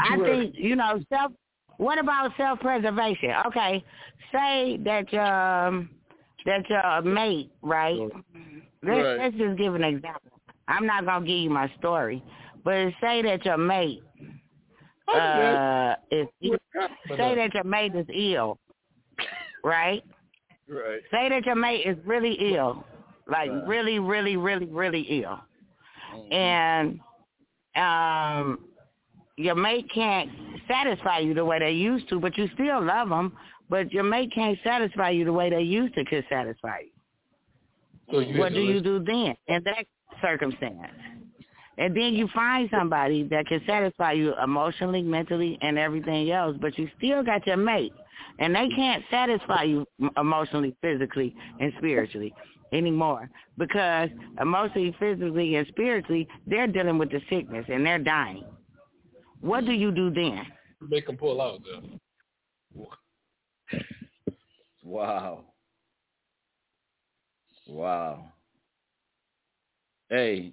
I 0.00 0.16
wear? 0.16 0.42
think 0.42 0.54
you 0.56 0.74
know 0.76 1.00
self. 1.08 1.32
What 1.80 1.98
about 1.98 2.32
self 2.36 2.60
preservation? 2.60 3.30
Okay, 3.46 3.82
say 4.30 4.78
that 4.84 5.10
your 5.10 5.22
um, 5.22 5.88
that 6.44 6.68
your 6.68 7.00
mate, 7.00 7.50
right? 7.62 7.96
Let's, 8.82 9.02
Right. 9.02 9.18
let's 9.18 9.36
just 9.36 9.56
give 9.56 9.74
an 9.74 9.84
example. 9.84 10.30
I'm 10.68 10.84
not 10.84 11.06
gonna 11.06 11.24
give 11.24 11.38
you 11.38 11.48
my 11.48 11.72
story, 11.78 12.22
but 12.64 12.92
say 13.00 13.22
that 13.22 13.46
your 13.46 13.56
mate 13.56 14.02
uh, 15.14 15.94
is 16.10 16.28
say 17.16 17.34
that 17.34 17.54
your 17.54 17.64
mate 17.64 17.94
is 17.94 18.06
ill, 18.12 18.58
right? 19.64 20.04
Right. 20.68 21.00
Say 21.10 21.30
that 21.30 21.46
your 21.46 21.54
mate 21.54 21.86
is 21.86 21.96
really 22.04 22.36
ill, 22.56 22.84
like 23.26 23.50
Right. 23.50 23.66
really, 23.66 23.98
really, 23.98 24.36
really, 24.36 24.66
really 24.66 25.22
ill, 25.22 25.40
and 26.30 27.00
um, 27.74 28.69
your 29.40 29.54
mate 29.54 29.86
can't 29.94 30.30
satisfy 30.68 31.18
you 31.18 31.34
the 31.34 31.44
way 31.44 31.58
they 31.58 31.72
used 31.72 32.08
to, 32.10 32.20
but 32.20 32.36
you 32.36 32.48
still 32.54 32.84
love 32.84 33.08
them. 33.08 33.36
But 33.68 33.92
your 33.92 34.04
mate 34.04 34.32
can't 34.34 34.58
satisfy 34.64 35.10
you 35.10 35.24
the 35.24 35.32
way 35.32 35.50
they 35.50 35.62
used 35.62 35.94
to 35.94 36.04
could 36.04 36.24
satisfy 36.28 36.80
you. 36.80 36.90
So 38.12 38.20
you 38.20 38.38
What 38.38 38.52
do 38.52 38.60
you 38.60 38.80
do 38.80 39.02
then 39.04 39.36
in 39.46 39.62
that 39.64 39.86
circumstance? 40.20 40.92
And 41.78 41.96
then 41.96 42.14
you 42.14 42.28
find 42.34 42.68
somebody 42.70 43.22
that 43.28 43.46
can 43.46 43.62
satisfy 43.66 44.12
you 44.12 44.34
emotionally, 44.42 45.02
mentally, 45.02 45.58
and 45.62 45.78
everything 45.78 46.30
else, 46.30 46.56
but 46.60 46.76
you 46.76 46.90
still 46.98 47.22
got 47.22 47.46
your 47.46 47.56
mate, 47.56 47.94
and 48.38 48.54
they 48.54 48.68
can't 48.76 49.02
satisfy 49.10 49.62
you 49.62 49.86
emotionally, 50.18 50.76
physically, 50.82 51.34
and 51.58 51.72
spiritually 51.78 52.34
anymore 52.72 53.30
because 53.58 54.08
emotionally, 54.40 54.94
physically, 54.98 55.56
and 55.56 55.66
spiritually, 55.68 56.28
they're 56.46 56.66
dealing 56.66 56.98
with 56.98 57.10
the 57.10 57.20
sickness 57.28 57.64
and 57.68 57.84
they're 57.84 57.98
dying. 57.98 58.44
What 59.40 59.64
do 59.64 59.72
you 59.72 59.90
do 59.90 60.10
then? 60.10 60.46
make 60.88 61.06
them 61.06 61.16
pull 61.16 61.40
out 61.40 61.60
though. 61.64 62.88
Wow. 64.82 65.44
Wow. 67.68 68.24
Hey, 70.08 70.52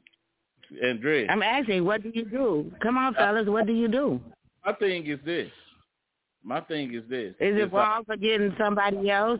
Andrea, 0.83 1.27
I'm 1.29 1.41
asking, 1.41 1.83
what 1.85 2.03
do 2.03 2.11
you 2.13 2.25
do? 2.25 2.71
Come 2.83 2.97
on, 2.97 3.15
fellas, 3.15 3.47
what 3.47 3.65
do 3.65 3.73
you 3.73 3.87
do? 3.87 4.21
my 4.65 4.73
thing 4.73 5.07
is 5.07 5.19
this. 5.25 5.49
My 6.43 6.61
thing 6.61 6.93
is 6.93 7.03
this. 7.09 7.31
Is 7.39 7.55
it 7.55 7.57
It's 7.57 7.73
like- 7.73 7.87
wrong 7.87 8.05
for 8.05 8.15
getting 8.17 8.53
somebody 8.57 9.09
else? 9.09 9.39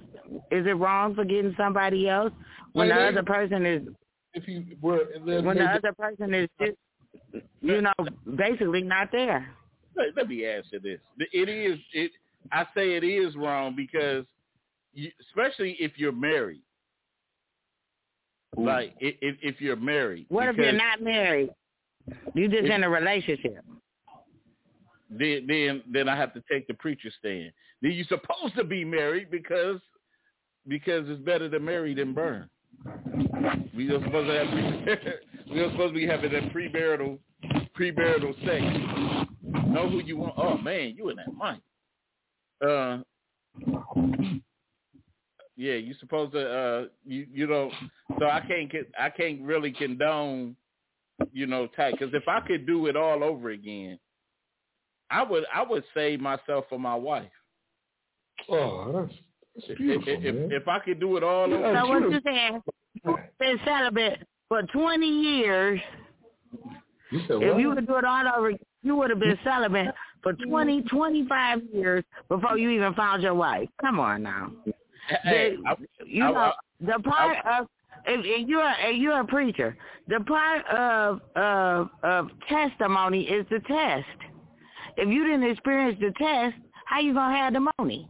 Is 0.51 0.65
it 0.65 0.75
wrong 0.77 1.13
for 1.15 1.23
getting 1.25 1.53
somebody 1.57 2.09
else 2.09 2.31
when 2.73 2.89
the 2.89 2.95
other 2.95 3.23
person 3.23 3.65
is 3.65 3.87
If 4.33 4.47
you 4.47 4.65
were, 4.81 5.05
then 5.25 5.45
when 5.45 5.57
the 5.57 5.65
other 5.65 5.93
person 5.93 6.33
is 6.33 6.49
just 6.59 6.77
you 7.61 7.81
know 7.81 7.93
basically 8.35 8.81
not 8.81 9.11
there? 9.11 9.47
let, 9.97 10.15
let 10.15 10.29
me 10.29 10.45
answer 10.45 10.79
this. 10.79 10.99
It 11.33 11.49
is 11.49 11.79
it. 11.93 12.11
I 12.51 12.65
say 12.75 12.95
it 12.95 13.03
is 13.03 13.35
wrong 13.35 13.75
because, 13.75 14.25
you, 14.93 15.11
especially 15.29 15.75
if 15.79 15.93
you're 15.97 16.11
married. 16.11 16.61
Mm. 18.57 18.65
Like 18.65 18.95
if 18.99 19.15
if, 19.21 19.35
if 19.41 19.61
you're 19.61 19.75
married. 19.75 20.27
What 20.29 20.47
if 20.49 20.57
you're 20.57 20.71
not 20.71 21.01
married? 21.01 21.49
You 22.33 22.47
just 22.47 22.65
in 22.65 22.83
a 22.83 22.89
relationship. 22.89 23.65
Then 25.09 25.45
then 25.47 25.83
then 25.91 26.07
I 26.07 26.15
have 26.15 26.33
to 26.33 26.43
take 26.49 26.67
the 26.67 26.73
preacher 26.75 27.09
stand. 27.19 27.51
Then 27.81 27.91
you're 27.91 28.05
supposed 28.05 28.55
to 28.55 28.63
be 28.63 28.85
married 28.85 29.29
because 29.31 29.79
because 30.67 31.09
it's 31.09 31.21
better 31.21 31.49
to 31.49 31.59
marry 31.59 31.93
than 31.93 32.13
burn. 32.13 32.49
We 33.75 33.89
are 33.91 34.03
supposed 34.03 34.27
to 34.27 34.33
have 34.33 34.47
we 35.51 35.59
are 35.59 35.71
supposed 35.71 35.93
to 35.93 35.99
be 35.99 36.07
having 36.07 36.31
that 36.31 36.53
premarital 36.53 37.19
premarital 37.77 38.33
sex. 38.45 39.67
Know 39.67 39.89
who 39.89 39.99
you 39.99 40.17
want. 40.17 40.33
Oh 40.37 40.57
man, 40.57 40.95
you 40.97 41.09
in 41.09 41.17
that 41.17 41.27
mic. 41.33 41.61
Uh, 42.59 43.03
yeah, 45.55 45.73
you 45.73 45.93
supposed 45.99 46.33
to. 46.33 46.49
Uh, 46.49 46.85
you 47.05 47.27
you 47.31 47.47
know. 47.47 47.71
So 48.19 48.25
I 48.25 48.41
can't 48.47 48.71
get. 48.71 48.91
I 48.99 49.09
can't 49.09 49.41
really 49.41 49.71
condone. 49.71 50.55
You 51.33 51.47
know, 51.47 51.67
tight. 51.75 51.93
Because 51.97 52.13
if 52.13 52.27
I 52.27 52.39
could 52.41 52.65
do 52.67 52.85
it 52.87 52.95
all 52.95 53.23
over 53.23 53.49
again, 53.49 53.99
I 55.09 55.23
would. 55.23 55.45
I 55.53 55.63
would 55.63 55.83
save 55.93 56.19
myself 56.19 56.65
for 56.69 56.79
my 56.79 56.95
wife. 56.95 57.29
Oh, 58.49 58.91
that's 58.93 59.13
If, 59.57 60.07
if, 60.07 60.35
man. 60.35 60.49
if 60.51 60.67
I 60.67 60.79
could 60.79 60.99
do 60.99 61.17
it 61.17 61.23
all 61.23 61.51
over, 61.53 61.79
So 61.81 61.87
what 61.87 62.01
you 62.11 62.21
saying? 62.23 62.61
Been 63.39 63.59
celibate 63.65 64.19
for 64.47 64.61
20 64.63 65.05
years. 65.05 65.79
You 67.11 67.21
said 67.27 67.35
what? 67.37 67.43
If 67.43 67.59
you 67.59 67.73
could 67.75 67.87
do 67.87 67.95
it 67.97 68.05
all 68.05 68.25
over, 68.37 68.51
you 68.83 68.95
would 68.95 69.09
have 69.09 69.19
been 69.19 69.37
celibate 69.43 69.93
for 70.23 70.33
20, 70.33 70.81
25 70.83 71.61
years 71.73 72.03
before 72.29 72.57
you 72.57 72.69
even 72.69 72.93
found 72.93 73.23
your 73.23 73.33
wife. 73.33 73.69
Come 73.81 73.99
on 73.99 74.23
now. 74.23 74.51
hey, 75.23 75.55
The- 75.55 75.69
I, 75.69 75.75
you 76.05 76.23
I- 76.23 76.31
know 76.31 76.39
I- 76.39 76.53
the 76.79 76.99
part 77.03 77.37
of 77.45 77.67
if, 78.05 78.21
if 78.23 78.47
you're 78.47 78.71
if 78.81 78.97
you're 78.97 79.19
a 79.21 79.25
preacher, 79.25 79.75
the 80.07 80.19
part 80.21 80.65
of 80.67 81.21
of 81.35 81.89
of 82.03 82.29
testimony 82.47 83.23
is 83.23 83.45
the 83.49 83.59
test. 83.61 84.05
If 84.97 85.09
you 85.09 85.23
didn't 85.23 85.49
experience 85.49 85.97
the 85.99 86.11
test, 86.17 86.55
how 86.85 86.99
you 86.99 87.13
gonna 87.15 87.35
have 87.35 87.53
the 87.53 87.67
money? 87.79 88.07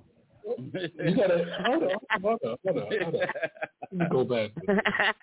You 0.71 1.15
gotta 1.15 1.45
hold 1.65 1.83
on, 1.83 1.89
hold 2.21 2.39
on, 2.45 2.55
hold 2.65 2.77
on, 2.77 3.03
hold 3.03 3.15
on. 3.15 3.21
Let 3.91 3.93
me 3.93 4.05
go 4.11 4.23
back. 4.23 4.51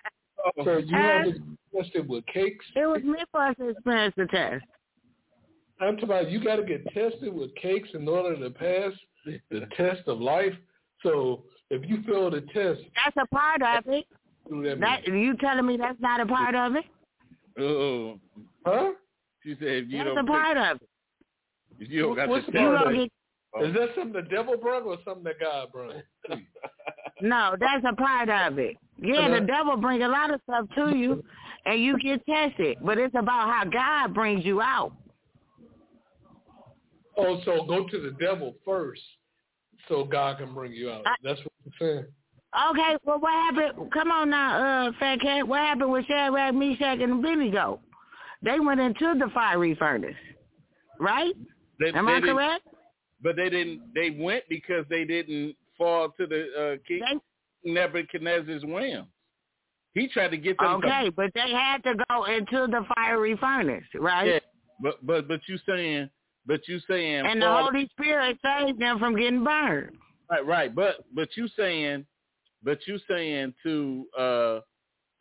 So 0.63 0.77
you 0.77 0.95
have 0.95 1.23
to 1.23 1.33
test 1.75 1.89
it 1.95 2.07
with 2.07 2.23
cakes. 2.27 2.63
it 2.75 2.85
was 2.85 3.01
meant 3.03 3.27
for 3.31 3.41
us 3.41 3.55
to 3.57 3.69
experience 3.69 4.13
the 4.15 4.27
test. 4.27 4.63
I'm 5.81 5.95
talking 5.95 6.03
about 6.03 6.29
you 6.29 6.43
got 6.43 6.57
to 6.57 6.63
get 6.63 6.85
tested 6.93 7.33
with 7.33 7.53
cakes 7.55 7.89
in 7.95 8.07
order 8.07 8.37
to 8.37 8.49
pass 8.51 8.91
the 9.49 9.61
test 9.75 10.07
of 10.07 10.19
life. 10.21 10.53
So 11.01 11.45
if 11.71 11.89
you 11.89 12.03
fail 12.03 12.29
the 12.29 12.41
test, 12.41 12.81
That's 13.03 13.17
a 13.17 13.25
part 13.33 13.63
of 13.63 13.85
it. 13.91 14.05
what 14.43 14.63
that 14.63 14.79
That 14.79 15.07
you 15.07 15.35
telling 15.37 15.65
me 15.65 15.77
that's 15.77 15.99
not 15.99 16.19
a 16.21 16.25
part 16.27 16.53
of 16.53 16.75
it? 16.75 16.85
oh, 17.59 18.19
Huh? 18.65 18.91
she 19.43 19.55
said 19.59 19.67
if 19.67 19.89
you 19.89 19.97
That's 19.97 20.07
don't, 20.09 20.15
That's 20.15 20.27
a 20.27 20.31
part 20.31 20.57
of 20.57 20.77
it. 20.81 20.89
if 21.79 21.89
you 21.89 22.01
don't 22.03 22.15
got 22.15 22.27
What's 22.29 22.45
the 22.45 22.51
the 22.51 22.57
test, 22.59 22.67
of 22.67 22.83
gonna 22.83 22.89
it? 22.91 22.97
get 23.05 23.11
Is 23.61 23.73
that 23.73 23.89
something 23.95 24.13
the 24.13 24.27
devil 24.29 24.57
brought 24.57 24.83
or 24.83 24.97
something 25.05 25.23
that 25.23 25.39
God 25.39 25.71
brought? 25.71 25.95
no, 27.21 27.55
that's 27.59 27.85
a 27.89 27.95
part 27.95 28.29
of 28.29 28.59
it. 28.59 28.75
Yeah, 28.97 29.39
the 29.39 29.45
devil 29.45 29.77
bring 29.77 30.01
a 30.03 30.07
lot 30.07 30.33
of 30.33 30.41
stuff 30.43 30.65
to 30.75 30.95
you, 30.95 31.23
and 31.65 31.81
you 31.81 31.97
get 31.99 32.25
tested. 32.25 32.77
But 32.81 32.97
it's 32.97 33.15
about 33.17 33.49
how 33.49 33.63
God 33.65 34.13
brings 34.13 34.45
you 34.45 34.61
out. 34.61 34.93
Oh, 37.17 37.39
so 37.45 37.65
go 37.65 37.87
to 37.87 38.01
the 38.01 38.11
devil 38.19 38.55
first, 38.65 39.01
so 39.87 40.03
God 40.03 40.37
can 40.39 40.53
bring 40.53 40.73
you 40.73 40.89
out. 40.91 41.03
I- 41.05 41.15
That's 41.23 41.39
what 41.39 41.53
I'm 41.65 41.71
saying. 41.79 42.05
Okay, 42.71 42.97
well, 43.03 43.19
what 43.19 43.33
happened? 43.33 43.91
Come 43.91 44.11
on 44.11 44.29
now, 44.29 44.87
uh, 44.87 44.91
Fat 44.97 45.19
Cat. 45.19 45.45
What 45.45 45.59
happened 45.59 45.91
with 45.91 46.05
Shadrach, 46.07 46.55
Meshach, 46.55 46.99
and 47.01 47.13
Abednego? 47.13 47.81
They 48.41 48.59
went 48.59 48.79
into 48.79 49.15
the 49.17 49.29
fiery 49.33 49.75
furnace, 49.75 50.15
right? 50.99 51.33
They, 51.79 51.89
Am 51.89 52.05
they 52.05 52.13
I 52.13 52.19
correct? 52.21 52.67
But 53.25 53.37
they 53.37 53.49
didn't. 53.49 53.81
They 53.95 54.11
went 54.11 54.43
because 54.49 54.85
they 54.87 55.03
didn't 55.03 55.55
fall 55.79 56.09
to 56.09 56.27
the 56.27 56.45
uh, 56.55 56.75
king 56.87 57.19
Nebuchadnezzar's 57.63 58.63
whim. 58.63 59.07
He 59.95 60.07
tried 60.07 60.29
to 60.29 60.37
get 60.37 60.59
them. 60.59 60.79
to- 60.79 60.87
okay, 60.87 61.09
but 61.09 61.31
they 61.33 61.49
had 61.49 61.83
to 61.85 61.95
go 62.07 62.25
into 62.25 62.67
the 62.67 62.85
fiery 62.93 63.35
furnace, 63.37 63.83
right? 63.95 64.27
Yeah, 64.27 64.39
but 64.79 65.03
but 65.03 65.27
but 65.27 65.39
you 65.47 65.57
saying, 65.67 66.07
but 66.45 66.67
you 66.67 66.79
saying, 66.87 67.25
And 67.25 67.41
the 67.41 67.51
Holy 67.51 67.89
Spirit 67.99 68.37
saved 68.45 68.79
them 68.79 68.99
from 68.99 69.17
getting 69.17 69.43
burned. 69.43 69.97
right, 70.29 70.45
right. 70.45 70.75
But 70.75 70.97
but 71.15 71.29
you 71.35 71.47
saying, 71.57 72.05
but 72.61 72.77
you 72.85 72.99
saying 73.09 73.55
to 73.63 74.05
uh 74.15 74.59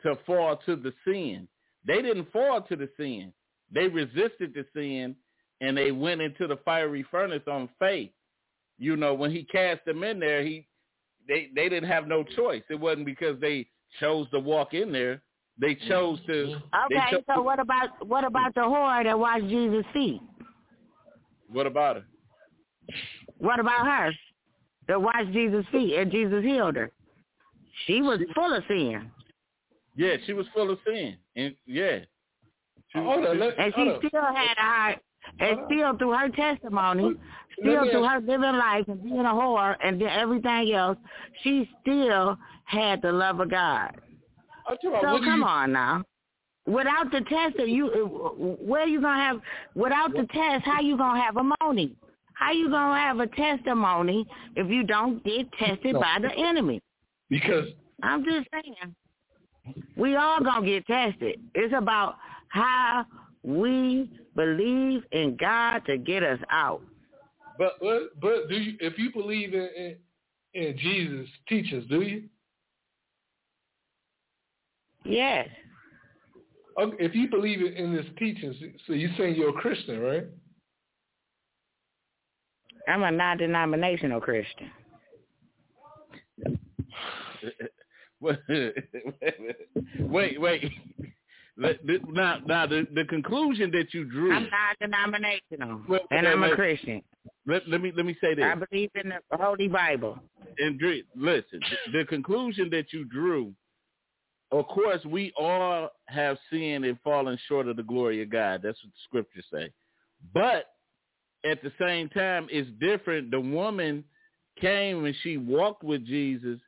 to 0.02 0.18
fall 0.26 0.58
to 0.66 0.76
the 0.76 0.92
sin. 1.06 1.48
They 1.86 2.02
didn't 2.02 2.30
fall 2.32 2.60
to 2.60 2.76
the 2.76 2.90
sin. 2.98 3.32
They 3.72 3.88
resisted 3.88 4.52
the 4.52 4.66
sin, 4.74 5.16
and 5.64 5.76
they 5.76 5.90
went 5.92 6.20
into 6.20 6.46
the 6.46 6.58
fiery 6.64 7.04
furnace 7.10 7.42
on 7.50 7.68
faith. 7.78 8.10
You 8.78 8.96
know, 8.96 9.14
when 9.14 9.30
he 9.30 9.44
cast 9.44 9.84
them 9.84 10.02
in 10.04 10.18
there, 10.18 10.42
he 10.42 10.66
they 11.28 11.48
they 11.54 11.68
didn't 11.68 11.88
have 11.88 12.06
no 12.06 12.22
choice. 12.22 12.62
It 12.68 12.78
wasn't 12.78 13.06
because 13.06 13.40
they 13.40 13.66
chose 14.00 14.28
to 14.30 14.40
walk 14.40 14.74
in 14.74 14.92
there. 14.92 15.22
They 15.58 15.74
chose 15.88 16.18
to. 16.26 16.32
Mm-hmm. 16.32 16.92
Okay, 16.92 17.10
chose 17.12 17.22
so 17.32 17.42
what 17.42 17.60
about 17.60 18.06
what 18.06 18.24
about 18.24 18.54
the 18.54 18.62
whore 18.62 19.04
that 19.04 19.18
washed 19.18 19.48
Jesus' 19.48 19.86
feet? 19.92 20.20
what 21.50 21.66
about 21.66 21.96
her? 21.96 22.04
What 23.38 23.60
about 23.60 23.86
her 23.86 24.12
that 24.88 25.00
washed 25.00 25.32
Jesus' 25.32 25.64
feet 25.70 25.96
and 25.96 26.10
Jesus 26.10 26.44
healed 26.44 26.76
her? 26.76 26.90
She 27.86 28.02
was 28.02 28.20
full 28.34 28.54
of 28.54 28.62
sin, 28.68 29.10
Yeah, 29.96 30.16
she 30.26 30.32
was 30.32 30.46
full 30.54 30.70
of 30.70 30.78
sin, 30.86 31.16
and 31.36 31.54
yeah, 31.66 32.00
She- 32.92 32.98
Hold 32.98 33.26
on, 33.26 33.38
let, 33.40 33.58
and 33.58 33.72
she 33.74 33.80
hold 33.80 34.02
on. 34.04 34.08
still 34.08 34.22
had 34.22 34.56
a 34.56 34.62
heart. 34.62 34.98
And 35.40 35.58
still, 35.66 35.96
through 35.96 36.12
her 36.12 36.28
testimony, 36.30 37.14
still 37.60 37.90
through 37.90 38.04
her 38.04 38.20
living 38.20 38.56
life 38.56 38.84
and 38.88 39.02
being 39.02 39.20
a 39.20 39.24
whore 39.24 39.76
and 39.82 40.00
then 40.00 40.08
everything 40.08 40.72
else, 40.72 40.98
she 41.42 41.68
still 41.82 42.38
had 42.64 43.02
the 43.02 43.12
love 43.12 43.40
of 43.40 43.50
God. 43.50 43.96
So 44.68 45.00
come 45.02 45.40
you, 45.40 45.44
on 45.44 45.72
now. 45.72 46.04
Without 46.66 47.10
the 47.10 47.20
test, 47.20 47.58
you 47.58 47.88
where 48.60 48.86
you 48.86 49.00
gonna 49.00 49.22
have? 49.22 49.40
Without 49.74 50.12
the 50.12 50.26
test, 50.32 50.64
how 50.64 50.80
you 50.80 50.96
gonna 50.96 51.20
have 51.22 51.36
a 51.36 51.50
money? 51.62 51.94
How 52.32 52.52
you 52.52 52.70
gonna 52.70 52.98
have 52.98 53.20
a 53.20 53.26
testimony 53.26 54.26
if 54.56 54.70
you 54.70 54.82
don't 54.82 55.22
get 55.24 55.52
tested 55.52 55.94
by 55.94 56.18
the 56.20 56.32
enemy? 56.32 56.80
because 57.30 57.68
I'm 58.02 58.24
just 58.24 58.46
saying, 58.52 58.94
we 59.96 60.16
all 60.16 60.40
gonna 60.40 60.66
get 60.66 60.86
tested. 60.86 61.40
It's 61.54 61.74
about 61.76 62.16
how 62.48 63.06
we 63.42 64.10
believe 64.34 65.02
in 65.12 65.36
God 65.38 65.80
to 65.86 65.98
get 65.98 66.22
us 66.22 66.40
out. 66.50 66.82
but 67.58 67.74
but 67.80 68.20
but 68.20 68.48
do 68.48 68.56
you 68.56 68.76
if 68.80 68.98
you 68.98 69.12
believe 69.12 69.54
in 69.54 69.68
in, 69.76 69.96
in 70.54 70.78
Jesus' 70.78 71.28
teachings, 71.48 71.84
do 71.88 72.02
you? 72.02 72.24
Yes, 75.04 75.48
Okay, 76.78 76.96
if 76.98 77.14
you 77.14 77.28
believe 77.28 77.60
in, 77.60 77.72
in 77.74 77.92
his 77.92 78.06
teachings, 78.18 78.56
so 78.86 78.94
you're 78.94 79.10
saying 79.16 79.36
you're 79.36 79.50
a 79.50 79.60
Christian, 79.60 80.00
right? 80.00 80.24
I'm 82.88 83.02
a 83.02 83.10
non-denominational 83.10 84.20
Christian. 84.20 84.70
wait, 89.98 90.40
wait. 90.40 90.72
Now, 91.56 92.38
now 92.46 92.66
the, 92.66 92.86
the 92.94 93.04
conclusion 93.04 93.70
that 93.72 93.94
you 93.94 94.04
drew. 94.04 94.32
I'm 94.32 94.48
non-denominational, 94.50 95.82
Well, 95.88 96.00
and 96.10 96.26
I'm 96.26 96.42
a. 96.42 96.54
Christian. 96.54 97.02
Let, 97.46 97.68
let 97.68 97.80
me 97.80 97.92
let 97.94 98.06
me 98.06 98.16
say 98.20 98.34
this. 98.34 98.44
I 98.44 98.54
believe 98.54 98.90
in 98.96 99.10
the 99.10 99.36
Holy 99.36 99.68
Bible. 99.68 100.18
and 100.58 100.80
listen, 101.16 101.60
the, 101.92 101.98
the 101.98 102.04
conclusion 102.06 102.70
that 102.70 102.92
you 102.92 103.04
drew, 103.04 103.52
of 104.50 104.66
course, 104.66 105.04
we 105.04 105.32
all 105.38 105.90
have 106.06 106.38
sinned 106.50 106.84
and 106.84 106.98
fallen 107.04 107.38
short 107.48 107.68
of 107.68 107.76
the 107.76 107.82
glory 107.82 108.22
of 108.22 108.30
God. 108.30 108.60
That's 108.62 108.78
what 108.82 108.92
the 108.92 109.00
scriptures 109.04 109.44
say. 109.52 109.70
But 110.32 110.66
at 111.44 111.62
the 111.62 111.72
same 111.78 112.08
time, 112.08 112.48
it's 112.50 112.68
different. 112.80 113.30
The 113.30 113.40
woman 113.40 114.04
came 114.60 115.04
and 115.04 115.14
she 115.22 115.36
walked 115.36 115.82
with 115.84 116.06
Jesus, 116.06 116.58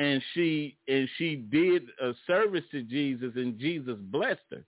and 0.00 0.22
she 0.32 0.78
and 0.88 1.06
she 1.18 1.36
did 1.36 1.82
a 2.02 2.12
service 2.26 2.64
to 2.72 2.82
Jesus, 2.82 3.32
and 3.36 3.58
Jesus 3.58 3.96
blessed 4.00 4.40
her. 4.50 4.64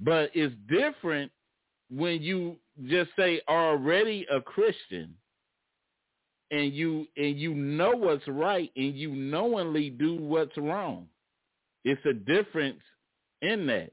But 0.00 0.30
it's 0.34 0.54
different 0.68 1.30
when 1.88 2.20
you 2.20 2.56
just 2.88 3.10
say 3.16 3.40
already 3.48 4.26
a 4.30 4.40
Christian 4.40 5.14
and 6.50 6.74
you 6.74 7.06
and 7.16 7.38
you 7.38 7.54
know 7.54 7.92
what's 7.92 8.26
right 8.26 8.70
and 8.74 8.96
you 8.96 9.14
knowingly 9.14 9.90
do 9.90 10.16
what's 10.16 10.56
wrong. 10.58 11.06
It's 11.84 12.04
a 12.04 12.12
difference 12.12 12.80
in 13.42 13.66
that. 13.68 13.92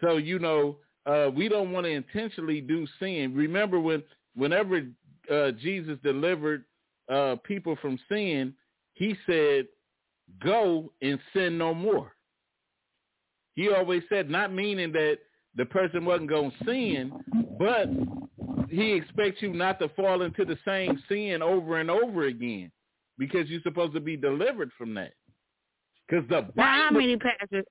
So 0.00 0.16
you 0.16 0.40
know, 0.40 0.78
uh, 1.06 1.30
we 1.32 1.48
don't 1.48 1.70
want 1.70 1.86
to 1.86 1.90
intentionally 1.90 2.60
do 2.60 2.84
sin. 2.98 3.32
Remember 3.32 3.78
when 3.78 4.02
whenever 4.34 4.82
uh, 5.32 5.52
Jesus 5.52 5.98
delivered 6.02 6.64
uh, 7.08 7.36
people 7.44 7.76
from 7.80 7.96
sin, 8.08 8.54
he 8.94 9.14
said, 9.24 9.68
"Go 10.42 10.92
and 11.02 11.18
sin 11.32 11.58
no 11.58 11.74
more." 11.74 12.12
He 13.54 13.70
always 13.70 14.02
said, 14.10 14.28
not 14.28 14.52
meaning 14.52 14.92
that 14.92 15.18
the 15.56 15.64
person 15.64 16.04
wasn't 16.04 16.28
going 16.28 16.50
to 16.50 16.64
sin, 16.64 17.12
but 17.58 17.88
he 18.68 18.92
expects 18.92 19.40
you 19.40 19.52
not 19.52 19.78
to 19.80 19.88
fall 19.90 20.22
into 20.22 20.44
the 20.44 20.58
same 20.64 21.02
sin 21.08 21.40
over 21.42 21.80
and 21.80 21.90
over 21.90 22.26
again 22.26 22.70
because 23.18 23.48
you're 23.48 23.62
supposed 23.62 23.94
to 23.94 24.00
be 24.00 24.16
delivered 24.16 24.70
from 24.76 24.92
that. 24.94 25.12
Because 26.06 26.28
the 26.28 26.46
Now, 26.54 26.88
how 26.88 26.90
many 26.90 27.16
pastors? 27.16 27.64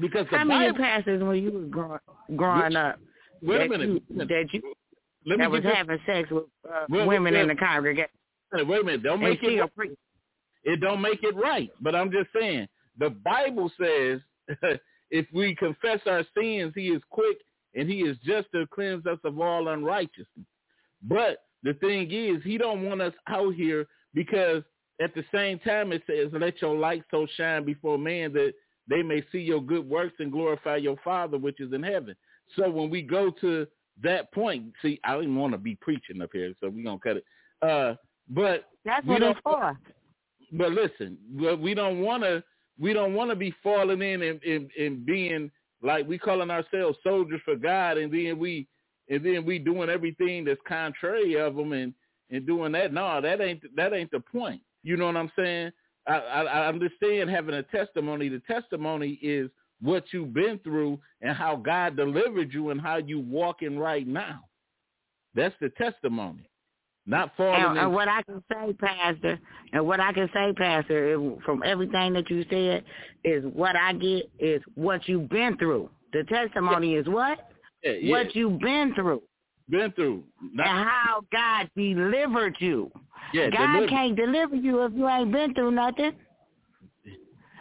because 0.00 0.26
the 0.30 0.38
How 0.38 0.44
many 0.44 0.72
Bible, 0.72 0.78
pastors 0.78 1.22
when 1.22 1.42
you 1.42 1.50
was 1.52 1.68
growing, 1.70 2.00
growing 2.34 2.76
up 2.76 2.98
wait 3.42 3.66
a 3.66 3.68
minute, 3.68 3.88
you, 3.88 4.00
that 4.16 4.46
you 4.52 4.74
let 5.26 5.38
me 5.38 5.44
that 5.44 5.50
was 5.50 5.62
having 5.62 5.98
sex 6.06 6.30
with 6.30 6.44
uh, 6.66 6.86
Well, 6.88 7.06
women 7.06 7.34
well, 7.34 7.42
in 7.42 7.48
the 7.48 7.54
congregation 7.54 8.08
wait 8.52 8.80
a 8.80 8.84
minute, 8.84 9.02
don't 9.02 9.20
make 9.20 9.40
it? 9.42 9.70
It 10.64 10.80
don't 10.80 11.00
make 11.00 11.22
it 11.22 11.34
right. 11.36 11.70
But 11.80 11.94
I'm 11.94 12.10
just 12.10 12.28
saying, 12.38 12.68
the 12.98 13.10
Bible 13.10 13.70
says 13.80 14.20
if 15.10 15.26
we 15.32 15.54
confess 15.54 16.00
our 16.06 16.24
sins, 16.36 16.72
he 16.74 16.88
is 16.88 17.02
quick 17.10 17.38
and 17.74 17.88
he 17.88 18.00
is 18.00 18.16
just 18.24 18.48
to 18.52 18.66
cleanse 18.68 19.06
us 19.06 19.18
of 19.24 19.40
all 19.40 19.68
unrighteousness. 19.68 20.46
But 21.02 21.44
the 21.62 21.74
thing 21.74 22.10
is, 22.10 22.42
he 22.44 22.58
don't 22.58 22.84
want 22.84 23.00
us 23.00 23.14
out 23.28 23.54
here 23.54 23.86
because 24.14 24.62
at 25.00 25.14
the 25.14 25.24
same 25.32 25.58
time 25.60 25.92
it 25.92 26.02
says, 26.06 26.28
let 26.32 26.60
your 26.60 26.76
light 26.76 27.04
so 27.10 27.26
shine 27.36 27.64
before 27.64 27.98
man 27.98 28.32
that 28.34 28.52
they 28.88 29.02
may 29.02 29.24
see 29.32 29.38
your 29.38 29.62
good 29.62 29.88
works 29.88 30.14
and 30.18 30.32
glorify 30.32 30.76
your 30.76 30.96
Father 31.02 31.38
which 31.38 31.60
is 31.60 31.72
in 31.72 31.82
heaven. 31.82 32.14
So 32.56 32.68
when 32.70 32.90
we 32.90 33.02
go 33.02 33.30
to 33.40 33.66
that 34.02 34.32
point, 34.32 34.72
see, 34.82 35.00
I 35.04 35.16
didn't 35.16 35.36
want 35.36 35.52
to 35.52 35.58
be 35.58 35.76
preaching 35.76 36.20
up 36.20 36.30
here, 36.32 36.52
so 36.60 36.68
we're 36.68 36.84
going 36.84 36.98
to 36.98 37.02
cut 37.02 37.16
it. 37.16 37.24
Uh, 37.62 37.94
but 38.28 38.68
That's 38.84 39.06
what 39.06 39.22
it's 39.22 39.40
for. 39.42 39.78
But 40.52 40.72
listen, 40.72 41.18
we- 41.34 41.56
don't 41.74 42.00
want 42.00 42.22
to. 42.22 42.42
We 42.78 42.92
don't 42.92 43.14
want 43.14 43.30
to 43.30 43.36
be 43.36 43.54
falling 43.62 44.02
in 44.02 44.22
and, 44.22 44.42
and, 44.42 44.70
and 44.78 45.04
being 45.06 45.50
like 45.82 46.08
we 46.08 46.18
calling 46.18 46.50
ourselves 46.50 46.98
soldiers 47.04 47.40
for 47.44 47.54
God, 47.56 47.98
and 47.98 48.12
then 48.12 48.38
we 48.38 48.66
and 49.08 49.24
then 49.24 49.44
we 49.44 49.58
doing 49.58 49.90
everything 49.90 50.44
that's 50.44 50.60
contrary 50.66 51.34
of 51.38 51.54
them 51.54 51.72
and 51.72 51.94
and 52.30 52.46
doing 52.46 52.72
that. 52.72 52.92
No, 52.92 53.20
that 53.20 53.40
ain't 53.40 53.62
that 53.76 53.92
ain't 53.92 54.10
the 54.10 54.20
point. 54.20 54.62
You 54.82 54.96
know 54.96 55.06
what 55.06 55.16
I'm 55.16 55.32
saying? 55.36 55.72
I, 56.08 56.14
I, 56.14 56.42
I 56.42 56.68
understand 56.68 57.30
having 57.30 57.54
a 57.54 57.62
testimony. 57.62 58.28
The 58.28 58.40
testimony 58.40 59.18
is 59.22 59.50
what 59.80 60.04
you've 60.12 60.32
been 60.34 60.58
through 60.60 60.98
and 61.20 61.36
how 61.36 61.56
God 61.56 61.96
delivered 61.96 62.52
you 62.52 62.70
and 62.70 62.80
how 62.80 62.96
you 62.96 63.20
walking 63.20 63.78
right 63.78 64.06
now. 64.06 64.40
That's 65.34 65.54
the 65.60 65.70
testimony. 65.70 66.48
Not 67.06 67.32
falling 67.36 67.54
And, 67.60 67.66
uh, 67.66 67.70
in 67.72 67.78
and 67.78 67.92
what 67.92 68.08
I 68.08 68.22
can 68.22 68.42
say, 68.52 68.72
Pastor, 68.74 69.38
and 69.72 69.84
what 69.86 69.98
I 69.98 70.12
can 70.12 70.28
say, 70.32 70.52
Pastor, 70.52 71.14
is 71.14 71.38
from 71.44 71.62
everything 71.64 72.12
that 72.12 72.30
you 72.30 72.44
said, 72.48 72.84
is 73.24 73.44
what 73.52 73.74
I 73.76 73.92
get 73.94 74.30
is 74.38 74.62
what 74.74 75.08
you've 75.08 75.28
been 75.28 75.56
through. 75.58 75.90
The 76.12 76.22
testimony 76.24 76.94
is 76.94 77.06
what? 77.08 77.50
yeah, 77.82 77.92
yeah, 77.92 78.10
What 78.12 78.34
you've 78.36 78.60
been 78.60 78.94
through. 78.94 79.22
been 79.68 79.90
through. 79.92 80.22
Not, 80.52 80.66
and 80.68 80.88
how 80.88 81.22
God 81.32 81.68
delivered 81.76 82.54
you. 82.60 82.90
yeah, 83.32 83.50
God 83.50 83.66
delivered. 83.72 83.90
can't 83.90 84.14
deliver 84.16 84.54
you 84.54 84.84
if 84.84 84.92
you 84.94 85.08
ain't 85.08 85.32
been 85.32 85.54
through 85.54 85.72
nothing. 85.72 86.12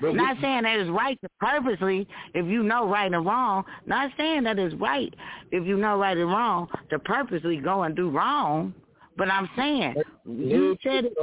But 0.02 0.16
not 0.16 0.36
we- 0.38 0.42
saying 0.42 0.64
that 0.64 0.80
it's 0.80 0.90
right 0.90 1.18
to 1.22 1.30
purposely, 1.40 2.08
if 2.34 2.46
you 2.48 2.64
know 2.64 2.88
right 2.88 3.12
and 3.12 3.26
wrong. 3.26 3.64
Not 3.86 4.12
saying 4.18 4.44
that 4.44 4.58
it's 4.60 4.76
right 4.76 5.14
if 5.52 5.66
you 5.66 5.78
know 5.78 5.98
right 5.98 6.18
and 6.18 6.28
wrong 6.30 6.68
to 6.90 7.00
purposely 7.00 7.58
go 7.58 7.84
and 7.84 7.96
do 7.96 8.10
wrong. 8.10 8.74
But 9.22 9.30
I'm 9.30 9.48
saying 9.56 9.94
you 10.26 10.76
said 10.82 11.06
it, 11.06 11.14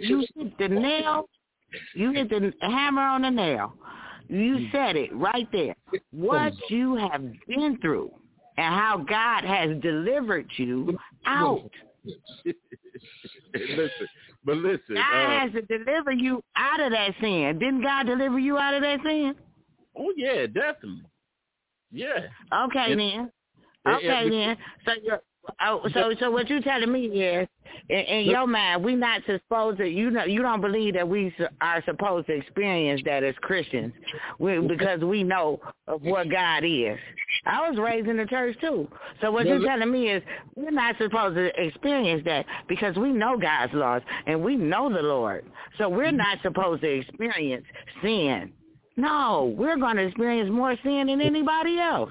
you 0.00 0.24
hit 0.36 0.56
the 0.56 0.68
nail. 0.68 1.28
You 1.96 2.12
hit 2.12 2.30
the 2.30 2.52
hammer 2.60 3.02
on 3.02 3.22
the 3.22 3.30
nail. 3.30 3.74
You 4.28 4.68
said 4.70 4.94
it 4.94 5.12
right 5.12 5.48
there. 5.50 5.74
What 6.12 6.52
you 6.70 6.94
have 6.94 7.24
been 7.48 7.76
through 7.82 8.12
and 8.56 8.72
how 8.72 8.98
God 8.98 9.42
has 9.42 9.82
delivered 9.82 10.46
you 10.58 10.96
out. 11.26 11.68
listen, 13.52 13.90
but 14.44 14.58
listen. 14.58 14.94
God 14.94 15.24
uh, 15.26 15.40
has 15.40 15.52
to 15.54 15.62
deliver 15.62 16.12
you 16.12 16.40
out 16.54 16.78
of 16.78 16.92
that 16.92 17.14
sin. 17.20 17.58
Didn't 17.58 17.82
God 17.82 18.06
deliver 18.06 18.38
you 18.38 18.58
out 18.58 18.74
of 18.74 18.82
that 18.82 19.00
sin? 19.04 19.34
oh 19.98 20.12
yeah, 20.16 20.46
definitely. 20.46 21.02
Yeah. 21.90 22.28
Okay 22.66 22.92
It- 22.92 22.96
then. 22.96 23.32
it- 23.86 23.88
Okay 23.88 24.26
it- 24.26 24.30
then. 24.30 24.56
So 24.84 24.92
you're 25.02 25.20
oh, 25.62 25.88
so 25.94 26.12
so 26.20 26.30
what 26.30 26.48
you 26.50 26.60
telling 26.62 26.92
me 26.92 27.06
is, 27.06 27.48
in, 27.88 27.98
in 27.98 28.24
your 28.26 28.46
mind, 28.46 28.84
we 28.84 28.94
not 28.94 29.22
supposed 29.26 29.78
to. 29.78 29.86
You 29.86 30.10
know, 30.10 30.24
you 30.24 30.42
don't 30.42 30.60
believe 30.60 30.94
that 30.94 31.08
we 31.08 31.34
s- 31.38 31.48
are 31.60 31.82
supposed 31.84 32.26
to 32.26 32.34
experience 32.34 33.02
that 33.04 33.24
as 33.24 33.34
Christians, 33.40 33.92
we, 34.38 34.58
because 34.60 35.00
we 35.00 35.22
know 35.22 35.60
of 35.86 36.02
what 36.02 36.30
God 36.30 36.64
is. 36.64 36.98
I 37.46 37.68
was 37.68 37.78
raised 37.78 38.08
in 38.08 38.16
the 38.16 38.26
church 38.26 38.56
too. 38.60 38.88
So 39.20 39.30
what 39.30 39.46
you're 39.46 39.60
telling 39.66 39.90
me 39.90 40.10
is 40.10 40.22
we're 40.54 40.70
not 40.70 40.96
supposed 40.98 41.36
to 41.36 41.50
experience 41.62 42.22
that 42.26 42.44
because 42.68 42.96
we 42.96 43.10
know 43.12 43.38
God's 43.38 43.72
laws 43.74 44.02
and 44.26 44.42
we 44.42 44.56
know 44.56 44.92
the 44.92 45.02
Lord. 45.02 45.44
So 45.78 45.88
we're 45.88 46.10
not 46.12 46.38
supposed 46.42 46.82
to 46.82 46.88
experience 46.90 47.64
sin. 48.02 48.52
No, 48.96 49.54
we're 49.56 49.76
going 49.76 49.96
to 49.96 50.02
experience 50.02 50.50
more 50.50 50.74
sin 50.82 51.06
than 51.06 51.20
anybody 51.20 51.78
else. 51.78 52.10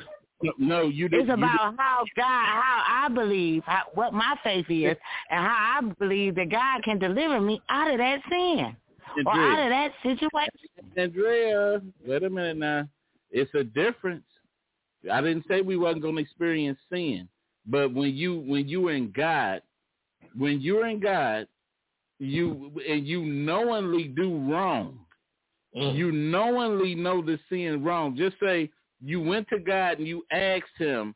No, 0.60 0.84
you 0.84 1.10
didn't. 1.10 1.30
It's 1.30 1.34
about 1.34 1.76
how 1.78 2.06
God, 2.16 2.46
how 2.46 2.84
I 2.88 3.10
believe, 3.14 3.64
how, 3.66 3.84
what 3.94 4.14
my 4.14 4.36
faith 4.44 4.68
is, 4.70 4.96
and 5.32 5.46
how 5.46 5.80
I 5.80 5.94
believe 5.98 6.36
that 6.36 6.52
God 6.52 6.84
can 6.84 7.00
deliver 7.00 7.42
me 7.42 7.60
out 7.70 7.90
of 7.90 7.98
that 7.98 8.22
sin 8.30 8.76
didn't- 9.16 9.28
or 9.28 9.34
out 9.34 9.60
of 9.64 9.70
that 9.70 9.94
situation. 10.04 10.52
Andrea, 10.96 11.82
wait 12.06 12.24
a 12.24 12.30
minute 12.30 12.58
now. 12.58 12.88
It's 13.32 13.54
a 13.56 13.64
difference. 13.64 14.26
I 15.12 15.22
didn't 15.22 15.46
say 15.48 15.62
we 15.62 15.78
wasn't 15.78 16.04
going 16.04 16.16
to 16.16 16.22
experience 16.22 16.80
sin, 16.92 17.28
but 17.66 17.94
when 17.94 18.16
you 18.16 18.40
when 18.42 18.68
you 18.68 18.90
in 18.90 19.12
God, 19.12 19.62
when 20.36 20.62
you're 20.62 20.88
in 20.88 21.00
God, 21.00 21.48
you 22.20 22.72
and 22.88 23.08
you 23.08 23.24
knowingly 23.24 24.08
do 24.08 24.38
wrong. 24.50 25.00
Mm. 25.76 25.96
You 25.96 26.12
knowingly 26.12 26.96
know 26.96 27.22
the 27.22 27.40
sin 27.50 27.84
wrong. 27.84 28.16
Just 28.16 28.36
say 28.40 28.70
you 29.04 29.22
went 29.22 29.48
to 29.50 29.60
God 29.60 30.00
and 30.00 30.08
you 30.08 30.24
asked 30.32 30.78
Him, 30.78 31.14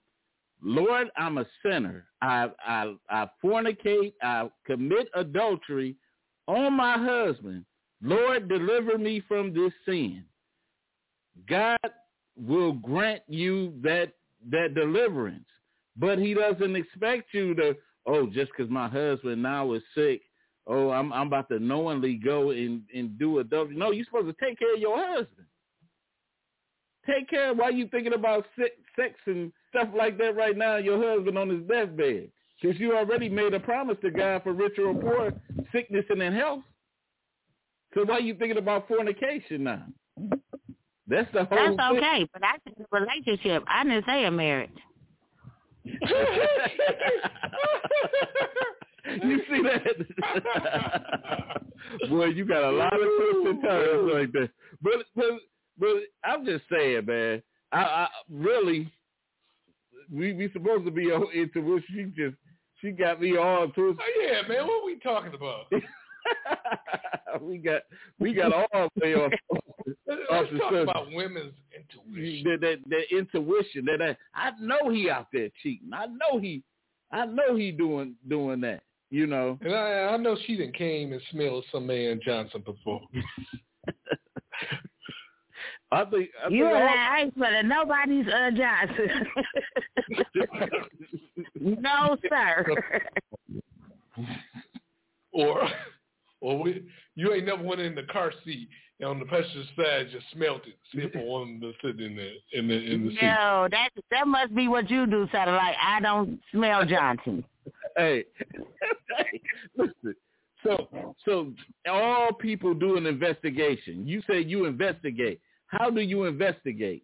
Lord, 0.64 1.10
I'm 1.18 1.38
a 1.40 1.46
sinner. 1.64 2.06
I 2.22 2.50
I 2.66 2.96
I 3.10 3.28
fornicate. 3.44 4.14
I 4.22 4.50
commit 4.66 5.08
adultery 5.16 5.96
on 6.48 6.74
my 6.74 6.98
husband. 6.98 7.66
Lord, 8.04 8.48
deliver 8.48 8.98
me 8.98 9.24
from 9.28 9.54
this 9.54 9.74
sin. 9.86 10.24
God 11.48 11.80
will 12.36 12.74
grant 12.74 13.24
you 13.28 13.74
that 13.82 14.14
that 14.52 14.74
deliverance, 14.76 15.48
but 15.98 16.20
He 16.20 16.34
doesn't 16.34 16.76
expect 16.76 17.34
you 17.34 17.56
to. 17.56 17.76
Oh, 18.08 18.26
just 18.28 18.52
because 18.56 18.72
my 18.72 18.88
husband 18.88 19.42
now 19.42 19.74
is 19.74 19.84
sick. 19.96 20.22
Oh, 20.68 20.90
I'm 20.92 21.12
I'm 21.12 21.28
about 21.28 21.50
to 21.50 21.60
knowingly 21.60 22.16
go 22.16 22.52
and 22.52 22.84
and 22.94 23.18
do 23.18 23.40
adultery. 23.40 23.76
No, 23.76 23.92
you're 23.92 24.06
supposed 24.06 24.28
to 24.28 24.46
take 24.46 24.60
care 24.60 24.76
of 24.76 24.80
your 24.80 24.98
husband. 24.98 25.48
Take 27.08 27.30
care 27.30 27.54
while 27.54 27.72
you 27.72 27.88
thinking 27.88 28.14
about 28.14 28.46
sex, 28.58 28.72
sex 28.96 29.16
and 29.26 29.52
stuff 29.70 29.90
like 29.98 30.18
that 30.20 30.36
right 30.36 30.56
now. 30.56 30.78
Your 30.78 31.02
husband 31.02 31.38
on 31.38 31.50
his 31.50 31.68
deathbed, 31.68 32.30
because 32.62 32.80
you 32.80 32.96
already 32.96 33.28
made 33.28 33.54
a 33.54 33.60
promise 33.60 33.98
to 34.02 34.12
God 34.12 34.44
for 34.44 34.54
richer 34.54 34.88
or 34.88 34.94
poor, 34.94 35.34
sickness 35.72 36.06
and 36.10 36.22
in 36.22 36.34
health. 36.34 36.62
So 37.94 38.06
why 38.06 38.16
are 38.16 38.22
you 38.22 38.36
thinking 38.36 38.58
about 38.58 38.88
fornication 38.88 39.64
now? 39.64 39.84
That's 41.08 41.32
the 41.34 41.46
whole 41.46 41.58
That's 41.58 41.76
thing. 41.76 41.98
okay, 41.98 42.28
but 42.32 42.42
that's 42.42 42.62
a 42.80 42.98
relationship. 42.98 43.64
I 43.68 43.84
didn't 43.84 44.06
say 44.06 44.26
a 44.26 44.32
marriage. 44.32 44.70
you 45.84 45.98
see 49.50 49.64
that? 49.64 51.62
Boy, 52.10 52.26
you 52.28 52.46
got 52.46 52.64
a 52.64 52.72
lot 52.72 52.94
of 52.94 53.00
twists 53.00 53.50
and 53.50 53.62
turns 53.64 54.12
like 54.14 54.32
that. 54.34 54.50
But 54.82 55.06
but 55.16 55.26
but 55.82 55.90
I'm 56.24 56.46
just 56.46 56.64
saying, 56.72 57.06
man. 57.06 57.44
I, 57.74 57.80
I 57.80 58.08
really 58.30 58.92
we 60.12 60.34
we 60.34 60.52
supposed 60.52 60.86
to 60.86 60.92
be 60.92 61.12
on 61.12 61.28
intuition. 61.34 62.14
She 62.16 62.22
just 62.22 62.36
she 62.82 62.92
got 62.92 63.22
me 63.22 63.38
all 63.38 63.68
twisted. 63.68 64.00
Oh, 64.00 64.22
yeah, 64.22 64.48
man. 64.48 64.68
What 64.68 64.84
are 64.84 64.86
we 64.86 64.98
talking 65.00 65.34
about? 65.34 65.66
we 67.42 67.58
got 67.58 67.82
we 68.20 68.34
got 68.34 68.54
all 68.54 68.90
the 68.96 69.02
way 69.02 69.16
off. 69.16 69.32
Let's 70.08 70.22
off 70.30 70.46
talk 70.50 70.62
subject. 70.62 70.90
about 70.90 71.12
women's 71.12 71.54
intuition. 71.76 72.44
that, 72.52 72.62
that, 72.62 72.78
that 72.90 73.18
intuition 73.18 73.86
that 73.86 74.02
I, 74.02 74.18
I 74.36 74.52
know 74.60 74.90
he 74.90 75.10
out 75.10 75.28
there 75.32 75.50
cheating. 75.64 75.90
I 75.94 76.06
know 76.08 76.40
he 76.40 76.64
I 77.12 77.26
know 77.26 77.56
he 77.56 77.72
doing 77.72 78.16
doing 78.28 78.62
that. 78.62 78.84
You 79.10 79.28
know. 79.28 79.58
And 79.62 79.74
I, 79.74 80.14
I 80.14 80.18
know 80.18 80.38
she 80.46 80.56
didn't 80.56 80.78
came 80.78 81.12
and 81.14 81.22
smelled 81.32 81.66
some 81.72 81.88
man 81.88 82.20
Johnson 82.24 82.62
before. 82.66 83.02
I 85.94 86.06
think 86.06 86.30
I 86.44 86.48
You 86.50 86.64
think 86.66 86.76
and 86.76 86.84
all- 86.84 86.96
I 86.98 87.20
ain't 87.22 87.34
smelling 87.36 87.68
nobody's 87.68 88.28
uh, 88.28 88.52
Johnson. 88.52 89.28
no, 91.82 92.18
sir. 92.30 92.66
or 95.34 95.68
or 96.42 96.62
we, 96.64 96.84
you 97.16 97.34
ain't 97.34 97.46
never 97.46 97.64
went 97.64 97.82
in 97.82 97.96
the 97.96 98.04
car 98.04 98.32
seat 98.46 98.70
and 99.00 99.10
on 99.10 99.20
the 99.20 99.26
passenger 99.26 99.64
side 99.76 100.08
just 100.12 100.26
smelt 100.34 100.62
it. 100.68 100.76
See 100.94 101.02
if 101.02 101.14
one 101.16 101.60
was 101.60 101.74
sitting 101.84 102.06
in 102.06 102.16
the 102.16 102.32
in 102.58 102.68
the 102.68 102.76
in 102.94 103.06
the 103.08 103.12
seat. 103.12 103.20
No, 103.24 103.68
that 103.72 103.90
that 104.12 104.28
must 104.28 104.56
be 104.56 104.68
what 104.68 104.90
you 104.90 105.06
do, 105.08 105.28
satellite. 105.32 105.76
I 105.82 106.00
don't 106.00 106.40
smell 106.52 106.86
Johnson. 106.86 107.44
hey, 107.98 108.26
listen. 109.78 110.16
So 110.64 110.88
so 111.26 111.52
all 111.90 112.32
people 112.34 112.74
do 112.74 112.96
an 112.98 113.06
investigation. 113.08 114.08
You 114.08 114.22
say 114.30 114.42
you 114.42 114.66
investigate. 114.66 115.42
How 115.72 115.90
do 115.90 116.02
you 116.02 116.26
investigate? 116.26 117.04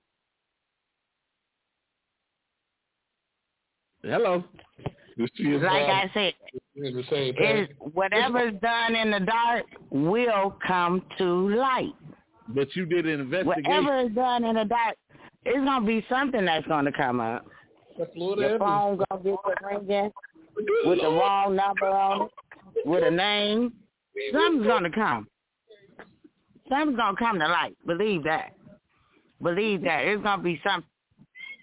Hello. 4.03 4.43
Like 5.17 5.31
I 5.63 6.11
said, 6.13 6.33
in 6.75 6.95
the 6.95 7.03
same 7.09 7.33
whatever's 7.93 8.53
done 8.61 8.95
in 8.95 9.09
the 9.09 9.21
dark 9.21 9.65
will 9.89 10.55
come 10.65 11.01
to 11.17 11.55
light. 11.55 11.93
But 12.49 12.75
you 12.75 12.85
did 12.85 13.07
an 13.07 13.21
investigation. 13.21 13.63
Whatever 13.63 13.99
is 14.01 14.11
done 14.13 14.43
in 14.43 14.55
the 14.55 14.65
dark, 14.65 14.95
it's 15.43 15.65
gonna 15.65 15.85
be 15.85 16.05
something 16.07 16.45
that's 16.45 16.67
gonna 16.67 16.91
come 16.91 17.19
up. 17.19 17.45
That's 17.97 18.13
Florida 18.13 18.41
Your 18.49 18.59
phone 18.59 18.99
gonna 19.09 19.23
get 19.23 19.65
ringing 19.65 20.11
with 20.85 21.01
the 21.01 21.07
wrong 21.07 21.55
number 21.55 21.87
on 21.87 22.29
it, 22.75 22.85
with 22.85 23.03
a 23.03 23.11
name. 23.11 23.73
Something's 24.31 24.67
gonna 24.67 24.91
come. 24.91 25.27
Something's 26.69 26.97
gonna 26.97 27.17
come 27.17 27.39
to 27.39 27.47
light. 27.47 27.75
Believe 27.87 28.23
that. 28.25 28.56
Believe 29.41 29.83
that. 29.83 30.05
It's 30.05 30.23
gonna 30.23 30.41
be 30.41 30.59
something. 30.65 30.89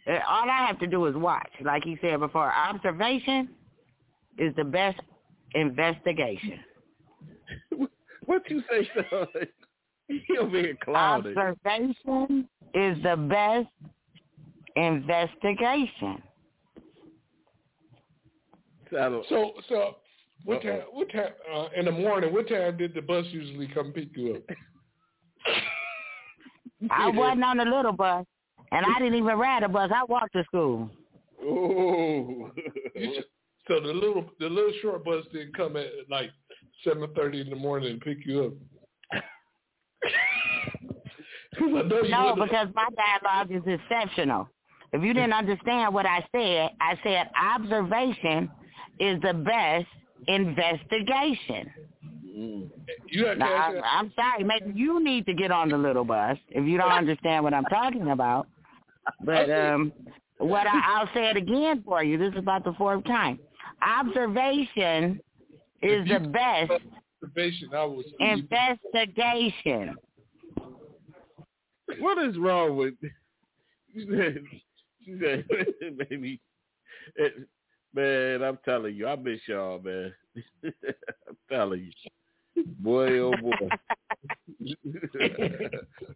Uh, 0.06 0.18
All 0.28 0.48
I 0.48 0.66
have 0.66 0.78
to 0.80 0.86
do 0.86 1.06
is 1.06 1.14
watch. 1.16 1.50
Like 1.62 1.84
he 1.84 1.98
said 2.00 2.20
before, 2.20 2.52
observation 2.52 3.48
is 4.38 4.54
the 4.56 4.64
best 4.64 5.00
investigation. 5.54 6.60
what 8.26 8.48
you 8.50 8.62
say, 8.70 8.88
son? 9.10 9.26
You 10.08 10.40
over 10.40 10.58
here 10.58 10.76
clouded. 10.84 11.36
Observation 11.36 12.48
is 12.74 13.02
the 13.02 13.16
best 13.16 13.68
investigation. 14.76 16.22
So 18.90 19.54
so 19.68 19.96
what 20.44 20.58
Uh-oh. 20.58 20.70
time 20.70 20.80
what 20.92 21.10
time 21.10 21.32
uh, 21.52 21.68
in 21.76 21.86
the 21.86 21.92
morning, 21.92 22.32
what 22.32 22.48
time 22.48 22.76
did 22.76 22.94
the 22.94 23.00
bus 23.02 23.24
usually 23.30 23.66
come 23.68 23.92
pick 23.92 24.16
you 24.16 24.36
up? 24.36 24.56
I 26.90 27.08
wasn't 27.10 27.44
on 27.44 27.56
the 27.58 27.64
little 27.64 27.92
bus, 27.92 28.24
and 28.72 28.84
I 28.86 28.98
didn't 28.98 29.14
even 29.18 29.38
ride 29.38 29.62
a 29.62 29.68
bus. 29.68 29.90
I 29.94 30.04
walked 30.04 30.32
to 30.34 30.44
school. 30.44 30.90
Oh. 31.42 32.50
So 33.66 33.80
the 33.80 33.94
little 33.94 34.26
the 34.38 34.46
little 34.46 34.72
short 34.82 35.06
bus 35.06 35.24
didn't 35.32 35.56
come 35.56 35.76
at 35.78 35.86
like 36.10 36.30
seven 36.84 37.08
thirty 37.16 37.40
in 37.40 37.48
the 37.48 37.56
morning 37.56 37.92
and 37.92 38.00
pick 38.02 38.18
you 38.26 38.44
up. 38.44 39.22
'Cause 41.56 41.68
I 41.74 41.82
know 41.88 42.02
you 42.02 42.08
No, 42.10 42.24
wouldn't- 42.36 42.50
because 42.50 42.68
my 42.74 42.88
dialogue 42.94 43.50
is 43.52 43.62
exceptional. 43.66 44.48
If 44.92 45.02
you 45.02 45.14
didn't 45.14 45.32
understand 45.32 45.94
what 45.94 46.04
I 46.04 46.26
said, 46.30 46.72
I 46.78 46.98
said 47.02 47.30
observation 47.42 48.50
is 49.00 49.18
the 49.22 49.32
best 49.32 49.86
investigation. 50.28 51.72
Mm. 52.34 52.68
You 53.06 53.26
have 53.26 53.38
Now, 53.38 53.54
I'm. 53.54 53.82
I'm 53.84 54.12
sorry. 54.16 54.42
Maybe 54.44 54.72
you 54.74 55.02
need 55.02 55.24
to 55.26 55.34
get 55.34 55.50
on 55.52 55.68
the 55.68 55.76
little 55.78 56.04
bus 56.04 56.36
if 56.48 56.66
you 56.66 56.78
don't 56.78 56.90
understand 57.02 57.44
what 57.44 57.54
I'm 57.54 57.64
talking 57.64 58.10
about. 58.10 58.48
But 59.24 59.50
um, 59.50 59.92
what 60.38 60.66
I, 60.66 60.80
I'll 60.84 61.08
say 61.14 61.30
it 61.30 61.36
again 61.36 61.82
for 61.84 62.02
you. 62.02 62.18
This 62.18 62.32
is 62.32 62.38
about 62.38 62.64
the 62.64 62.72
fourth 62.72 63.04
time. 63.04 63.38
Observation 63.82 65.20
is 65.82 66.08
the 66.08 66.20
best 66.32 66.72
Observation, 67.22 67.68
I 67.74 67.84
was 67.84 68.04
investigation. 68.18 69.94
What 72.00 72.18
is 72.18 72.36
wrong 72.38 72.76
with? 72.76 72.94
She 73.94 74.06
said, 74.10 74.42
she 75.04 75.16
said 75.22 75.44
baby, 76.10 76.40
it- 77.14 77.48
man, 77.94 78.42
I'm 78.42 78.58
telling 78.64 78.96
you, 78.96 79.06
I 79.06 79.14
miss 79.14 79.38
y'all, 79.46 79.78
man. 79.78 80.12
I'm 80.64 81.36
telling 81.48 81.80
you, 81.84 81.92
boy, 82.78 83.18
oh 83.18 83.34
boy. 83.40 83.68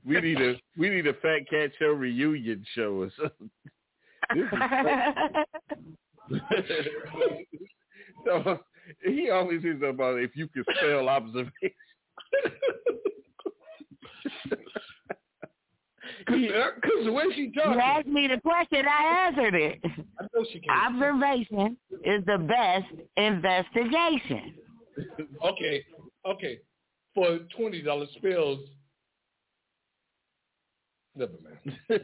we 0.04 0.20
need 0.20 0.40
a 0.40 0.54
we 0.76 0.88
need 0.88 1.06
a 1.06 1.14
Fat 1.14 1.48
Cat 1.50 1.70
Show 1.78 1.92
reunion 1.92 2.64
show 2.74 3.02
or 3.02 3.10
something. 3.18 3.50
So 8.24 8.58
he 9.04 9.30
always 9.30 9.64
is 9.64 9.82
about 9.82 10.18
if 10.20 10.36
you 10.36 10.48
could 10.48 10.64
spell 10.76 11.08
observation. 11.08 11.52
Because 16.26 17.04
the 17.04 17.12
way 17.12 17.24
she 17.34 17.42
you 17.42 17.52
talking, 17.52 17.80
asked 17.80 18.06
me 18.06 18.28
the 18.28 18.40
question, 18.40 18.84
I 18.86 19.26
answered 19.28 19.54
it. 19.54 19.80
I 19.84 20.24
know 20.34 20.44
she 20.52 20.60
can't. 20.60 20.94
Observation 20.94 21.76
is 22.04 22.24
the 22.26 22.38
best 22.38 22.86
investigation. 23.16 24.54
Okay, 25.44 25.84
okay. 26.28 26.58
For 27.14 27.38
twenty 27.56 27.82
dollars 27.82 28.08
spells. 28.16 28.60
Never 31.16 31.32
mind. 31.42 31.60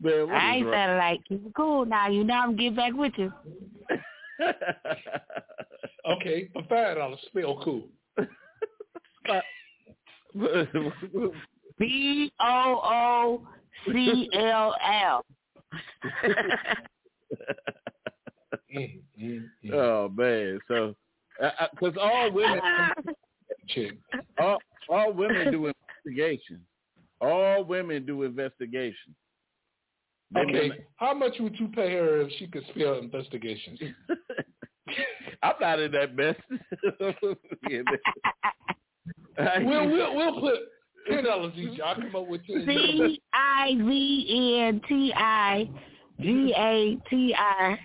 Man, 0.00 0.30
I 0.30 0.50
is 0.50 0.56
ain't 0.56 0.66
wrong? 0.66 0.98
like 0.98 1.20
keep 1.28 1.46
it 1.46 1.54
cool 1.54 1.84
now. 1.86 2.08
You 2.08 2.24
know 2.24 2.34
I'm 2.34 2.56
getting 2.56 2.74
back 2.74 2.92
with 2.94 3.12
you. 3.16 3.32
Okay, 6.04 6.48
for 6.52 6.62
five 6.68 6.96
dollars 6.96 7.20
spell 7.26 7.60
cool. 7.62 7.88
B 11.78 12.32
O 12.40 12.80
O 12.82 13.46
C 13.86 14.28
L 14.34 14.74
L. 14.82 15.24
Mm, 18.74 19.00
mm, 19.20 19.44
mm. 19.64 19.72
oh 19.74 20.08
man, 20.16 20.58
so 20.68 20.94
because 21.72 21.96
all 22.00 22.30
women, 22.32 22.60
all, 24.38 24.58
all 24.88 25.12
women 25.12 25.50
do 25.52 25.70
investigations. 26.06 26.60
All 27.20 27.64
women 27.64 28.04
do 28.06 28.22
investigations. 28.22 29.14
They 30.32 30.40
Okay, 30.40 30.52
women- 30.70 30.84
how 30.96 31.14
much 31.14 31.34
would 31.40 31.58
you 31.58 31.68
pay 31.68 31.92
her 31.92 32.22
if 32.22 32.32
she 32.38 32.46
could 32.46 32.64
spell 32.74 32.98
investigations? 32.98 33.78
I'm 35.42 35.54
not 35.60 35.78
in 35.80 35.92
that 35.92 36.14
mess. 36.16 36.36
Yeah, 37.68 37.82
man. 39.38 39.66
we'll, 39.66 39.88
we'll 39.88 40.14
we'll 40.16 40.40
put 40.40 40.54
ten 41.10 41.24
dollars 41.24 41.52
each. 41.56 41.80
I'll 41.80 41.94
come 41.94 42.16
up 42.16 42.26
with 42.26 42.46
ten. 42.46 42.64
C 42.66 43.20
I 43.32 43.74
V 43.76 44.60
N 44.66 44.80
T 44.88 45.12
I 45.16 45.68
G 46.20 46.54
A 46.56 46.98
T 47.08 47.34
I. 47.36 47.78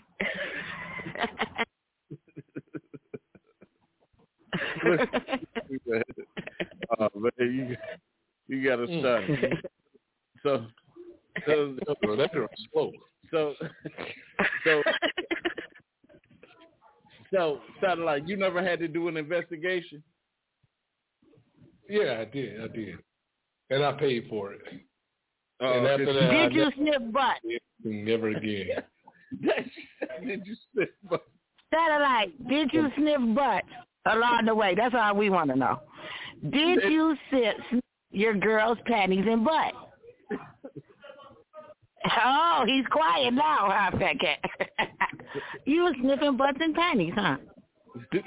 oh 7.00 7.10
man, 7.16 7.32
you 7.40 7.78
you 8.48 8.64
got 8.68 8.78
to 8.78 8.88
Mm. 8.88 9.00
start. 9.00 9.64
So 10.44 10.66
so 11.46 11.78
Bro, 12.02 12.16
that 12.18 12.32
slow. 12.72 12.92
so 13.32 13.54
so 14.66 14.84
so 17.34 17.62
sounded 17.82 18.04
like 18.06 18.24
you 18.28 18.38
never 18.38 18.64
had 18.64 18.80
to 18.80 18.88
do 18.88 19.08
an 19.08 19.18
investigation. 19.18 20.04
Yeah, 21.90 22.20
I 22.22 22.26
did. 22.26 22.62
I 22.62 22.68
did, 22.68 22.96
and 23.70 23.84
I 23.84 23.94
paid 23.94 24.28
for 24.30 24.54
it. 24.54 24.62
Oh, 25.60 25.74
and 25.80 25.88
after 25.88 26.06
did 26.06 26.16
that, 26.16 26.32
I 26.32 26.48
Did 26.50 26.54
you 26.54 26.72
sniff 26.76 27.12
butt? 27.12 27.38
never 27.84 28.30
again. 28.30 28.84
Did 29.42 30.42
you 30.46 30.56
spit? 30.72 30.90
bu- 31.04 31.18
Satellite, 31.74 32.48
did 32.48 32.72
you 32.72 32.90
sniff 32.98 33.20
butt 33.36 33.64
along 34.06 34.46
the 34.46 34.56
way? 34.56 34.74
That's 34.76 34.96
all 34.98 35.16
we 35.16 35.30
want 35.30 35.50
to 35.50 35.56
know. 35.56 35.82
Did 36.50 36.80
you 36.84 37.16
sniff 37.30 37.82
your 38.12 38.36
girl's 38.36 38.78
panties 38.86 39.26
and 39.28 39.44
butt? 39.44 39.74
Oh, 42.24 42.64
he's 42.66 42.86
quiet 42.90 43.34
now, 43.34 43.70
huh, 43.70 43.98
Fat 43.98 44.20
Cat? 44.20 44.40
you 45.66 45.84
were 45.84 45.94
sniffing 46.00 46.38
butts 46.38 46.58
and 46.62 46.74
panties, 46.74 47.14
huh? 47.16 47.38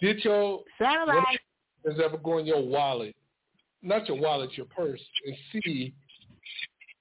Did 0.00 0.24
your 0.24 0.62
Satellite, 0.78 1.40
has 1.86 1.98
ever 2.04 2.18
go 2.18 2.38
in 2.38 2.46
your 2.46 2.62
wallet, 2.62 3.16
not 3.82 4.06
your 4.06 4.18
wallet, 4.20 4.50
your 4.56 4.66
purse, 4.66 5.00
and 5.26 5.36
see 5.52 5.94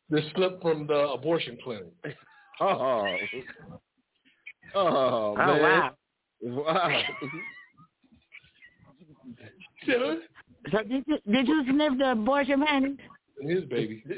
the 0.09 0.22
slip 0.34 0.61
from 0.61 0.88
the 0.88 1.09
abortion 1.09 1.57
clinic? 1.63 1.93
Oh, 2.62 3.18
oh, 4.76 4.76
oh 4.76 5.36
man. 5.36 5.62
wow. 5.62 5.91
Wow. 6.41 7.01
So 10.72 10.80
did 10.84 11.03
you 11.08 11.18
did 11.32 11.47
you 11.47 11.64
sniff 11.70 11.97
the 11.97 12.12
abortion 12.12 12.64
panties? 12.66 12.97
His 13.41 13.64
baby. 13.66 14.03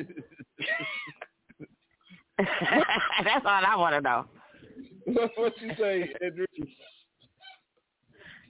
That's 2.38 3.46
all 3.46 3.64
I 3.66 3.76
want 3.76 3.96
to 3.96 4.02
know. 4.02 4.26
what 5.36 5.54
you 5.62 5.72
say, 5.80 6.14
Andrew? 6.22 6.46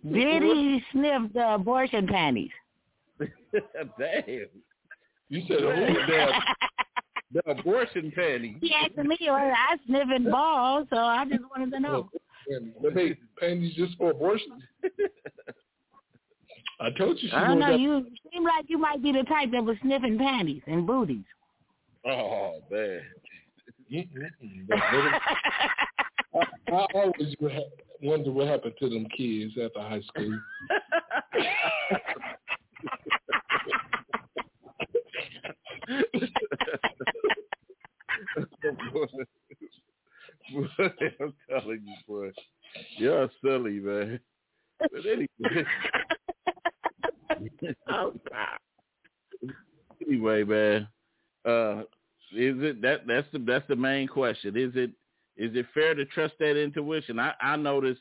Did 0.03 0.43
he 0.43 0.83
sniff 0.91 1.33
the 1.33 1.53
abortion 1.55 2.07
panties? 2.07 2.51
Damn. 3.19 4.47
You 5.29 5.41
said 5.47 5.59
who? 5.59 5.65
The, 5.67 6.31
the 7.33 7.41
abortion 7.49 8.11
panty. 8.17 8.57
he 8.61 8.73
asked 8.73 8.97
me, 8.97 9.17
well, 9.21 9.35
I 9.35 9.77
sniffing 9.85 10.29
balls, 10.31 10.87
so 10.89 10.97
I 10.97 11.25
just 11.25 11.43
wanted 11.49 11.71
to 11.71 11.79
know. 11.79 12.09
And 12.49 12.71
the 12.81 13.15
panties 13.39 13.75
just 13.75 13.97
for 13.97 14.11
abortion? 14.11 14.63
I 16.79 16.91
told 16.91 17.17
you 17.21 17.27
she 17.29 17.35
I 17.35 17.47
don't 17.47 17.59
know. 17.59 17.71
got 17.71 17.79
You 17.79 18.05
seem 18.31 18.43
like 18.43 18.65
you 18.67 18.77
might 18.77 19.01
be 19.01 19.11
the 19.11 19.23
type 19.23 19.51
that 19.51 19.63
was 19.63 19.77
sniffing 19.81 20.17
panties 20.17 20.61
and 20.67 20.85
booties. 20.85 21.25
Oh 22.05 22.59
man. 22.71 23.01
I, 26.33 26.39
I 26.71 26.85
always 26.93 27.35
wonder 28.01 28.31
what 28.31 28.47
happened 28.47 28.73
to 28.79 28.89
them 28.89 29.07
kids 29.15 29.53
after 29.61 29.79
high 29.79 30.01
school. 30.01 30.39
You, 41.85 41.95
boy. 42.07 42.31
You're 42.97 43.29
silly, 43.43 43.79
man. 43.79 44.19
But 44.79 45.05
anyway, 45.05 45.65
oh 47.89 48.13
God. 48.29 48.59
anyway, 50.05 50.43
man. 50.43 50.87
Uh, 51.45 51.81
is 52.35 52.55
it 52.61 52.81
that 52.81 53.07
that's 53.07 53.27
the 53.31 53.39
that's 53.39 53.67
the 53.67 53.75
main 53.75 54.07
question? 54.07 54.57
Is 54.57 54.71
it 54.75 54.91
is 55.37 55.55
it 55.55 55.65
fair 55.73 55.95
to 55.95 56.05
trust 56.05 56.33
that 56.39 56.61
intuition? 56.61 57.19
I 57.19 57.33
I 57.41 57.55
notice 57.55 57.97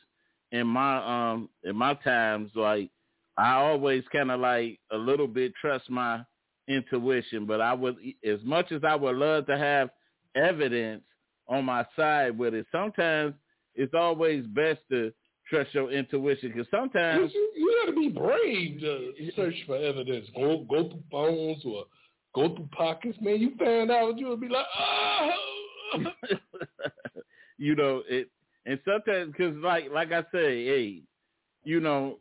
in 0.51 0.67
my 0.67 1.31
um 1.33 1.49
in 1.63 1.75
my 1.75 1.93
times 1.95 2.51
like 2.55 2.89
I 3.37 3.53
always 3.53 4.03
kind 4.11 4.31
of 4.31 4.39
like 4.39 4.79
a 4.91 4.97
little 4.97 5.27
bit 5.27 5.53
trust 5.59 5.89
my 5.89 6.21
intuition, 6.67 7.45
but 7.45 7.61
I 7.61 7.73
would 7.73 7.97
as 8.25 8.39
much 8.43 8.71
as 8.71 8.81
I 8.83 8.95
would 8.95 9.15
love 9.15 9.45
to 9.47 9.57
have 9.57 9.89
evidence 10.35 11.03
on 11.47 11.65
my 11.65 11.85
side 11.95 12.37
with 12.37 12.53
it. 12.53 12.65
Sometimes 12.71 13.33
it's 13.77 13.93
always 13.93 14.45
best 14.47 14.81
to 14.91 15.13
trust 15.49 15.73
your 15.73 15.91
intuition 15.91 16.51
because 16.51 16.67
sometimes 16.69 17.31
You, 17.33 17.51
you 17.55 17.85
got 17.85 17.91
to 17.91 17.97
be 17.97 18.09
brave 18.09 18.81
to 18.81 19.13
search 19.35 19.55
for 19.65 19.77
evidence. 19.77 20.27
Go 20.35 20.65
go 20.69 20.89
through 20.89 21.03
phones 21.09 21.63
or 21.63 21.85
go 22.35 22.53
through 22.55 22.69
pockets, 22.71 23.17
man. 23.21 23.39
You 23.39 23.53
find 23.57 23.89
out, 23.89 24.17
you'll 24.17 24.35
be 24.37 24.49
like, 24.49 24.65
oh. 24.77 25.31
you 27.57 27.75
know 27.75 28.03
it 28.09 28.29
and 28.65 28.79
sometimes 28.85 29.31
because 29.31 29.55
like 29.63 29.85
like 29.91 30.11
i 30.11 30.21
say 30.31 30.65
hey 30.65 31.01
you 31.63 31.79
know 31.79 32.17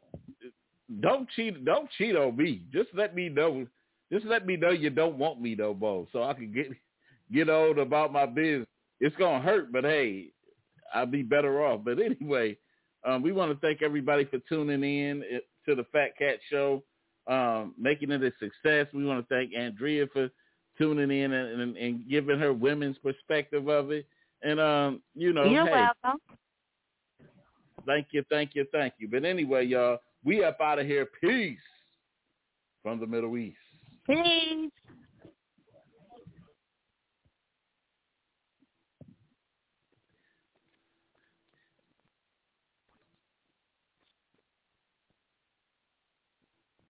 don't 1.00 1.28
cheat 1.30 1.64
don't 1.64 1.88
cheat 1.98 2.16
on 2.16 2.36
me 2.36 2.62
just 2.72 2.88
let 2.94 3.14
me 3.14 3.28
know 3.28 3.66
just 4.12 4.24
let 4.24 4.46
me 4.46 4.57
know 4.57 4.70
you 4.70 4.88
don't 4.90 5.18
want 5.18 5.40
me 5.40 5.54
no 5.54 5.74
more 5.74 6.07
so 6.12 6.22
i 6.22 6.32
can 6.32 6.52
get 6.52 6.68
get 7.32 7.48
on 7.50 7.78
about 7.78 8.12
my 8.12 8.24
business 8.24 8.68
it's 9.00 9.16
gonna 9.16 9.42
hurt 9.42 9.72
but 9.72 9.84
hey 9.84 10.28
I'll 10.97 11.07
be 11.07 11.22
better 11.22 11.64
off. 11.64 11.82
But 11.84 11.99
anyway, 12.01 12.57
um, 13.05 13.22
we 13.22 13.32
want 13.32 13.53
to 13.53 13.66
thank 13.66 13.82
everybody 13.82 14.24
for 14.24 14.38
tuning 14.49 14.82
in 14.82 15.22
eh, 15.30 15.38
to 15.68 15.74
the 15.74 15.84
Fat 15.92 16.16
Cat 16.18 16.38
Show, 16.51 16.82
um, 17.26 17.74
making 17.78 18.11
it 18.11 18.22
a 18.22 18.32
success. 18.40 18.86
We 18.94 19.05
want 19.05 19.26
to 19.28 19.34
thank 19.34 19.55
Andrea 19.55 20.07
for 20.12 20.30
tuning 20.78 21.11
in 21.11 21.32
and, 21.32 21.61
and, 21.61 21.76
and 21.76 22.09
giving 22.09 22.38
her 22.38 22.53
women's 22.53 22.99
perspective 22.99 23.68
of 23.68 23.90
it. 23.90 24.07
And 24.42 24.59
um, 24.59 25.03
you 25.14 25.32
know, 25.32 25.44
You're 25.44 25.66
hey, 25.66 25.86
welcome. 26.05 26.20
thank 27.86 28.09
you, 28.12 28.24
thank 28.30 28.55
you, 28.55 28.66
thank 28.72 28.94
you. 28.99 29.09
But 29.09 29.24
anyway, 29.24 29.66
y'all, 29.66 29.99
we 30.24 30.44
up 30.44 30.61
out 30.61 30.78
of 30.78 30.86
here. 30.86 31.07
Peace 31.20 31.59
from 32.82 33.01
the 33.01 33.07
Middle 33.07 33.36
East. 33.36 33.57
Peace. 34.07 34.70